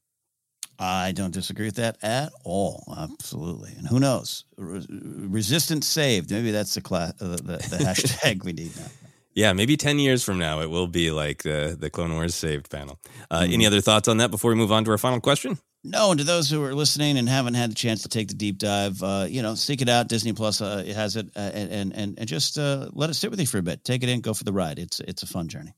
I 0.83 1.13
don't 1.13 1.33
disagree 1.33 1.67
with 1.67 1.77
that 1.77 1.97
at 2.03 2.33
all. 2.45 2.83
Absolutely. 2.99 3.73
And 3.79 3.87
who 3.87 4.01
knows? 4.01 4.45
Re- 4.57 4.85
resistance 4.91 5.87
saved. 5.87 6.31
Maybe 6.31 6.51
that's 6.51 6.75
the 6.75 6.81
class, 6.81 7.13
uh, 7.23 7.37
the, 7.37 7.37
the 7.71 7.79
hashtag 7.85 8.45
we 8.45 8.53
need 8.53 8.77
now. 8.77 8.87
Yeah, 9.35 9.55
maybe 9.55 9.79
ten 9.79 9.99
years 9.99 10.23
from 10.23 10.37
now, 10.39 10.61
it 10.61 10.69
will 10.69 10.89
be 10.89 11.11
like 11.11 11.43
the 11.43 11.75
the 11.81 11.89
Clone 11.89 12.13
Wars 12.13 12.35
saved 12.35 12.69
panel. 12.69 13.01
Uh, 13.31 13.41
Mm-hmm. 13.41 13.55
Any 13.55 13.67
other 13.67 13.81
thoughts 13.81 14.07
on 14.07 14.19
that 14.19 14.31
before 14.31 14.51
we 14.51 14.57
move 14.59 14.71
on 14.71 14.85
to 14.85 14.91
our 14.91 14.99
final 14.99 15.21
question? 15.21 15.57
No, 15.83 16.11
and 16.11 16.19
to 16.21 16.25
those 16.27 16.51
who 16.51 16.63
are 16.63 16.75
listening 16.75 17.17
and 17.17 17.27
haven't 17.27 17.55
had 17.55 17.71
the 17.71 17.75
chance 17.75 18.03
to 18.03 18.11
take 18.11 18.29
the 18.29 18.35
deep 18.35 18.59
dive, 18.59 19.03
uh, 19.03 19.25
you 19.27 19.41
know, 19.41 19.55
seek 19.55 19.81
it 19.81 19.89
out. 19.89 20.09
Disney 20.09 20.35
Plus 20.35 20.61
uh, 20.61 20.85
it 20.87 20.95
has 20.95 21.17
it, 21.17 21.29
uh, 21.35 21.51
and 21.55 21.95
and 21.95 22.19
and 22.19 22.29
just 22.29 22.59
uh, 22.59 22.91
let 22.93 23.09
it 23.09 23.15
sit 23.15 23.31
with 23.31 23.41
you 23.41 23.47
for 23.47 23.57
a 23.57 23.63
bit. 23.63 23.85
Take 23.85 24.03
it 24.03 24.11
in, 24.11 24.21
go 24.21 24.35
for 24.35 24.45
the 24.45 24.53
ride. 24.53 24.79
It's 24.79 25.01
it's 25.01 25.23
a 25.23 25.27
fun 25.27 25.49
journey. 25.49 25.73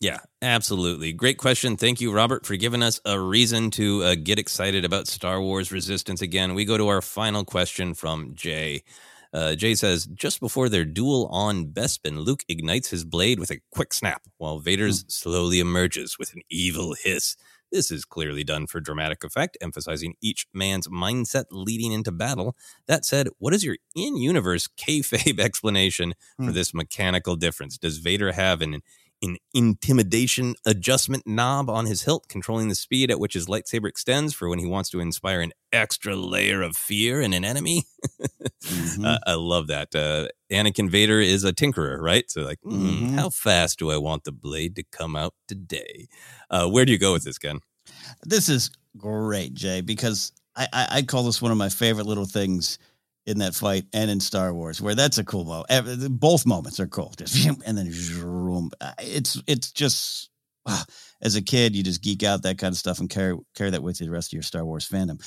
Yeah, 0.00 0.18
absolutely. 0.42 1.12
Great 1.12 1.38
question. 1.38 1.76
Thank 1.76 2.00
you, 2.00 2.12
Robert, 2.12 2.46
for 2.46 2.56
giving 2.56 2.84
us 2.84 3.00
a 3.04 3.18
reason 3.18 3.70
to 3.72 4.02
uh, 4.04 4.14
get 4.14 4.38
excited 4.38 4.84
about 4.84 5.08
Star 5.08 5.40
Wars 5.40 5.72
Resistance 5.72 6.22
again. 6.22 6.54
We 6.54 6.64
go 6.64 6.76
to 6.78 6.86
our 6.88 7.02
final 7.02 7.44
question 7.44 7.94
from 7.94 8.34
Jay. 8.34 8.84
Uh, 9.32 9.56
Jay 9.56 9.74
says, 9.74 10.06
just 10.06 10.38
before 10.40 10.68
their 10.68 10.84
duel 10.84 11.26
on 11.32 11.66
Bespin, 11.66 12.24
Luke 12.24 12.44
ignites 12.48 12.88
his 12.90 13.04
blade 13.04 13.40
with 13.40 13.50
a 13.50 13.60
quick 13.72 13.92
snap, 13.92 14.22
while 14.38 14.60
Vader's 14.60 15.04
slowly 15.08 15.58
emerges 15.58 16.16
with 16.16 16.32
an 16.32 16.42
evil 16.48 16.94
hiss. 16.94 17.36
This 17.70 17.90
is 17.90 18.06
clearly 18.06 18.44
done 18.44 18.66
for 18.66 18.80
dramatic 18.80 19.22
effect, 19.24 19.58
emphasizing 19.60 20.14
each 20.22 20.46
man's 20.54 20.88
mindset 20.88 21.44
leading 21.50 21.92
into 21.92 22.10
battle. 22.10 22.56
That 22.86 23.04
said, 23.04 23.28
what 23.38 23.52
is 23.52 23.62
your 23.64 23.76
in 23.94 24.16
universe 24.16 24.68
kayfabe 24.78 25.38
explanation 25.40 26.14
for 26.36 26.44
Hmm. 26.44 26.52
this 26.52 26.72
mechanical 26.72 27.36
difference? 27.36 27.76
Does 27.76 27.98
Vader 27.98 28.32
have 28.32 28.62
an 28.62 28.80
an 29.22 29.36
intimidation 29.54 30.54
adjustment 30.66 31.26
knob 31.26 31.68
on 31.68 31.86
his 31.86 32.02
hilt, 32.02 32.28
controlling 32.28 32.68
the 32.68 32.74
speed 32.74 33.10
at 33.10 33.18
which 33.20 33.34
his 33.34 33.46
lightsaber 33.46 33.88
extends 33.88 34.34
for 34.34 34.48
when 34.48 34.58
he 34.58 34.66
wants 34.66 34.90
to 34.90 35.00
inspire 35.00 35.40
an 35.40 35.52
extra 35.72 36.14
layer 36.14 36.62
of 36.62 36.76
fear 36.76 37.20
in 37.20 37.32
an 37.32 37.44
enemy. 37.44 37.84
Mm-hmm. 38.64 39.04
uh, 39.04 39.18
I 39.26 39.34
love 39.34 39.68
that. 39.68 39.94
Uh, 39.94 40.28
Anakin 40.52 40.90
Vader 40.90 41.20
is 41.20 41.42
a 41.44 41.52
tinkerer, 41.54 41.98
right? 41.98 42.30
So, 42.30 42.42
like, 42.42 42.58
hmm, 42.62 43.04
Mhm. 43.04 43.14
how 43.14 43.30
fast 43.30 43.78
do 43.78 43.90
I 43.90 43.96
want 43.96 44.24
the 44.24 44.32
blade 44.32 44.76
to 44.76 44.82
come 44.82 45.16
out 45.16 45.32
today? 45.46 46.08
Uh, 46.50 46.68
where 46.68 46.84
do 46.84 46.92
you 46.92 46.98
go 46.98 47.12
with 47.14 47.24
this, 47.24 47.38
Ken? 47.38 47.60
This 48.24 48.48
is 48.50 48.70
great, 48.98 49.54
Jay, 49.54 49.80
because 49.80 50.32
I, 50.56 50.66
I, 50.72 50.88
I 50.90 51.02
call 51.02 51.22
this 51.22 51.40
one 51.40 51.52
of 51.52 51.56
my 51.56 51.68
favorite 51.70 52.06
little 52.06 52.26
things 52.26 52.78
in 53.28 53.38
that 53.38 53.54
fight 53.54 53.84
and 53.92 54.10
in 54.10 54.20
Star 54.20 54.54
Wars, 54.54 54.80
where 54.80 54.94
that's 54.94 55.18
a 55.18 55.24
cool 55.24 55.44
moment. 55.44 56.20
Both 56.20 56.46
moments 56.46 56.80
are 56.80 56.86
cool, 56.86 57.12
just 57.16 57.46
and 57.66 57.78
then 57.78 57.86
it's 58.98 59.42
it's 59.46 59.70
just 59.70 60.30
as 61.20 61.36
a 61.36 61.42
kid, 61.42 61.76
you 61.76 61.82
just 61.82 62.02
geek 62.02 62.22
out 62.22 62.42
that 62.42 62.58
kind 62.58 62.72
of 62.72 62.78
stuff 62.78 63.00
and 63.00 63.10
carry 63.10 63.36
carry 63.54 63.70
that 63.70 63.82
with 63.82 64.00
you 64.00 64.06
the 64.06 64.12
rest 64.12 64.30
of 64.30 64.34
your 64.34 64.42
Star 64.42 64.64
Wars 64.64 64.88
fandom. 64.88 65.22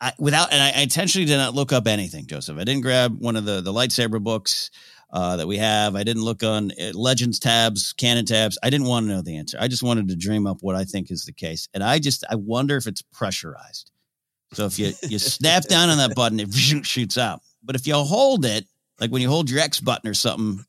I, 0.00 0.12
without 0.18 0.50
and 0.52 0.62
I, 0.62 0.82
intentionally 0.82 1.26
did 1.26 1.36
not 1.36 1.54
look 1.54 1.72
up 1.72 1.86
anything, 1.86 2.26
Joseph. 2.26 2.56
I 2.56 2.64
didn't 2.64 2.82
grab 2.82 3.16
one 3.18 3.36
of 3.36 3.44
the 3.44 3.60
the 3.60 3.72
lightsaber 3.72 4.22
books 4.22 4.70
uh, 5.12 5.36
that 5.36 5.46
we 5.46 5.58
have. 5.58 5.96
I 5.96 6.04
didn't 6.04 6.22
look 6.22 6.42
on 6.42 6.70
uh, 6.80 6.92
Legends 6.94 7.38
tabs, 7.38 7.92
canon 7.92 8.24
tabs. 8.24 8.58
I 8.62 8.70
didn't 8.70 8.86
want 8.86 9.06
to 9.06 9.12
know 9.12 9.22
the 9.22 9.36
answer. 9.36 9.58
I 9.60 9.68
just 9.68 9.82
wanted 9.82 10.08
to 10.08 10.16
dream 10.16 10.46
up 10.46 10.58
what 10.60 10.76
I 10.76 10.84
think 10.84 11.10
is 11.10 11.24
the 11.24 11.32
case, 11.32 11.68
and 11.74 11.82
I 11.82 11.98
just 11.98 12.24
I 12.30 12.36
wonder 12.36 12.76
if 12.76 12.86
it's 12.86 13.02
pressurized. 13.02 13.90
So 14.52 14.66
if 14.66 14.78
you 14.78 14.92
you 15.08 15.18
snap 15.18 15.64
down 15.64 15.90
on 15.90 15.98
that 15.98 16.14
button, 16.14 16.40
it 16.40 16.52
shoots 16.84 17.16
out. 17.18 17.40
But 17.62 17.76
if 17.76 17.86
you 17.86 17.94
hold 17.94 18.44
it, 18.44 18.64
like 18.98 19.10
when 19.10 19.22
you 19.22 19.28
hold 19.28 19.48
your 19.50 19.60
X 19.60 19.80
button 19.80 20.08
or 20.10 20.14
something, 20.14 20.64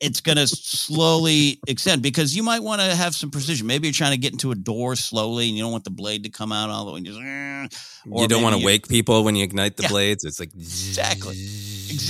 it's 0.00 0.20
going 0.20 0.36
to 0.36 0.46
slowly 0.46 1.60
extend 1.66 2.02
because 2.02 2.36
you 2.36 2.42
might 2.42 2.62
want 2.62 2.80
to 2.80 2.94
have 2.94 3.14
some 3.14 3.30
precision. 3.30 3.66
Maybe 3.66 3.86
you're 3.88 3.92
trying 3.92 4.12
to 4.12 4.16
get 4.18 4.32
into 4.32 4.50
a 4.50 4.54
door 4.54 4.96
slowly 4.96 5.48
and 5.48 5.56
you 5.56 5.62
don't 5.62 5.72
want 5.72 5.84
the 5.84 5.90
blade 5.90 6.24
to 6.24 6.30
come 6.30 6.52
out 6.52 6.70
all 6.70 6.84
the 6.86 6.92
way. 6.92 7.00
Just, 7.00 7.18
uh, 7.18 7.68
or 8.10 8.22
you 8.22 8.28
don't 8.28 8.42
want 8.42 8.56
to 8.58 8.64
wake 8.64 8.88
people 8.88 9.24
when 9.24 9.36
you 9.36 9.44
ignite 9.44 9.76
the 9.76 9.84
Yeah. 9.84 9.88
blades. 9.88 10.24
It's 10.24 10.40
like 10.40 10.52
Exactly. 10.54 11.36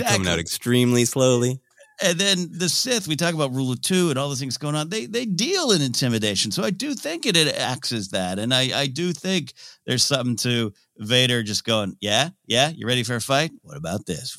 coming 0.05 0.29
out 0.29 0.39
extremely 0.39 1.05
slowly. 1.05 1.61
And 2.03 2.19
then 2.19 2.49
the 2.53 2.69
Sith, 2.69 3.09
we 3.09 3.17
talk 3.17 3.35
about 3.35 3.55
rule 3.55 3.73
of 3.73 3.81
two 3.81 4.11
and 4.11 4.19
all 4.19 4.29
the 4.29 4.37
things 4.37 4.59
going 4.59 4.75
on. 4.75 4.91
They 4.91 5.07
they 5.07 5.25
deal 5.25 5.73
in 5.73 5.81
intimidation, 5.81 6.51
so 6.51 6.63
I 6.63 6.71
do 6.71 6.95
think 6.95 7.25
it, 7.25 7.37
it 7.37 7.57
acts 7.57 7.91
as 7.93 8.09
that, 8.11 8.39
and 8.39 8.53
I 8.53 8.83
I 8.83 8.87
do 8.87 9.13
think 9.13 9.55
there's 9.87 10.05
something 10.05 10.37
to 10.37 10.73
Vader 10.99 11.43
just 11.43 11.65
going, 11.65 11.97
yeah, 12.01 12.31
yeah, 12.47 12.69
you 12.69 12.87
ready 12.87 13.03
for 13.03 13.17
a 13.17 13.21
fight? 13.21 13.51
What 13.63 13.79
about 13.79 14.05
this? 14.05 14.37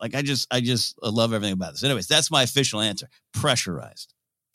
Like 0.00 0.14
I 0.14 0.22
just 0.22 0.48
I 0.50 0.60
just 0.60 0.96
love 1.02 1.32
everything 1.32 1.52
about 1.52 1.72
this. 1.72 1.84
Anyways, 1.84 2.08
that's 2.08 2.30
my 2.30 2.42
official 2.42 2.80
answer. 2.80 3.08
Pressurized. 3.32 4.14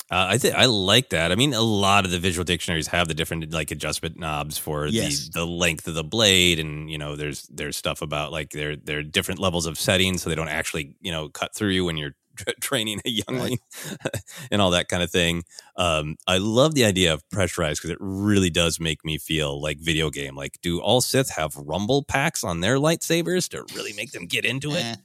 Uh, 0.10 0.26
I 0.30 0.38
think 0.38 0.56
I 0.56 0.66
like 0.66 1.10
that. 1.10 1.32
I 1.32 1.36
mean, 1.36 1.54
a 1.54 1.62
lot 1.62 2.06
of 2.06 2.12
the 2.12 2.20
visual 2.20 2.46
dictionaries 2.46 2.88
have 2.88 3.08
the 3.10 3.14
different 3.14 3.52
like 3.52 3.72
adjustment 3.72 4.18
knobs 4.18 4.58
for 4.58 4.88
Yes. 4.88 5.28
the 5.30 5.40
the 5.42 5.46
length 5.46 5.88
of 5.88 5.96
the 5.96 6.04
blade, 6.04 6.60
and 6.60 6.90
you 6.90 6.98
know, 6.98 7.16
there's 7.18 7.44
there's 7.48 7.76
stuff 7.76 8.02
about 8.02 8.32
like 8.32 8.52
there 8.52 8.76
there 8.78 9.00
are 9.00 9.04
different 9.04 9.40
levels 9.42 9.66
of 9.66 9.78
settings, 9.78 10.22
so 10.22 10.30
they 10.30 10.36
don't 10.36 10.48
actually 10.48 10.96
you 11.02 11.12
know 11.12 11.28
cut 11.30 11.54
through 11.54 11.72
you 11.72 11.84
when 11.84 11.98
you're 11.98 12.16
tra- 12.38 12.54
training 12.62 13.02
a 13.06 13.10
youngling 13.10 13.58
and 14.52 14.62
all 14.62 14.72
that 14.72 14.88
kind 14.88 15.04
of 15.04 15.12
thing. 15.12 15.44
Um, 15.76 16.16
I 16.26 16.38
love 16.38 16.74
the 16.74 16.86
idea 16.86 17.14
of 17.14 17.28
pressurized 17.30 17.82
because 17.82 17.90
it 17.90 17.98
really 18.00 18.50
does 18.50 18.80
make 18.80 19.04
me 19.04 19.18
feel 19.18 19.62
like 19.62 19.78
video 19.80 20.10
game. 20.10 20.36
Like, 20.38 20.60
do 20.62 20.80
all 20.80 21.02
Sith 21.02 21.32
have 21.32 21.54
rumble 21.58 22.04
packs 22.04 22.44
on 22.46 22.62
their 22.62 22.78
lightsabers 22.78 23.50
to 23.50 23.66
really 23.76 23.92
make 23.94 24.12
them 24.14 24.26
get 24.26 24.46
into 24.46 24.72
it? 24.72 24.84
Eh. 24.84 24.96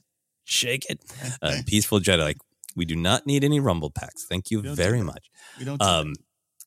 Shake 0.45 0.85
it. 0.89 0.99
Uh, 1.41 1.57
Peaceful 1.65 1.99
Jedi, 1.99 2.19
like 2.19 2.37
we 2.75 2.85
do 2.85 2.95
not 2.95 3.25
need 3.25 3.43
any 3.43 3.59
rumble 3.59 3.89
packs. 3.89 4.25
Thank 4.25 4.51
you 4.51 4.61
very 4.61 5.01
much. 5.01 5.29
We 5.59 5.65
don't. 5.65 5.81
Um, 5.81 6.13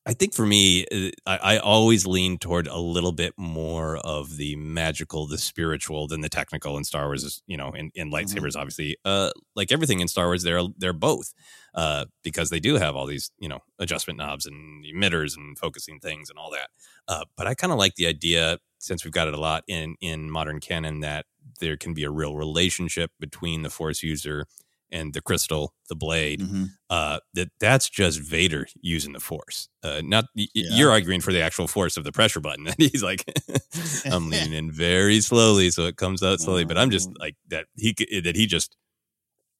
I 0.09 0.15
think 0.15 0.35
for 0.35 0.47
me, 0.47 0.87
uh, 0.87 1.11
I, 1.27 1.57
I 1.57 1.59
always 1.59 2.07
lean 2.07 2.39
toward 2.39 2.69
a 2.69 2.79
little 2.79 3.11
bit 3.11 3.35
more 3.37 3.97
of 3.97 4.37
the 4.37 4.55
magical, 4.55 5.27
the 5.27 5.37
spiritual 5.37 6.07
than 6.07 6.21
the 6.21 6.29
technical 6.29 6.77
in 6.77 6.85
Star 6.85 7.07
Wars. 7.07 7.25
Is, 7.25 7.43
you 7.49 7.57
know, 7.57 7.73
in, 7.73 7.91
in 7.97 8.13
lightsabers, 8.13 8.55
obviously, 8.57 8.97
uh, 9.05 9.31
like 9.57 9.73
everything 9.73 9.99
in 9.99 10.07
Star 10.07 10.27
Wars, 10.27 10.45
they're 10.45 10.63
they're 10.79 10.93
both 10.93 11.35
uh, 11.75 12.05
because 12.23 12.51
they 12.51 12.61
do 12.61 12.77
have 12.77 12.95
all 12.95 13.07
these 13.07 13.33
you 13.39 13.49
know 13.49 13.59
adjustment 13.81 14.19
knobs 14.19 14.47
and 14.47 14.85
emitters 14.85 15.37
and 15.37 15.59
focusing 15.59 15.99
things 15.99 16.31
and 16.31 16.39
all 16.39 16.53
that. 16.53 16.69
Uh, 17.09 17.25
but 17.37 17.49
I 17.49 17.55
kind 17.55 17.73
of 17.73 17.79
like 17.79 17.97
the 17.97 18.07
idea 18.07 18.59
since 18.79 19.05
we've 19.05 19.13
got 19.13 19.27
it 19.27 19.35
a 19.35 19.41
lot 19.41 19.65
in 19.67 19.97
in 20.01 20.31
modern 20.31 20.61
canon 20.61 21.01
that 21.01 21.27
there 21.59 21.77
can 21.77 21.95
be 21.95 22.05
a 22.05 22.11
real 22.11 22.37
relationship 22.37 23.11
between 23.19 23.63
the 23.63 23.71
Force 23.71 24.05
user 24.05 24.47
and 24.91 25.13
the 25.15 25.21
crystal, 25.21 25.75
the 25.89 25.97
blade. 25.97 26.41
Mhm. 26.41 26.71
Uh, 26.91 27.19
that 27.35 27.51
that's 27.61 27.89
just 27.91 28.21
Vader 28.21 28.67
using 28.81 29.13
the 29.13 29.21
Force. 29.21 29.69
Uh, 29.83 30.01
not 30.05 30.27
Yeah. 30.35 30.47
you're 30.55 30.91
arguing 30.91 31.21
for 31.21 31.33
the 31.33 31.41
actual 31.43 31.67
force 31.67 31.97
of 31.97 32.05
the 32.05 32.13
pressure 32.13 32.41
button. 32.41 32.69
He's 32.79 33.03
like, 33.03 33.25
I'm 34.05 34.31
leaning 34.31 34.53
in 34.53 34.71
very 34.73 35.21
slowly, 35.21 35.71
so 35.71 35.87
it 35.87 35.97
comes 35.97 36.23
out 36.23 36.41
slowly. 36.41 36.65
But 36.65 36.79
I'm 36.79 36.91
just 36.91 37.11
Mm. 37.11 37.19
like 37.19 37.37
that. 37.49 37.67
He 37.77 37.95
that 38.23 38.37
he 38.37 38.47
just 38.47 38.77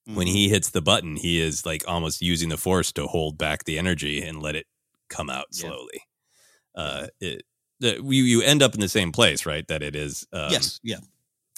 when 0.05 0.27
Mhm. 0.27 0.31
he 0.31 0.49
hits 0.49 0.69
the 0.69 0.81
button, 0.81 1.17
he 1.17 1.41
is 1.41 1.65
like 1.65 1.83
almost 1.87 2.21
using 2.21 2.47
the 2.49 2.57
Force 2.57 2.93
to 2.93 3.07
hold 3.07 3.37
back 3.37 3.65
the 3.65 3.77
energy 3.77 4.21
and 4.21 4.41
let 4.41 4.55
it 4.55 4.65
come 5.09 5.29
out 5.29 5.47
Yeah. 5.51 5.67
slowly. 5.67 6.01
Uh, 6.75 7.07
it 7.19 7.43
the, 7.79 7.95
you 7.95 8.23
you 8.23 8.41
end 8.41 8.63
up 8.63 8.73
in 8.73 8.79
the 8.79 8.87
same 8.89 9.11
place, 9.11 9.45
right? 9.45 9.67
That 9.67 9.83
it 9.83 9.95
is. 9.95 10.25
Um, 10.31 10.51
yes, 10.51 10.79
yeah. 10.83 10.99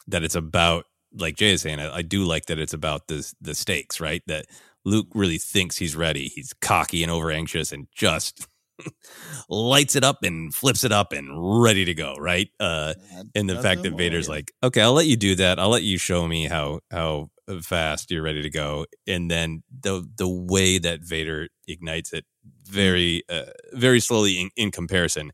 that 0.08 0.24
it's 0.24 0.36
about 0.36 0.86
like 1.14 1.36
Jay 1.36 1.51
is 1.51 1.62
saying, 1.62 1.80
I, 1.80 1.97
I 1.97 2.01
do 2.01 2.24
like 2.24 2.45
that 2.47 2.60
it's 2.60 2.74
about 2.74 3.07
the 3.07 3.32
the 3.41 3.55
stakes, 3.55 3.99
right? 3.99 4.22
That 4.28 4.45
Luke 4.86 5.07
really 5.14 5.38
thinks 5.38 5.78
he's 5.78 5.95
ready. 5.95 6.28
He's 6.28 6.53
cocky 6.62 7.03
and 7.03 7.12
over 7.12 7.32
anxious 7.32 7.72
and 7.72 7.88
just 7.93 8.47
lights 9.49 9.95
it 9.95 10.03
up 10.03 10.24
and 10.24 10.53
flips 10.53 10.84
it 10.84 10.91
up 10.91 11.12
and 11.14 11.62
ready 11.62 11.86
to 11.86 11.93
go, 11.93 12.16
right? 12.16 12.49
Uh, 12.60 12.93
and 13.36 13.49
the 13.49 13.62
fact 13.62 13.84
that 13.84 13.95
Vader's 13.97 14.30
like, 14.30 14.51
okay, 14.64 14.82
I'll 14.82 14.93
let 14.93 15.07
you 15.07 15.18
do 15.18 15.36
that. 15.36 15.60
I'll 15.60 15.70
let 15.70 15.84
you 15.84 15.97
show 15.97 16.28
me 16.28 16.45
how 16.45 16.80
how 16.91 17.30
fast 17.62 18.12
you're 18.12 18.24
ready 18.24 18.41
to 18.41 18.49
go, 18.49 18.86
and 19.07 19.30
then 19.30 19.64
the 19.82 20.07
the 20.18 20.28
way 20.28 20.78
that 20.78 21.01
Vader 21.01 21.49
ignites 21.68 22.14
it, 22.14 22.26
very 22.64 23.24
uh, 23.30 23.51
very 23.74 23.99
slowly 23.99 24.39
in, 24.39 24.49
in 24.55 24.72
comparison, 24.72 25.32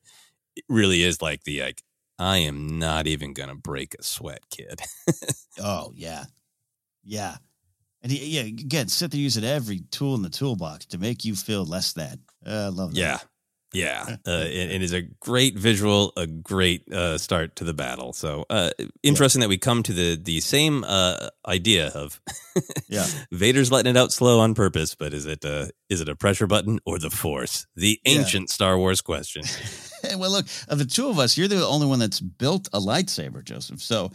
it 0.55 0.63
really 0.69 1.03
is 1.03 1.21
like 1.21 1.43
the 1.43 1.61
like. 1.61 1.81
I 2.17 2.37
am 2.39 2.79
not 2.79 3.07
even 3.07 3.33
gonna 3.33 3.55
break 3.55 3.95
a 3.99 4.03
sweat, 4.03 4.41
kid. 4.49 4.79
Oh 5.57 5.93
yeah, 5.95 6.25
yeah, 7.03 7.37
and 8.01 8.11
he, 8.11 8.35
yeah, 8.35 8.41
again, 8.41 8.89
sit 8.89 9.11
there 9.11 9.19
using 9.21 9.45
every 9.45 9.79
tool 9.89 10.15
in 10.15 10.21
the 10.21 10.29
toolbox 10.29 10.85
to 10.87 10.97
make 10.97 11.23
you 11.23 11.33
feel 11.33 11.63
less 11.65 11.93
than. 11.93 12.19
Uh, 12.45 12.49
I 12.65 12.67
love 12.67 12.93
that. 12.93 12.99
Yeah. 12.99 13.17
Yeah. 13.73 14.17
Uh, 14.27 14.43
it, 14.45 14.71
it 14.71 14.81
is 14.81 14.91
a 14.93 15.01
great 15.19 15.57
visual, 15.57 16.11
a 16.17 16.25
great 16.27 16.91
uh, 16.91 17.17
start 17.17 17.55
to 17.57 17.63
the 17.63 17.73
battle. 17.73 18.11
So 18.11 18.45
uh, 18.49 18.71
interesting 19.03 19.41
that 19.41 19.49
we 19.49 19.57
come 19.57 19.81
to 19.83 19.93
the 19.93 20.15
the 20.21 20.39
same 20.41 20.83
uh, 20.83 21.29
idea 21.47 21.87
of 21.89 22.19
Yeah. 22.89 23.05
Vader's 23.31 23.71
letting 23.71 23.91
it 23.95 23.97
out 23.97 24.11
slow 24.11 24.39
on 24.39 24.55
purpose, 24.55 24.95
but 24.95 25.13
is 25.13 25.25
it 25.25 25.45
uh, 25.45 25.67
is 25.89 26.01
it 26.01 26.09
a 26.09 26.15
pressure 26.15 26.47
button 26.47 26.79
or 26.85 26.99
the 26.99 27.09
Force? 27.09 27.65
The 27.75 27.99
Yeah. 28.05 28.19
ancient 28.19 28.49
Star 28.49 28.77
Wars 28.77 29.01
question. 29.01 29.43
Well, 30.17 30.31
look, 30.31 30.45
of 30.67 30.77
the 30.79 30.85
two 30.85 31.09
of 31.09 31.19
us, 31.19 31.37
you're 31.37 31.47
the 31.47 31.65
only 31.65 31.87
one 31.87 31.99
that's 31.99 32.19
built 32.19 32.67
a 32.73 32.79
lightsaber, 32.79 33.43
Joseph. 33.43 33.81
So 33.81 34.11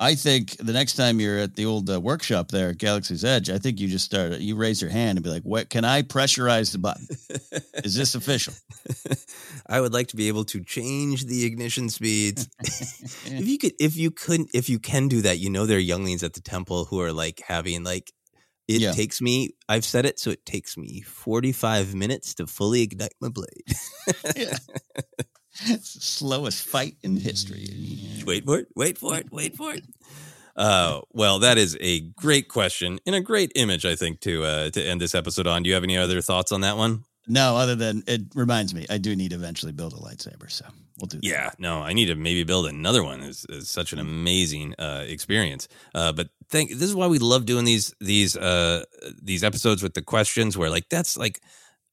I 0.00 0.14
think 0.14 0.56
the 0.58 0.72
next 0.72 0.94
time 0.94 1.18
you're 1.18 1.38
at 1.38 1.56
the 1.56 1.66
old 1.66 1.90
uh, 1.90 2.00
workshop 2.00 2.52
there 2.52 2.70
at 2.70 2.78
Galaxy's 2.78 3.24
Edge, 3.24 3.50
I 3.50 3.58
think 3.58 3.80
you 3.80 3.88
just 3.88 4.04
start, 4.04 4.38
you 4.38 4.54
raise 4.54 4.80
your 4.80 4.90
hand 4.90 5.18
and 5.18 5.24
be 5.24 5.30
like, 5.30 5.42
what 5.42 5.70
can 5.70 5.84
I 5.84 6.02
pressurize 6.02 6.70
the 6.70 6.78
button? 6.78 7.08
Is 7.82 7.96
this 7.96 8.14
official? 8.14 8.54
I 9.66 9.80
would 9.80 9.92
like 9.92 10.06
to 10.08 10.16
be 10.16 10.28
able 10.28 10.44
to 10.46 10.62
change 10.62 11.24
the 11.24 11.44
ignition 11.44 11.88
speeds. 11.88 12.48
if 12.60 13.48
you 13.48 13.58
could, 13.58 13.72
if 13.80 13.96
you 13.96 14.12
couldn't, 14.12 14.50
if 14.54 14.68
you 14.68 14.78
can 14.78 15.08
do 15.08 15.20
that, 15.22 15.38
you 15.38 15.50
know 15.50 15.66
there 15.66 15.78
are 15.78 15.80
younglings 15.80 16.22
at 16.22 16.34
the 16.34 16.40
temple 16.40 16.84
who 16.84 17.00
are 17.00 17.12
like 17.12 17.42
having 17.46 17.82
like. 17.82 18.12
It 18.68 18.80
Yeah. 18.82 18.92
takes 18.92 19.20
me. 19.22 19.50
I've 19.68 19.84
said 19.84 20.04
it, 20.06 20.20
so 20.20 20.30
it 20.30 20.44
takes 20.46 20.76
me 20.76 21.00
forty-five 21.00 21.94
minutes 21.94 22.34
to 22.34 22.46
fully 22.46 22.82
ignite 22.82 23.14
my 23.20 23.28
blade. 23.30 23.64
Slowest 25.80 26.62
fight 26.66 26.96
in 27.02 27.16
history. 27.16 27.66
wait 28.24 28.44
for 28.44 28.58
it. 28.60 28.68
Wait 28.76 28.98
for 28.98 29.16
it. 29.16 29.26
Wait 29.32 29.56
for 29.56 29.72
it. 29.74 29.84
Uh, 30.54 31.00
well, 31.12 31.38
that 31.40 31.56
is 31.58 31.76
a 31.80 32.00
great 32.16 32.48
question 32.48 32.98
and 33.06 33.14
a 33.14 33.20
great 33.20 33.52
image, 33.54 33.84
I 33.84 33.94
think, 33.96 34.20
to 34.20 34.44
uh, 34.44 34.70
to 34.70 34.82
end 34.82 35.00
this 35.00 35.14
episode 35.14 35.46
on. 35.46 35.62
Do 35.62 35.68
you 35.68 35.74
have 35.74 35.84
any 35.84 35.96
other 35.96 36.20
thoughts 36.20 36.52
on 36.52 36.60
that 36.60 36.76
one? 36.76 37.04
No, 37.28 37.56
other 37.56 37.74
than 37.76 38.02
it 38.06 38.22
reminds 38.34 38.74
me, 38.74 38.86
I 38.88 38.98
do 38.98 39.14
need 39.14 39.30
to 39.30 39.36
eventually 39.36 39.72
build 39.72 39.92
a 39.92 39.96
lightsaber. 39.96 40.50
So 40.50 40.64
we'll 40.98 41.06
do 41.06 41.18
that. 41.18 41.24
Yeah, 41.24 41.50
no, 41.58 41.80
I 41.82 41.92
need 41.92 42.06
to 42.06 42.14
maybe 42.14 42.42
build 42.44 42.66
another 42.66 43.04
one. 43.04 43.22
It's, 43.22 43.44
it's 43.48 43.68
such 43.70 43.92
an 43.92 43.98
amazing 43.98 44.74
uh, 44.78 45.04
experience. 45.06 45.68
Uh, 45.94 46.12
but 46.12 46.28
thank. 46.48 46.70
This 46.70 46.88
is 46.88 46.94
why 46.94 47.06
we 47.06 47.18
love 47.18 47.44
doing 47.46 47.64
these 47.64 47.94
these 48.00 48.36
uh, 48.36 48.84
these 49.22 49.44
episodes 49.44 49.82
with 49.82 49.94
the 49.94 50.02
questions, 50.02 50.56
where 50.56 50.70
like 50.70 50.88
that's 50.88 51.16
like 51.16 51.40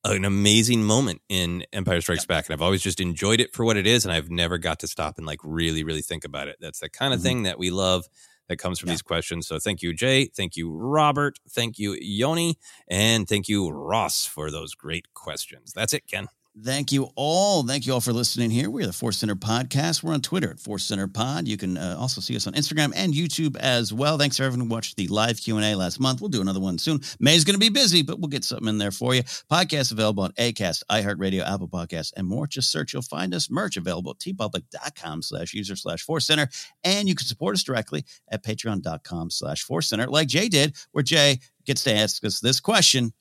an 0.05 0.23
amazing 0.23 0.83
moment 0.83 1.21
in 1.29 1.65
Empire 1.73 1.99
Strikes 1.99 2.25
Back, 2.25 2.45
and 2.47 2.53
I've 2.53 2.61
always 2.61 2.81
just 2.81 2.99
enjoyed 3.01 3.39
it 3.41 3.53
for 3.53 3.65
what 3.65 3.75
it 3.75 3.87
is, 3.87 4.05
and 4.05 4.13
I've 4.13 4.29
never 4.29 4.57
got 4.57 4.79
to 4.79 4.87
stop 4.87 5.17
and 5.17 5.25
like 5.27 5.39
really 5.43 5.83
really 5.83 6.01
think 6.03 6.23
about 6.25 6.47
it. 6.47 6.57
That's 6.61 6.79
the 6.79 6.89
kind 6.89 7.13
of 7.13 7.19
Mhm. 7.19 7.23
thing 7.23 7.43
that 7.43 7.59
we 7.59 7.71
love. 7.71 8.05
That 8.47 8.57
comes 8.57 8.79
from 8.79 8.89
these 8.89 9.01
questions. 9.01 9.47
So 9.47 9.57
thank 9.57 9.81
you, 9.81 9.93
Jay. 9.93 10.25
Thank 10.25 10.55
you, 10.55 10.71
Robert. 10.71 11.39
Thank 11.49 11.79
you, 11.79 11.97
Yoni. 11.99 12.57
And 12.87 13.27
thank 13.27 13.47
you, 13.47 13.69
Ross, 13.69 14.25
for 14.25 14.51
those 14.51 14.75
great 14.75 15.13
questions. 15.13 15.73
That's 15.73 15.93
it, 15.93 16.07
Ken. 16.07 16.27
Thank 16.63 16.93
you 16.93 17.09
all. 17.15 17.63
Thank 17.67 17.85
you 17.85 17.91
all 17.91 17.99
for 17.99 18.13
listening 18.13 18.49
here. 18.49 18.69
We're 18.69 18.85
the 18.85 18.93
Force 18.93 19.17
Center 19.17 19.35
Podcast. 19.35 20.01
We're 20.01 20.13
on 20.13 20.21
Twitter 20.21 20.49
at 20.49 20.57
Force 20.57 20.85
Center 20.85 21.05
Pod. 21.05 21.49
You 21.49 21.57
can 21.57 21.77
uh, 21.77 21.97
also 21.99 22.21
see 22.21 22.33
us 22.33 22.47
on 22.47 22.53
Instagram 22.53 22.93
and 22.95 23.13
YouTube 23.13 23.57
as 23.57 23.91
well. 23.91 24.17
Thanks 24.17 24.37
for 24.37 24.43
everyone 24.43 24.69
who 24.69 24.73
watched 24.73 24.95
the 24.95 25.09
live 25.09 25.37
Q&A 25.41 25.75
last 25.75 25.99
month. 25.99 26.21
We'll 26.21 26.29
do 26.29 26.39
another 26.39 26.61
one 26.61 26.77
soon. 26.77 27.01
May's 27.19 27.43
going 27.43 27.55
to 27.55 27.59
be 27.59 27.67
busy, 27.67 28.03
but 28.03 28.19
we'll 28.19 28.29
get 28.29 28.45
something 28.45 28.69
in 28.69 28.77
there 28.77 28.91
for 28.91 29.13
you. 29.13 29.23
Podcast 29.51 29.91
available 29.91 30.23
on 30.23 30.31
ACAST, 30.33 30.83
iHeartRadio, 30.89 31.45
Apple 31.45 31.67
Podcasts, 31.67 32.13
and 32.15 32.25
more. 32.25 32.47
Just 32.47 32.71
search, 32.71 32.93
you'll 32.93 33.01
find 33.01 33.33
us. 33.33 33.51
Merch 33.51 33.75
available 33.75 34.11
at 34.11 34.19
teepublic.com 34.19 35.23
slash 35.23 35.53
user 35.53 35.75
slash 35.75 36.03
Force 36.03 36.25
Center. 36.25 36.47
And 36.85 37.09
you 37.09 37.15
can 37.15 37.27
support 37.27 37.55
us 37.55 37.63
directly 37.63 38.05
at 38.31 38.45
patreon.com 38.45 39.29
slash 39.29 39.61
Force 39.63 39.89
Center, 39.89 40.07
like 40.07 40.29
Jay 40.29 40.47
did, 40.47 40.77
where 40.93 41.03
Jay 41.03 41.41
gets 41.65 41.83
to 41.83 41.93
ask 41.93 42.23
us 42.23 42.39
this 42.39 42.61
question 42.61 43.11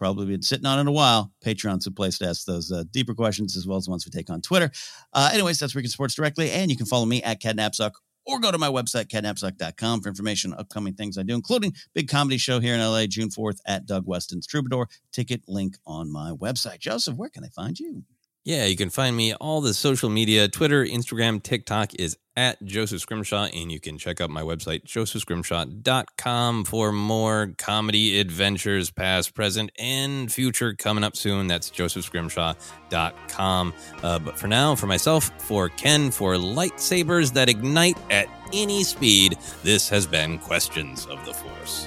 probably 0.00 0.26
been 0.26 0.42
sitting 0.42 0.64
on 0.64 0.78
it 0.78 0.88
a 0.88 0.92
while. 0.92 1.30
Patreon's 1.44 1.86
a 1.86 1.90
place 1.90 2.18
to 2.18 2.26
ask 2.26 2.46
those 2.46 2.72
uh, 2.72 2.84
deeper 2.90 3.14
questions 3.14 3.54
as 3.56 3.66
well 3.66 3.76
as 3.76 3.84
the 3.84 3.90
ones 3.90 4.06
we 4.06 4.10
take 4.10 4.30
on 4.30 4.40
Twitter. 4.40 4.72
Uh, 5.12 5.30
anyways, 5.32 5.58
that's 5.58 5.74
where 5.74 5.80
you 5.80 5.84
can 5.84 5.90
support 5.90 6.10
us 6.10 6.14
directly. 6.14 6.50
And 6.50 6.70
you 6.70 6.76
can 6.76 6.86
follow 6.86 7.04
me 7.04 7.22
at 7.22 7.40
KenNapzok 7.40 7.92
or 8.24 8.40
go 8.40 8.50
to 8.50 8.58
my 8.58 8.68
website, 8.68 9.08
kennapzok.com, 9.08 10.00
for 10.00 10.08
information 10.08 10.54
on 10.54 10.60
upcoming 10.60 10.94
things 10.94 11.18
I 11.18 11.22
do, 11.22 11.34
including 11.34 11.74
big 11.94 12.08
comedy 12.08 12.38
show 12.38 12.60
here 12.60 12.74
in 12.74 12.80
LA, 12.80 13.06
June 13.06 13.28
4th 13.28 13.58
at 13.66 13.86
Doug 13.86 14.06
Weston's 14.06 14.46
Troubadour. 14.46 14.88
Ticket 15.12 15.42
link 15.46 15.76
on 15.86 16.10
my 16.10 16.30
website. 16.30 16.78
Joseph, 16.78 17.16
where 17.16 17.28
can 17.28 17.42
they 17.42 17.50
find 17.50 17.78
you? 17.78 18.04
Yeah, 18.42 18.64
you 18.64 18.76
can 18.76 18.88
find 18.88 19.14
me 19.14 19.34
all 19.34 19.60
the 19.60 19.74
social 19.74 20.08
media 20.08 20.48
Twitter, 20.48 20.82
Instagram, 20.82 21.42
TikTok 21.42 21.94
is 21.96 22.16
at 22.40 22.64
Joseph 22.64 23.02
Scrimshaw, 23.02 23.48
and 23.52 23.70
you 23.70 23.78
can 23.78 23.98
check 23.98 24.22
out 24.22 24.30
my 24.30 24.40
website, 24.40 24.84
josephscrimshaw.com, 24.84 26.64
for 26.64 26.90
more 26.90 27.52
comedy 27.58 28.18
adventures, 28.18 28.90
past, 28.90 29.34
present, 29.34 29.70
and 29.78 30.32
future 30.32 30.72
coming 30.72 31.04
up 31.04 31.16
soon. 31.16 31.48
That's 31.48 31.70
josephscrimshaw.com. 31.70 33.74
Uh, 34.02 34.18
but 34.20 34.38
for 34.38 34.48
now, 34.48 34.74
for 34.74 34.86
myself, 34.86 35.30
for 35.36 35.68
Ken, 35.68 36.10
for 36.10 36.36
lightsabers 36.36 37.34
that 37.34 37.50
ignite 37.50 37.98
at 38.10 38.26
any 38.54 38.84
speed, 38.84 39.36
this 39.62 39.90
has 39.90 40.06
been 40.06 40.38
Questions 40.38 41.04
of 41.04 41.22
the 41.26 41.34
Force. 41.34 41.86